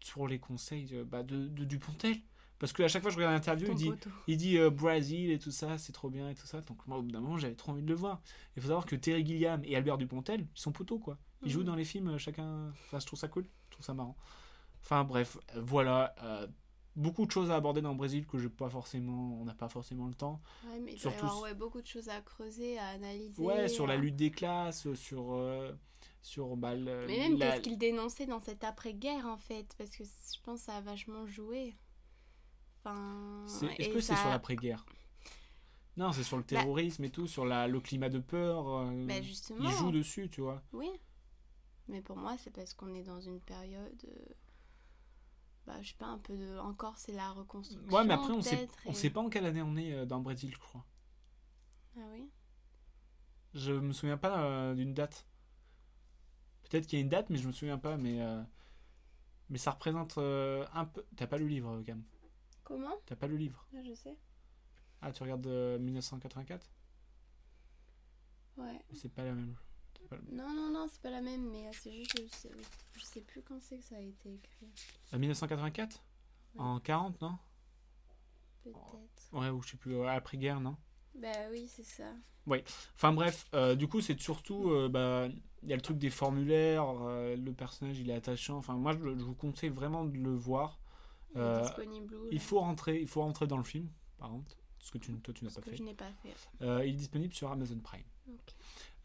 sur 0.00 0.26
les 0.28 0.38
conseils 0.38 0.86
de, 0.86 1.02
bah, 1.02 1.22
de, 1.24 1.48
de 1.48 1.64
Dupontel. 1.64 2.16
Parce 2.58 2.72
qu'à 2.72 2.88
chaque 2.88 3.02
fois 3.02 3.10
que 3.10 3.14
je 3.14 3.18
regarde 3.18 3.34
l'interview, 3.34 3.66
il 3.70 3.76
dit, 3.76 3.84
il 4.26 4.36
dit 4.36 4.58
euh, 4.58 4.68
Brésil 4.70 5.30
et 5.30 5.38
tout 5.38 5.52
ça, 5.52 5.78
c'est 5.78 5.92
trop 5.92 6.10
bien 6.10 6.28
et 6.28 6.34
tout 6.34 6.46
ça. 6.46 6.60
Donc, 6.62 6.84
moi, 6.86 6.98
au 6.98 7.02
bout 7.02 7.12
d'un 7.12 7.20
moment, 7.20 7.36
j'avais 7.36 7.54
trop 7.54 7.70
envie 7.72 7.82
de 7.82 7.88
le 7.88 7.94
voir. 7.94 8.20
Il 8.56 8.62
faut 8.62 8.68
savoir 8.68 8.84
que 8.86 8.96
Terry 8.96 9.24
Gilliam 9.24 9.62
et 9.64 9.76
Albert 9.76 9.96
Dupontel, 9.98 10.40
ils 10.40 10.60
sont 10.60 10.72
poteaux, 10.72 10.98
quoi. 10.98 11.18
Ils 11.44 11.50
jouent 11.52 11.62
dans 11.62 11.76
les 11.76 11.84
films, 11.84 12.08
euh, 12.08 12.18
chacun. 12.18 12.70
Enfin, 12.86 12.98
je 12.98 13.06
trouve 13.06 13.18
ça 13.18 13.28
cool. 13.28 13.44
Je 13.68 13.74
trouve 13.74 13.86
ça 13.86 13.94
marrant. 13.94 14.16
Enfin, 14.82 15.04
bref, 15.04 15.38
euh, 15.54 15.60
voilà. 15.62 16.14
euh, 16.22 16.48
beaucoup 16.96 17.26
de 17.26 17.30
choses 17.30 17.48
à 17.52 17.54
aborder 17.54 17.80
dans 17.80 17.92
le 17.92 17.96
Brésil 17.96 18.26
que 18.26 18.38
j'ai 18.38 18.48
pas 18.48 18.68
forcément. 18.68 19.38
On 19.40 19.44
n'a 19.44 19.54
pas 19.54 19.68
forcément 19.68 20.08
le 20.08 20.14
temps. 20.14 20.40
Ouais, 20.66 20.80
mais 20.80 20.96
Surtout 20.96 21.26
avoir 21.26 21.36
s- 21.36 21.42
ouais, 21.44 21.54
beaucoup 21.54 21.80
de 21.80 21.86
choses 21.86 22.08
à 22.08 22.20
creuser, 22.22 22.76
à 22.76 22.88
analyser. 22.88 23.40
Ouais, 23.40 23.68
sur 23.68 23.86
la 23.86 23.94
à- 23.94 23.96
lutte 23.98 24.16
des 24.16 24.32
classes, 24.32 24.92
sur. 24.94 25.32
euh, 25.32 25.72
sur 26.22 26.56
bah, 26.56 26.74
le- 26.74 27.06
Mais 27.06 27.18
même 27.18 27.38
la- 27.38 27.52
qu'est-ce 27.52 27.60
qu'il 27.62 27.78
dénonçait 27.78 28.26
dans 28.26 28.40
cette 28.40 28.64
après-guerre 28.64 29.26
en 29.26 29.36
fait 29.38 29.76
Parce 29.78 29.90
que 29.90 30.02
je 30.02 30.40
pense 30.42 30.58
que 30.60 30.66
ça 30.66 30.76
a 30.76 30.80
vachement 30.80 31.24
joué. 31.28 31.76
Enfin. 32.92 33.68
Est-ce 33.78 33.88
que 33.90 34.00
c'est 34.00 34.16
sur 34.16 34.28
l'après-guerre? 34.28 34.84
Non, 35.96 36.12
c'est 36.12 36.22
sur 36.22 36.36
le 36.36 36.42
Bah- 36.44 36.48
terrorisme 36.48 37.04
et 37.04 37.10
tout, 37.10 37.26
sur 37.26 37.44
la, 37.44 37.66
le 37.66 37.80
climat 37.80 38.08
de 38.08 38.20
peur. 38.20 38.68
euh, 38.68 39.06
Bah, 39.06 39.16
il 39.18 39.24
justement. 39.24 39.68
joue 39.70 39.90
dessus, 39.90 40.28
tu 40.30 40.40
vois. 40.42 40.62
Oui. 40.72 40.88
Mais 41.88 42.00
pour 42.02 42.16
moi, 42.16 42.36
c'est 42.38 42.50
parce 42.52 42.72
qu'on 42.74 42.94
est 42.94 43.02
dans 43.02 43.20
une 43.20 43.40
période. 43.40 44.04
euh, 44.06 44.34
Bah, 45.66 45.74
je 45.82 45.88
sais 45.88 45.96
pas, 45.98 46.06
un 46.06 46.18
peu 46.18 46.36
de. 46.36 46.56
Encore, 46.60 46.96
c'est 46.98 47.12
la 47.12 47.30
reconstruction. 47.32 47.90
Ouais, 47.94 48.04
mais 48.04 48.14
après, 48.14 48.32
on 48.32 48.40
sait, 48.40 48.56
peut-être, 48.56 48.74
on 48.86 48.90
et- 48.92 48.94
sait 48.94 49.10
pas 49.10 49.20
en 49.20 49.28
quelle 49.28 49.44
année 49.44 49.60
on 49.62 49.76
est 49.76 49.92
euh, 49.92 50.06
dans 50.06 50.16
le 50.18 50.22
Brésil, 50.22 50.50
je 50.52 50.58
crois. 50.58 50.84
Ah 51.96 52.00
oui? 52.12 52.30
Je 53.54 53.72
me 53.72 53.92
souviens 53.92 54.16
pas 54.18 54.40
euh, 54.44 54.74
d'une 54.74 54.94
date. 54.94 55.26
Peut-être 56.62 56.86
qu'il 56.86 56.98
y 56.98 57.02
a 57.02 57.02
une 57.02 57.08
date, 57.10 57.28
mais 57.30 57.36
je 57.38 57.46
me 57.46 57.52
souviens 57.52 57.76
pas. 57.78 57.96
Mais, 57.98 58.22
euh, 58.22 58.42
mais 59.50 59.58
ça 59.58 59.72
représente 59.72 60.16
euh, 60.18 60.64
un 60.74 60.84
peu. 60.86 61.04
T'as 61.16 61.26
pas 61.26 61.38
le 61.38 61.46
livre, 61.46 61.82
Cam 61.84 62.02
Comment 62.68 62.96
T'as 63.06 63.16
pas 63.16 63.26
le 63.26 63.36
livre 63.38 63.66
Ah, 63.74 63.82
Je 63.82 63.94
sais. 63.94 64.14
Ah, 65.00 65.10
tu 65.10 65.22
regardes 65.22 65.46
euh, 65.46 65.78
1984 65.78 66.70
Ouais. 68.58 68.84
C'est 68.92 69.10
pas 69.10 69.24
la 69.24 69.32
même. 69.32 69.54
pas 70.10 70.16
la. 70.16 70.22
Non, 70.36 70.52
non, 70.52 70.70
non, 70.70 70.86
c'est 70.92 71.00
pas 71.00 71.10
la 71.10 71.22
même, 71.22 71.50
mais 71.50 71.66
euh, 71.66 71.70
c'est 71.72 71.92
juste. 71.92 72.20
Je 72.20 72.36
sais, 72.36 72.50
je 72.92 73.04
sais 73.04 73.20
plus 73.22 73.40
quand 73.40 73.58
c'est 73.62 73.78
que 73.78 73.84
ça 73.84 73.96
a 73.96 74.00
été 74.00 74.34
écrit. 74.34 74.68
Euh, 75.14 75.18
1984 75.18 76.04
Ouais. 76.54 76.60
En 76.60 76.78
40, 76.78 77.18
non 77.22 77.38
Peut-être. 78.64 79.32
Ouais, 79.32 79.48
ou 79.48 79.62
je 79.62 79.70
sais 79.70 79.76
plus, 79.78 79.94
euh, 79.96 80.06
après-guerre, 80.08 80.60
non 80.60 80.76
Bah 81.14 81.28
oui, 81.50 81.68
c'est 81.68 81.84
ça. 81.84 82.12
Enfin 82.96 83.12
bref, 83.12 83.46
euh, 83.54 83.74
du 83.74 83.88
coup 83.88 84.00
c'est 84.00 84.18
surtout, 84.18 84.70
euh, 84.70 84.88
bah, 84.88 85.28
il 85.62 85.68
y 85.68 85.72
a 85.72 85.76
le 85.76 85.82
truc 85.82 85.98
des 85.98 86.08
formulaires, 86.08 86.86
euh, 87.02 87.36
le 87.36 87.52
personnage 87.52 87.98
il 87.98 88.08
est 88.08 88.14
attachant, 88.14 88.56
enfin 88.56 88.72
moi 88.74 88.92
je, 88.94 89.00
je 89.00 89.22
vous 89.24 89.34
conseille 89.34 89.68
vraiment 89.68 90.04
de 90.06 90.16
le 90.16 90.34
voir. 90.34 90.77
Il 91.34 91.40
est 91.40 91.44
Euh, 91.44 91.60
disponible 91.62 92.14
où 92.14 92.26
Il 92.30 92.34
là 92.36 92.40
faut 92.40 92.60
rentrer, 92.60 93.00
il 93.00 93.08
faut 93.08 93.20
rentrer 93.22 93.46
dans 93.46 93.58
le 93.58 93.64
film, 93.64 93.88
par 94.18 94.30
contre, 94.30 94.56
ce 94.78 94.90
que 94.90 94.98
tu, 94.98 95.12
toi 95.20 95.34
tu 95.34 95.44
n'as 95.44 95.50
pas 95.50 95.60
que 95.60 95.70
fait. 95.70 95.76
je 95.76 95.82
n'ai 95.82 95.94
pas 95.94 96.10
fait. 96.22 96.34
Euh, 96.62 96.84
il 96.84 96.94
est 96.94 96.96
disponible 96.96 97.34
sur 97.34 97.50
Amazon 97.50 97.78
Prime. 97.78 98.02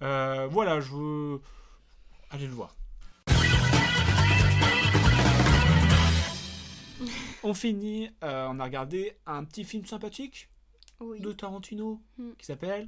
Euh, 0.01 0.47
voilà, 0.47 0.79
je 0.79 0.91
veux... 0.93 1.41
Allez 2.29 2.47
le 2.47 2.53
voir. 2.53 2.75
On 7.45 7.53
finit, 7.53 8.09
euh, 8.23 8.47
on 8.49 8.59
a 8.59 8.63
regardé 8.63 9.17
un 9.25 9.43
petit 9.43 9.65
film 9.65 9.85
sympathique 9.85 10.49
Oui. 11.01 11.19
de 11.19 11.33
Tarantino 11.33 12.01
Mm. 12.17 12.31
qui 12.37 12.45
s'appelle 12.45 12.87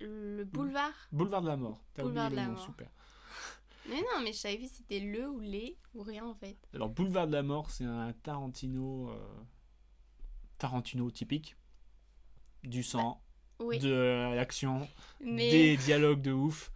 Le 0.00 0.42
boulevard 0.44 0.90
Boulevard 1.12 1.42
de 1.42 1.46
la 1.48 1.56
mort. 1.56 1.80
Boulevard 1.96 2.30
de 2.30 2.36
la 2.36 2.48
mort. 2.48 2.64
super. 2.64 2.88
Mais 3.88 3.96
non, 4.00 4.20
mais 4.22 4.32
je 4.32 4.38
savais 4.38 4.58
pas 4.58 4.66
si 4.66 4.74
c'était 4.76 5.00
le 5.00 5.28
ou 5.28 5.40
les 5.40 5.76
ou 5.94 6.02
rien 6.02 6.24
en 6.24 6.34
fait. 6.34 6.56
Alors, 6.74 6.88
Boulevard 6.88 7.26
de 7.26 7.32
la 7.32 7.42
Mort, 7.42 7.70
c'est 7.70 7.84
un 7.84 8.12
Tarantino, 8.22 9.10
euh, 9.10 9.16
Tarantino 10.58 11.10
typique. 11.10 11.56
Du 12.62 12.84
sang, 12.84 13.20
Oui. 13.58 13.78
de 13.80 14.34
l'action, 14.36 14.86
Mais, 15.20 15.50
des 15.50 15.76
dialogues 15.84 16.22
de 16.22 16.30
ouf. 16.32 16.70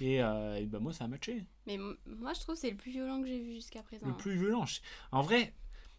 Et, 0.00 0.22
euh, 0.22 0.56
et 0.56 0.66
ben 0.66 0.78
moi, 0.80 0.92
ça 0.92 1.04
a 1.04 1.08
matché. 1.08 1.44
mais 1.66 1.74
m- 1.74 1.96
moi 2.06 2.32
je 2.34 2.40
trouve 2.40 2.54
que 2.56 2.60
c'est 2.60 2.70
le 2.70 2.76
plus 2.76 2.90
violent 2.92 3.20
que 3.20 3.26
j'ai 3.28 3.38
vu 3.40 3.54
jusqu'à 3.54 3.82
présent. 3.82 4.06
Le 4.06 4.16
plus 4.16 4.36
violent. 4.36 4.64
je- 4.66 4.80
En 5.12 5.22
vrai, 5.22 5.52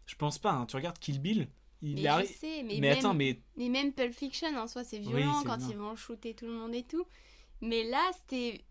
je 0.06 0.16
pense 0.16 0.38
pas. 0.38 0.52
hein. 0.52 0.66
Tu 0.66 0.76
regardes 0.78 1.00
Kill 1.00 1.20
Bill, 1.20 1.48
il 1.82 1.96
Mais 1.96 2.08
arrive. 2.08 2.28
je 2.30 2.34
sais, 2.34 2.64
mais, 2.64 2.76
Mais, 2.76 2.80
même, 2.90 2.98
attends, 3.00 3.14
mais 3.14 3.42
mais 3.58 3.70
même 3.70 3.92
Pulp 3.94 4.14
Fiction 4.14 4.56
en 4.58 4.68
soi, 4.68 4.84
c'est 4.86 5.00
violent 5.00 5.40
c'est 5.42 5.48
quand 5.48 5.58
violent. 5.58 5.72
ils 5.72 5.78
vont 5.78 5.96
shooter 5.96 6.34
tout 6.34 6.46
le 6.46 6.54
monde 6.54 6.74
et 6.76 6.84
tout. 6.84 7.06
Mais 7.62 7.84
là, 7.84 8.12
c'était. 8.22 8.64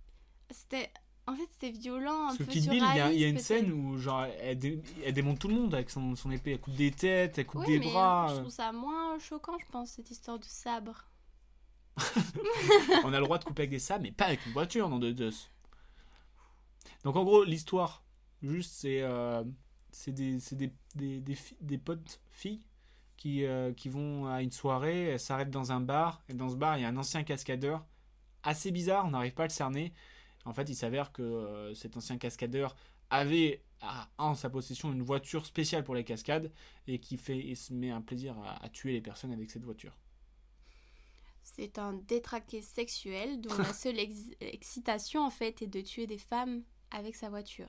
C'était. 0.50 0.90
En 1.26 1.34
fait, 1.34 1.46
c'était 1.52 1.70
violent, 1.70 2.28
un 2.28 2.36
peu 2.36 2.44
Kill 2.44 2.68
Bill, 2.68 2.84
il 2.90 2.96
y 2.96 3.00
a, 3.00 3.10
il 3.12 3.18
y 3.18 3.24
a 3.24 3.28
une 3.28 3.38
scène 3.38 3.72
où 3.72 3.96
genre 3.96 4.24
elle, 4.40 4.58
dé- 4.58 4.82
elle 5.04 5.14
démonte 5.14 5.38
tout 5.38 5.48
le 5.48 5.54
monde 5.54 5.74
avec 5.74 5.88
son, 5.88 6.14
son 6.16 6.30
épée, 6.30 6.52
elle 6.52 6.60
coupe 6.60 6.74
des 6.74 6.90
têtes, 6.90 7.38
elle 7.38 7.46
coupe 7.46 7.62
Ouais, 7.62 7.66
des 7.66 7.78
mais 7.78 7.86
bras. 7.90 8.26
je 8.28 8.34
euh. 8.34 8.38
trouve 8.40 8.50
ça 8.52 8.72
moins 8.72 9.18
choquant, 9.18 9.56
je 9.58 9.64
pense, 9.72 9.92
cette 9.92 10.10
histoire 10.10 10.38
de 10.38 10.44
sabre. 10.44 11.06
On 13.04 13.12
a 13.12 13.18
le 13.18 13.24
droit 13.24 13.38
de 13.38 13.44
couper 13.44 13.62
avec 13.62 13.70
des 13.70 13.78
sabres, 13.78 14.02
mais 14.02 14.12
pas 14.12 14.26
avec 14.26 14.44
une 14.46 14.52
voiture 14.52 14.88
dans 14.88 14.98
Dead 14.98 15.18
Us. 15.20 15.50
Donc 17.04 17.16
en 17.16 17.24
gros, 17.24 17.44
l'histoire, 17.44 18.02
juste, 18.42 18.72
c'est 18.74 19.00
euh, 19.02 19.44
c'est 19.92 20.12
des, 20.12 20.40
c'est 20.40 20.56
des, 20.56 20.72
des, 20.94 21.20
des, 21.20 21.34
fi- 21.34 21.56
des 21.60 21.78
potes 21.78 22.20
filles 22.32 22.62
qui, 23.16 23.44
euh, 23.44 23.72
qui 23.72 23.88
vont 23.88 24.26
à 24.26 24.42
une 24.42 24.50
soirée, 24.50 25.04
elles 25.04 25.20
s'arrêtent 25.20 25.50
dans 25.50 25.72
un 25.72 25.80
bar, 25.80 26.22
et 26.28 26.34
dans 26.34 26.48
ce 26.50 26.56
bar, 26.56 26.76
il 26.76 26.82
y 26.82 26.84
a 26.84 26.88
un 26.88 26.96
ancien 26.96 27.22
cascadeur, 27.24 27.84
assez 28.42 28.70
bizarre, 28.72 29.06
on 29.06 29.10
n'arrive 29.10 29.34
pas 29.34 29.44
à 29.44 29.46
le 29.46 29.52
cerner. 29.52 29.92
En 30.44 30.52
fait, 30.52 30.68
il 30.68 30.74
s'avère 30.76 31.12
que 31.12 31.22
euh, 31.22 31.74
cet 31.74 31.96
ancien 31.96 32.18
cascadeur 32.18 32.76
avait 33.10 33.62
en 34.18 34.34
sa 34.34 34.48
possession 34.50 34.92
une 34.92 35.02
voiture 35.02 35.44
spéciale 35.46 35.84
pour 35.84 35.94
les 35.94 36.04
cascades, 36.04 36.50
et 36.86 36.98
qui 36.98 37.16
fait, 37.16 37.38
et 37.38 37.54
se 37.54 37.72
met 37.72 37.90
un 37.90 38.00
plaisir 38.00 38.38
à- 38.38 38.62
à 38.64 38.68
tuer 38.70 38.92
les 38.92 39.00
personnes 39.02 39.32
avec 39.32 39.50
cette 39.50 39.64
voiture. 39.64 39.96
C'est 41.42 41.78
un 41.78 41.92
détraqué 41.92 42.62
sexuel 42.62 43.40
dont 43.40 43.54
la 43.56 43.72
seule 43.74 43.98
ex- 43.98 44.30
excitation, 44.40 45.22
en 45.24 45.30
fait, 45.30 45.60
est 45.62 45.66
de 45.66 45.80
tuer 45.82 46.06
des 46.06 46.18
femmes 46.18 46.62
avec 46.90 47.14
sa 47.16 47.28
voiture. 47.28 47.68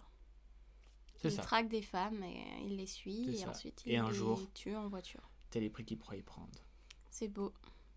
Il 1.24 1.32
ça. 1.32 1.42
traque 1.42 1.70
des 1.70 1.82
femmes 1.82 2.24
et 2.24 2.44
il 2.66 2.78
les 2.78 2.86
suit 2.86 3.30
et 3.30 3.38
ça. 3.38 3.50
ensuite 3.50 3.82
Et 3.86 3.94
il 3.94 3.98
un 3.98 4.08
les 4.10 4.14
jour- 4.14 4.40
tue 4.54 4.76
en 4.76 4.88
voiture. 4.88 5.30
Tel 5.50 5.64
les 5.64 5.70
prix 5.70 5.84
qu'il 5.84 5.98
pourrait 5.98 6.20
y 6.20 6.24
prendre. 6.24 6.52
C'est 7.10 7.28
beau. 7.30 7.52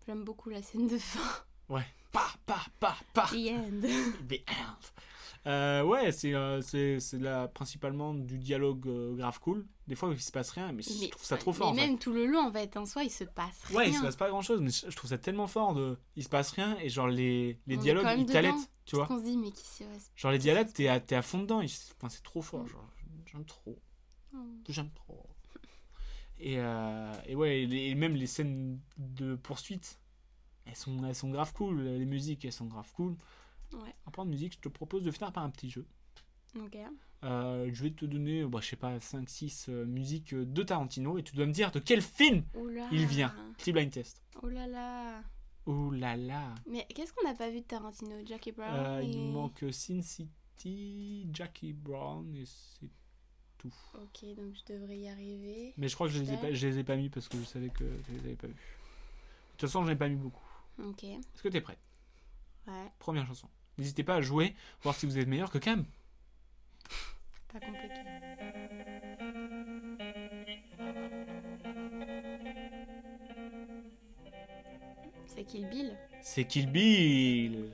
J'aime 0.05 0.23
beaucoup 0.23 0.49
la 0.49 0.61
scène 0.63 0.87
de 0.87 0.97
fin. 0.97 1.43
Ouais. 1.69 1.85
Pa, 2.11 2.25
pa, 2.45 2.59
pa, 2.79 2.97
pa. 3.13 3.27
The 3.27 3.51
end. 3.51 3.81
The 4.29 4.41
end. 4.49 5.47
Euh, 5.47 5.83
ouais, 5.83 6.11
c'est 6.11 6.33
euh, 6.33 6.61
c'est 6.61 6.99
c'est 6.99 7.17
là 7.17 7.47
principalement 7.47 8.13
du 8.13 8.37
dialogue 8.37 8.87
euh, 8.87 9.15
grave 9.15 9.39
cool. 9.39 9.65
Des 9.87 9.95
fois, 9.95 10.09
il 10.11 10.19
se 10.21 10.31
passe 10.31 10.49
rien, 10.51 10.71
mais, 10.73 10.83
je 10.83 11.07
trouve 11.09 11.23
ça 11.23 11.37
trop 11.37 11.53
fort. 11.53 11.73
Mais 11.73 11.81
en 11.81 11.83
fait. 11.85 11.89
même 11.91 11.97
tout 11.99 12.11
le 12.11 12.25
long, 12.25 12.47
en 12.47 12.51
fait, 12.51 12.75
en 12.77 12.85
soi, 12.85 13.03
il 13.03 13.09
se 13.09 13.23
passe 13.23 13.63
rien. 13.65 13.77
Ouais, 13.77 13.89
il 13.89 13.95
se 13.95 14.01
passe 14.01 14.17
pas 14.17 14.29
grand 14.29 14.41
chose, 14.41 14.59
mais 14.61 14.69
je 14.69 14.89
je 14.89 14.95
trouve 14.95 15.09
ça 15.09 15.17
tellement 15.17 15.47
fort 15.47 15.73
de. 15.73 15.97
Il 16.17 16.23
se 16.23 16.29
passe 16.29 16.51
rien 16.51 16.77
et 16.79 16.89
genre 16.89 17.07
les, 17.07 17.57
les 17.67 17.75
On 17.77 17.79
est 17.79 17.81
dialogues, 17.81 18.03
quand 18.03 18.09
même 18.09 18.19
ils 18.19 18.23
dedans. 18.25 18.33
t'allaitent, 18.33 18.69
tu 18.85 18.95
vois. 18.97 19.07
Parce 19.07 19.19
qu'on 19.21 19.25
se 19.25 19.31
dit, 19.31 19.37
mais 19.37 19.51
qui 19.51 19.65
se 19.65 19.83
passe 19.85 20.11
Genre 20.15 20.31
les 20.31 20.37
dialogues, 20.39 20.73
t'es 20.73 20.87
à, 20.89 20.99
t'es 20.99 21.15
à 21.15 21.21
fond 21.21 21.39
dedans. 21.39 21.61
ils- 21.61 21.71
Enfin, 21.97 22.09
c'est 22.09 22.23
trop 22.23 22.41
fort. 22.41 22.63
Mm. 22.65 22.67
Genre, 22.67 22.89
j'aime 23.31 23.45
trop. 23.45 23.79
Oh. 24.35 24.37
J'aime 24.67 24.89
trop. 24.91 25.25
Et, 26.41 26.55
euh, 26.57 27.11
et 27.25 27.35
ouais, 27.35 27.61
et 27.61 27.65
les- 27.65 27.87
et 27.87 27.95
même 27.95 28.15
les 28.15 28.27
scènes 28.27 28.79
de 28.97 29.35
poursuite, 29.35 29.98
elles 30.69 30.75
sont, 30.75 31.03
elles 31.03 31.15
sont 31.15 31.29
grave 31.29 31.53
cool. 31.53 31.81
Les 31.81 32.05
musiques, 32.05 32.45
elles 32.45 32.51
sont 32.53 32.65
grave 32.65 32.91
cool. 32.93 33.15
Ouais. 33.73 33.93
En 34.05 34.11
parlant 34.11 34.25
de 34.25 34.31
musique, 34.31 34.53
je 34.53 34.59
te 34.59 34.69
propose 34.69 35.03
de 35.03 35.11
finir 35.11 35.31
par 35.31 35.43
un 35.43 35.49
petit 35.49 35.69
jeu. 35.69 35.85
Ok. 36.57 36.77
Euh, 37.23 37.69
je 37.73 37.83
vais 37.83 37.91
te 37.91 38.05
donner, 38.05 38.45
bah, 38.45 38.59
je 38.61 38.69
sais 38.69 38.75
pas, 38.75 38.97
5-6 38.97 39.69
musiques 39.85 40.33
euh, 40.33 40.45
de 40.45 40.63
Tarantino 40.63 41.17
et 41.17 41.23
tu 41.23 41.35
dois 41.35 41.45
me 41.45 41.51
dire 41.51 41.69
de 41.71 41.79
quel 41.79 42.01
film 42.01 42.43
Oula. 42.55 42.87
il 42.91 43.05
vient. 43.05 43.33
Petit 43.57 43.71
blind 43.73 43.91
test. 43.91 44.23
Oh 44.41 44.47
là 44.47 44.65
là. 44.67 45.21
Oh 45.65 45.91
là 45.91 46.15
là. 46.15 46.55
Mais 46.65 46.87
qu'est-ce 46.95 47.11
qu'on 47.13 47.27
n'a 47.27 47.35
pas 47.35 47.49
vu 47.51 47.59
de 47.59 47.65
Tarantino? 47.65 48.15
Jackie 48.25 48.53
Brown 48.53 48.73
Euh, 48.73 49.01
et... 49.01 49.05
Il 49.07 49.17
nous 49.17 49.31
manque 49.33 49.65
Sin 49.71 50.01
City, 50.01 51.27
Jackie 51.33 51.73
Brown 51.73 52.33
et 52.35 52.45
c'est 52.45 52.89
tout. 53.57 53.73
Ok, 53.95 54.25
donc 54.37 54.55
je 54.55 54.73
devrais 54.73 54.97
y 54.97 55.09
arriver. 55.09 55.73
Mais 55.77 55.89
je 55.89 55.95
crois 55.95 56.07
que 56.07 56.13
je 56.13 56.21
les, 56.21 56.33
ai 56.33 56.37
pas, 56.37 56.53
je 56.53 56.67
les 56.67 56.79
ai 56.79 56.83
pas 56.85 56.95
mis 56.95 57.09
parce 57.09 57.27
que 57.27 57.37
je 57.37 57.43
savais 57.43 57.69
que 57.69 57.83
je 58.07 58.13
les 58.13 58.19
avais 58.19 58.35
pas 58.35 58.47
vus. 58.47 58.53
De 58.53 59.51
toute 59.57 59.69
façon, 59.69 59.83
j'en 59.83 59.91
ai 59.91 59.95
pas 59.97 60.07
mis 60.07 60.15
beaucoup. 60.15 60.41
Ok. 60.83 61.03
Est-ce 61.03 61.43
que 61.43 61.49
t'es 61.49 61.61
prêt? 61.61 61.77
Ouais, 62.67 62.91
Première 62.99 63.25
chanson. 63.27 63.47
N'hésitez 63.77 64.03
pas 64.03 64.15
à 64.15 64.21
jouer, 64.21 64.55
voir 64.81 64.95
si 64.95 65.05
vous 65.05 65.17
êtes 65.17 65.27
meilleur 65.27 65.51
que 65.51 65.57
Cam. 65.57 65.85
pas 67.51 67.59
compliqué. 67.59 67.95
C'est 75.25 75.43
Kill 75.43 75.67
Bill 75.69 75.97
C'est 76.21 76.45
Kill 76.45 76.67
Bill. 76.71 77.71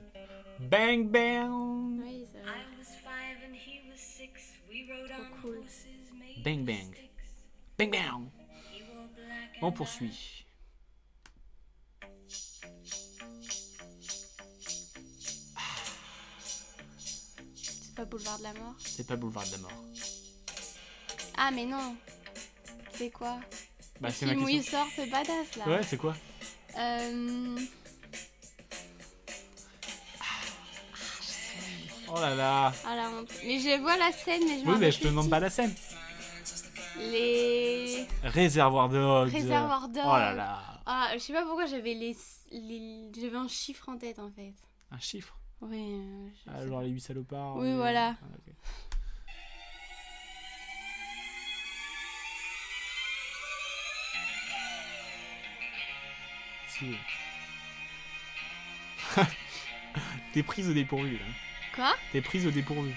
Bang 0.60 1.08
bang. 1.08 2.00
Oui, 2.02 2.24
c'est 2.32 2.40
vrai. 2.40 2.52
Trop 5.08 5.40
cool. 5.42 5.60
Bang 6.44 6.64
bang. 6.64 6.94
Bang 7.78 7.90
bang. 7.90 8.24
On 9.62 9.72
poursuit. 9.72 10.45
Pas 17.96 18.04
Boulevard 18.04 18.38
de 18.38 18.42
la 18.44 18.52
Mort 18.52 18.74
C'est 18.78 19.06
pas 19.06 19.16
Boulevard 19.16 19.46
de 19.46 19.52
la 19.52 19.58
Mort. 19.58 19.84
Ah, 21.38 21.50
mais 21.50 21.64
non 21.64 21.96
C'est 22.92 23.10
quoi 23.10 23.38
Bah, 24.00 24.08
Le 24.08 24.14
c'est 24.14 24.26
ma 24.26 24.32
film 24.32 24.44
où 24.44 24.48
il 24.48 24.62
sort, 24.62 24.86
c'est 24.94 25.06
badass 25.06 25.56
là 25.56 25.66
Ouais, 25.66 25.82
c'est 25.82 25.96
quoi 25.96 26.14
Euh... 26.78 27.56
Oh 32.08 32.20
là 32.20 32.34
là. 32.34 32.72
Ah 32.86 32.94
la 32.94 33.10
honte. 33.10 33.30
Mais 33.44 33.58
je 33.58 33.80
vois 33.80 33.96
la 33.96 34.12
scène, 34.12 34.42
mais 34.46 34.60
je 34.60 34.64
me 34.64 34.72
Oui, 34.72 34.78
mais 34.78 34.92
je 34.92 35.00
te 35.00 35.08
demande 35.08 35.28
pas 35.28 35.40
la 35.40 35.50
scène. 35.50 35.74
Les... 36.98 38.06
Réservoir 38.22 38.88
Dogs. 38.88 39.32
Réservoir 39.32 39.88
Dogs. 39.88 40.02
Oh 40.06 40.16
là 40.16 40.32
là. 40.32 40.62
Ah, 40.86 41.10
je 41.14 41.18
sais 41.18 41.32
pas 41.32 41.42
pourquoi 41.42 41.66
j'avais 41.66 41.94
les... 41.94 42.16
les... 42.52 43.10
J'avais 43.20 43.36
un 43.36 43.48
chiffre 43.48 43.88
en 43.88 43.98
tête 43.98 44.18
en 44.18 44.30
fait. 44.30 44.54
Un 44.92 45.00
chiffre. 45.00 45.36
Oui, 45.62 45.78
euh, 46.00 46.28
je 46.46 46.50
Ah, 46.50 46.58
sais 46.58 46.68
genre 46.68 46.82
les 46.82 46.90
8 46.90 47.00
salopards. 47.00 47.56
Oui, 47.56 47.68
les- 47.68 47.74
voilà. 47.76 48.16
Ah, 48.22 48.26
ok. 48.34 48.52
Si. 56.68 56.96
T'es 60.32 60.42
prise 60.42 60.68
au 60.68 60.74
dépourvu 60.74 61.16
là. 61.18 61.24
Quoi? 61.74 61.94
T'es 62.12 62.20
prise 62.20 62.46
au 62.46 62.50
dépourvu. 62.50 62.92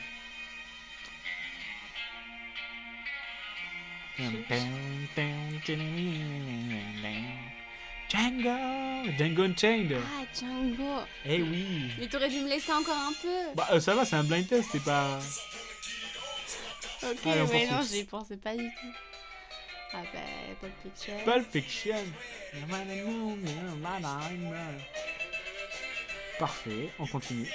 Django 8.10 9.12
Django 9.17 9.43
Unchained 9.43 9.93
Ah, 9.93 10.26
Django. 10.34 11.04
Eh 11.26 11.41
oui 11.41 11.91
Mais 12.00 12.08
t'aurais 12.08 12.30
dû 12.30 12.39
me 12.39 12.50
laisser 12.50 12.72
encore 12.72 12.98
un 12.98 13.13
peu. 13.22 13.56
Bah 13.56 13.67
euh, 13.72 13.80
ça 13.80 13.95
va, 13.95 14.06
c'est 14.06 14.15
un 14.15 14.24
blind 14.24 14.48
test, 14.48 14.69
c'est 14.72 14.84
pas... 14.84 15.19
ok, 17.04 17.17
allez, 17.26 17.41
on 17.41 17.48
mais 17.48 17.67
non, 17.67 17.82
j'y 17.82 18.04
pensais 18.04 18.38
pas 18.38 18.56
du 18.56 18.65
tout. 18.65 18.93
Ah 19.93 20.02
bah, 20.13 20.19
Pulp 20.60 20.74
Fiction. 20.84 21.13
Pulp 21.26 21.52
Fiction 21.52 21.95
Parfait, 26.38 26.89
on 27.00 27.06
continue. 27.08 27.50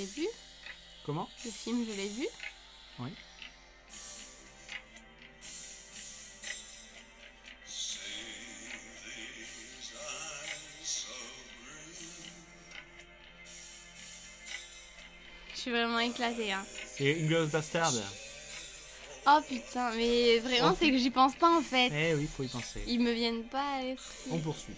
L'ai 0.00 0.06
vu 0.06 0.26
Comment? 1.04 1.28
Le 1.44 1.50
film, 1.50 1.84
je 1.88 1.92
l'ai 1.94 2.08
vu 2.08 2.26
Oui. 3.00 3.10
Je 15.54 15.60
suis 15.60 15.70
vraiment 15.70 15.98
éclatée, 15.98 16.52
hein. 16.52 16.64
C'est 16.96 17.20
Inglourious 17.20 17.48
Bastard. 17.48 17.92
Oh 19.26 19.40
putain, 19.46 19.90
mais 19.96 20.38
vraiment, 20.38 20.70
Oh. 20.72 20.76
c'est 20.78 20.90
que 20.90 20.96
j'y 20.98 21.10
pense 21.10 21.34
pas 21.34 21.50
en 21.54 21.60
fait. 21.62 21.90
Eh 21.92 22.14
oui, 22.14 22.26
faut 22.34 22.42
y 22.42 22.48
penser. 22.48 22.82
Ils 22.86 23.00
me 23.00 23.12
viennent 23.12 23.44
pas 23.44 23.74
à 23.76 23.82
l'esprit. 23.82 24.30
On 24.30 24.38
poursuit. 24.38 24.74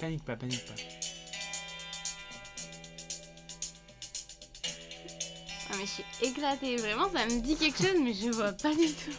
Panique 0.00 0.24
pas, 0.24 0.36
panique 0.36 0.64
pas. 0.64 0.74
Ah, 5.70 5.74
mais 5.76 5.86
je 5.86 5.90
suis 5.90 6.04
éclatée. 6.22 6.76
Vraiment, 6.76 7.10
ça 7.10 7.26
me 7.26 7.40
dit 7.40 7.56
quelque 7.56 7.78
chose, 7.78 8.00
mais 8.02 8.14
je 8.14 8.30
vois 8.30 8.52
pas 8.52 8.74
du 8.74 8.92
tout. 8.92 9.16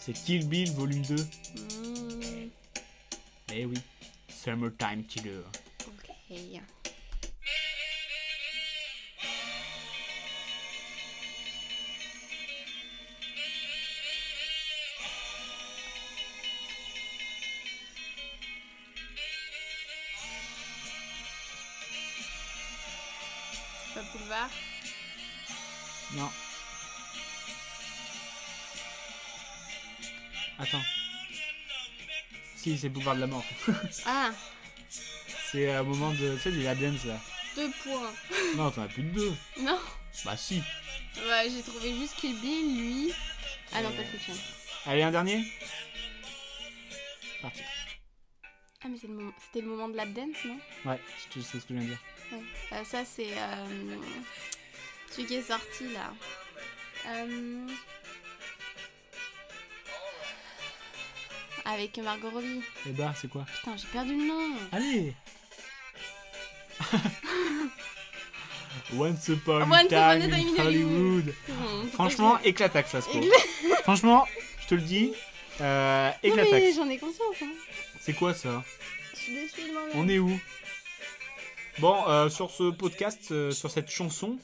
C'est 0.00 0.12
Kill 0.12 0.46
Bill 0.48 0.70
volume 0.72 1.02
2. 1.02 1.14
Hmm. 1.16 2.48
Eh 3.52 3.66
oui. 3.66 3.78
Summertime 4.28 5.04
Killer. 5.04 5.42
Ok. 5.86 6.10
Si, 32.66 32.76
c'est 32.76 32.88
Boulevard 32.88 33.14
de 33.14 33.20
la 33.20 33.26
Mort. 33.28 33.44
Ah, 34.06 34.32
c'est 35.52 35.68
euh, 35.68 35.82
au 35.82 35.84
moment 35.84 36.10
de. 36.10 36.34
Tu 36.34 36.40
sais, 36.40 36.50
du 36.50 36.64
dance 36.64 37.04
là. 37.04 37.16
deux 37.54 37.70
points. 37.84 38.10
Non, 38.56 38.72
t'en 38.72 38.82
as 38.82 38.88
plus 38.88 39.04
de 39.04 39.10
deux. 39.10 39.32
Non 39.60 39.78
Bah 40.24 40.36
si. 40.36 40.60
Ouais, 41.16 41.48
j'ai 41.48 41.62
trouvé 41.62 41.94
juste 41.96 42.16
Kill 42.16 42.34
Bill, 42.40 42.76
lui. 42.76 43.12
Ah 43.72 43.82
non, 43.82 43.92
pas 43.92 44.02
Fiction. 44.02 44.34
Allez, 44.84 45.02
un 45.04 45.12
dernier 45.12 45.44
Parti. 47.40 47.62
Ah, 48.82 48.88
mais 48.88 48.98
c'est 49.00 49.06
le 49.06 49.12
moment- 49.14 49.32
c'était 49.46 49.60
le 49.64 49.70
moment 49.70 49.88
de 49.88 49.96
lap 49.96 50.12
dance, 50.12 50.44
non? 50.44 50.58
Ouais, 50.90 50.98
sais 51.40 51.60
ce 51.60 51.66
que 51.66 51.68
je 51.68 51.74
viens 51.74 51.82
de 51.82 51.88
dire. 51.90 51.98
Ouais. 52.32 52.42
Euh, 52.72 52.84
ça, 52.84 53.04
c'est 53.04 53.30
euh, 53.38 53.96
celui 55.12 55.28
qui 55.28 55.34
est 55.36 55.42
sorti 55.42 55.92
là. 55.92 56.12
Euh, 57.06 57.66
Avec 61.72 61.98
Margot 61.98 62.30
Robbie. 62.30 62.60
Et 62.86 62.90
bah, 62.90 63.12
c'est 63.20 63.28
quoi? 63.28 63.44
Putain, 63.58 63.76
j'ai 63.76 63.86
perdu 63.88 64.16
le 64.16 64.26
nom. 64.26 64.56
Allez 64.72 65.14
Once 68.94 69.28
upon 69.28 69.62
a 69.62 69.64
time 69.64 69.72
a 69.72 69.80
in 69.80 69.88
time 69.88 70.22
in 70.22 70.62
Hollywood. 70.64 71.34
Bon, 71.48 71.86
Franchement, 71.92 72.38
éclataxe 72.44 72.90
ça, 72.92 73.00
score. 73.00 73.16
Écla- 73.16 73.82
Franchement, 73.82 74.24
je 74.62 74.66
te 74.68 74.74
le 74.74 74.82
dis, 74.82 75.12
euh, 75.60 76.08
Non, 76.10 76.14
éclataxe. 76.22 76.76
j'en 76.76 76.88
ai 76.88 76.98
conscience. 76.98 77.34
Hein. 77.42 77.50
C'est 78.00 78.12
quoi 78.12 78.32
ça? 78.34 78.62
Je 79.14 79.18
suis 79.18 79.34
déçue 79.34 79.68
de 79.68 79.72
moi-même. 79.72 79.92
On 79.96 80.08
est 80.08 80.18
où? 80.18 80.38
Bon, 81.78 81.96
euh, 82.08 82.28
sur 82.28 82.50
ce 82.50 82.70
podcast, 82.70 83.28
euh, 83.32 83.50
sur 83.50 83.70
cette 83.70 83.90
chanson, 83.90 84.38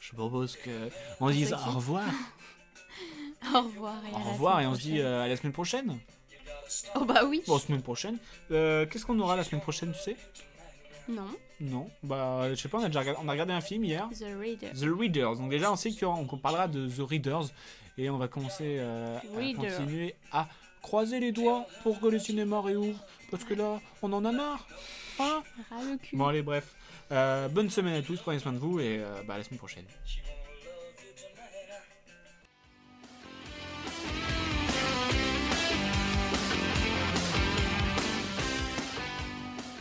je 0.00 0.12
propose 0.12 0.56
que 0.56 0.70
on 1.18 1.30
dise 1.30 1.48
s'inquiète. 1.50 1.66
au 1.68 1.72
revoir. 1.72 2.04
Au 3.54 3.62
revoir. 3.62 3.96
Et 4.06 4.14
Au 4.14 4.18
revoir 4.32 4.60
et 4.60 4.66
on 4.66 4.74
se 4.74 4.80
dit 4.82 5.00
euh, 5.00 5.22
à 5.24 5.26
la 5.28 5.36
semaine 5.36 5.52
prochaine. 5.54 5.98
Oh 6.94 7.04
bah 7.04 7.22
oui. 7.26 7.42
Bon, 7.46 7.58
semaine 7.58 7.82
prochaine. 7.82 8.18
Euh, 8.50 8.86
Qu'est-ce 8.86 9.04
qu'on 9.06 9.18
aura 9.20 9.36
la 9.36 9.44
semaine 9.44 9.60
prochaine, 9.60 9.92
tu 9.92 10.00
sais? 10.00 10.16
Non. 11.08 11.26
Non. 11.60 11.90
Bah, 12.02 12.48
je 12.50 12.54
sais 12.54 12.68
pas, 12.68 12.78
on 12.78 12.84
a 12.84 12.86
déjà 12.86 13.00
regardé, 13.00 13.20
on 13.22 13.28
a 13.28 13.32
regardé 13.32 13.52
un 13.52 13.60
film 13.60 13.84
hier. 13.84 14.08
The 14.10 14.26
Reader. 14.38 14.72
The 14.72 14.98
Readers. 14.98 15.36
Donc 15.36 15.50
déjà, 15.50 15.72
on 15.72 15.76
sait 15.76 15.90
qu'on 15.92 16.38
parlera 16.38 16.68
de 16.68 16.88
The 16.88 17.00
Readers 17.08 17.46
et 17.98 18.08
on 18.10 18.16
va 18.18 18.28
commencer 18.28 18.76
euh, 18.78 19.18
à 19.18 19.54
continuer 19.54 20.14
à 20.32 20.48
croiser 20.82 21.20
les 21.20 21.32
doigts 21.32 21.66
pour 21.82 22.00
que 22.00 22.06
le 22.06 22.18
cinéma 22.18 22.60
réouvre. 22.60 22.98
Parce 23.30 23.44
que 23.44 23.54
là, 23.54 23.80
on 24.02 24.12
en 24.12 24.24
a 24.24 24.32
marre. 24.32 24.66
Hein? 25.18 25.42
Ras 25.70 25.84
le 25.84 25.98
cul. 25.98 26.16
bon, 26.16 26.26
allez, 26.26 26.42
bref. 26.42 26.74
Euh, 27.12 27.48
bonne 27.48 27.68
semaine 27.68 27.94
à 27.94 28.02
tous, 28.02 28.20
prenez 28.20 28.38
soin 28.38 28.52
de 28.52 28.58
vous 28.58 28.80
et 28.80 29.02
bah, 29.26 29.34
à 29.34 29.38
la 29.38 29.44
semaine 29.44 29.58
prochaine. 29.58 29.84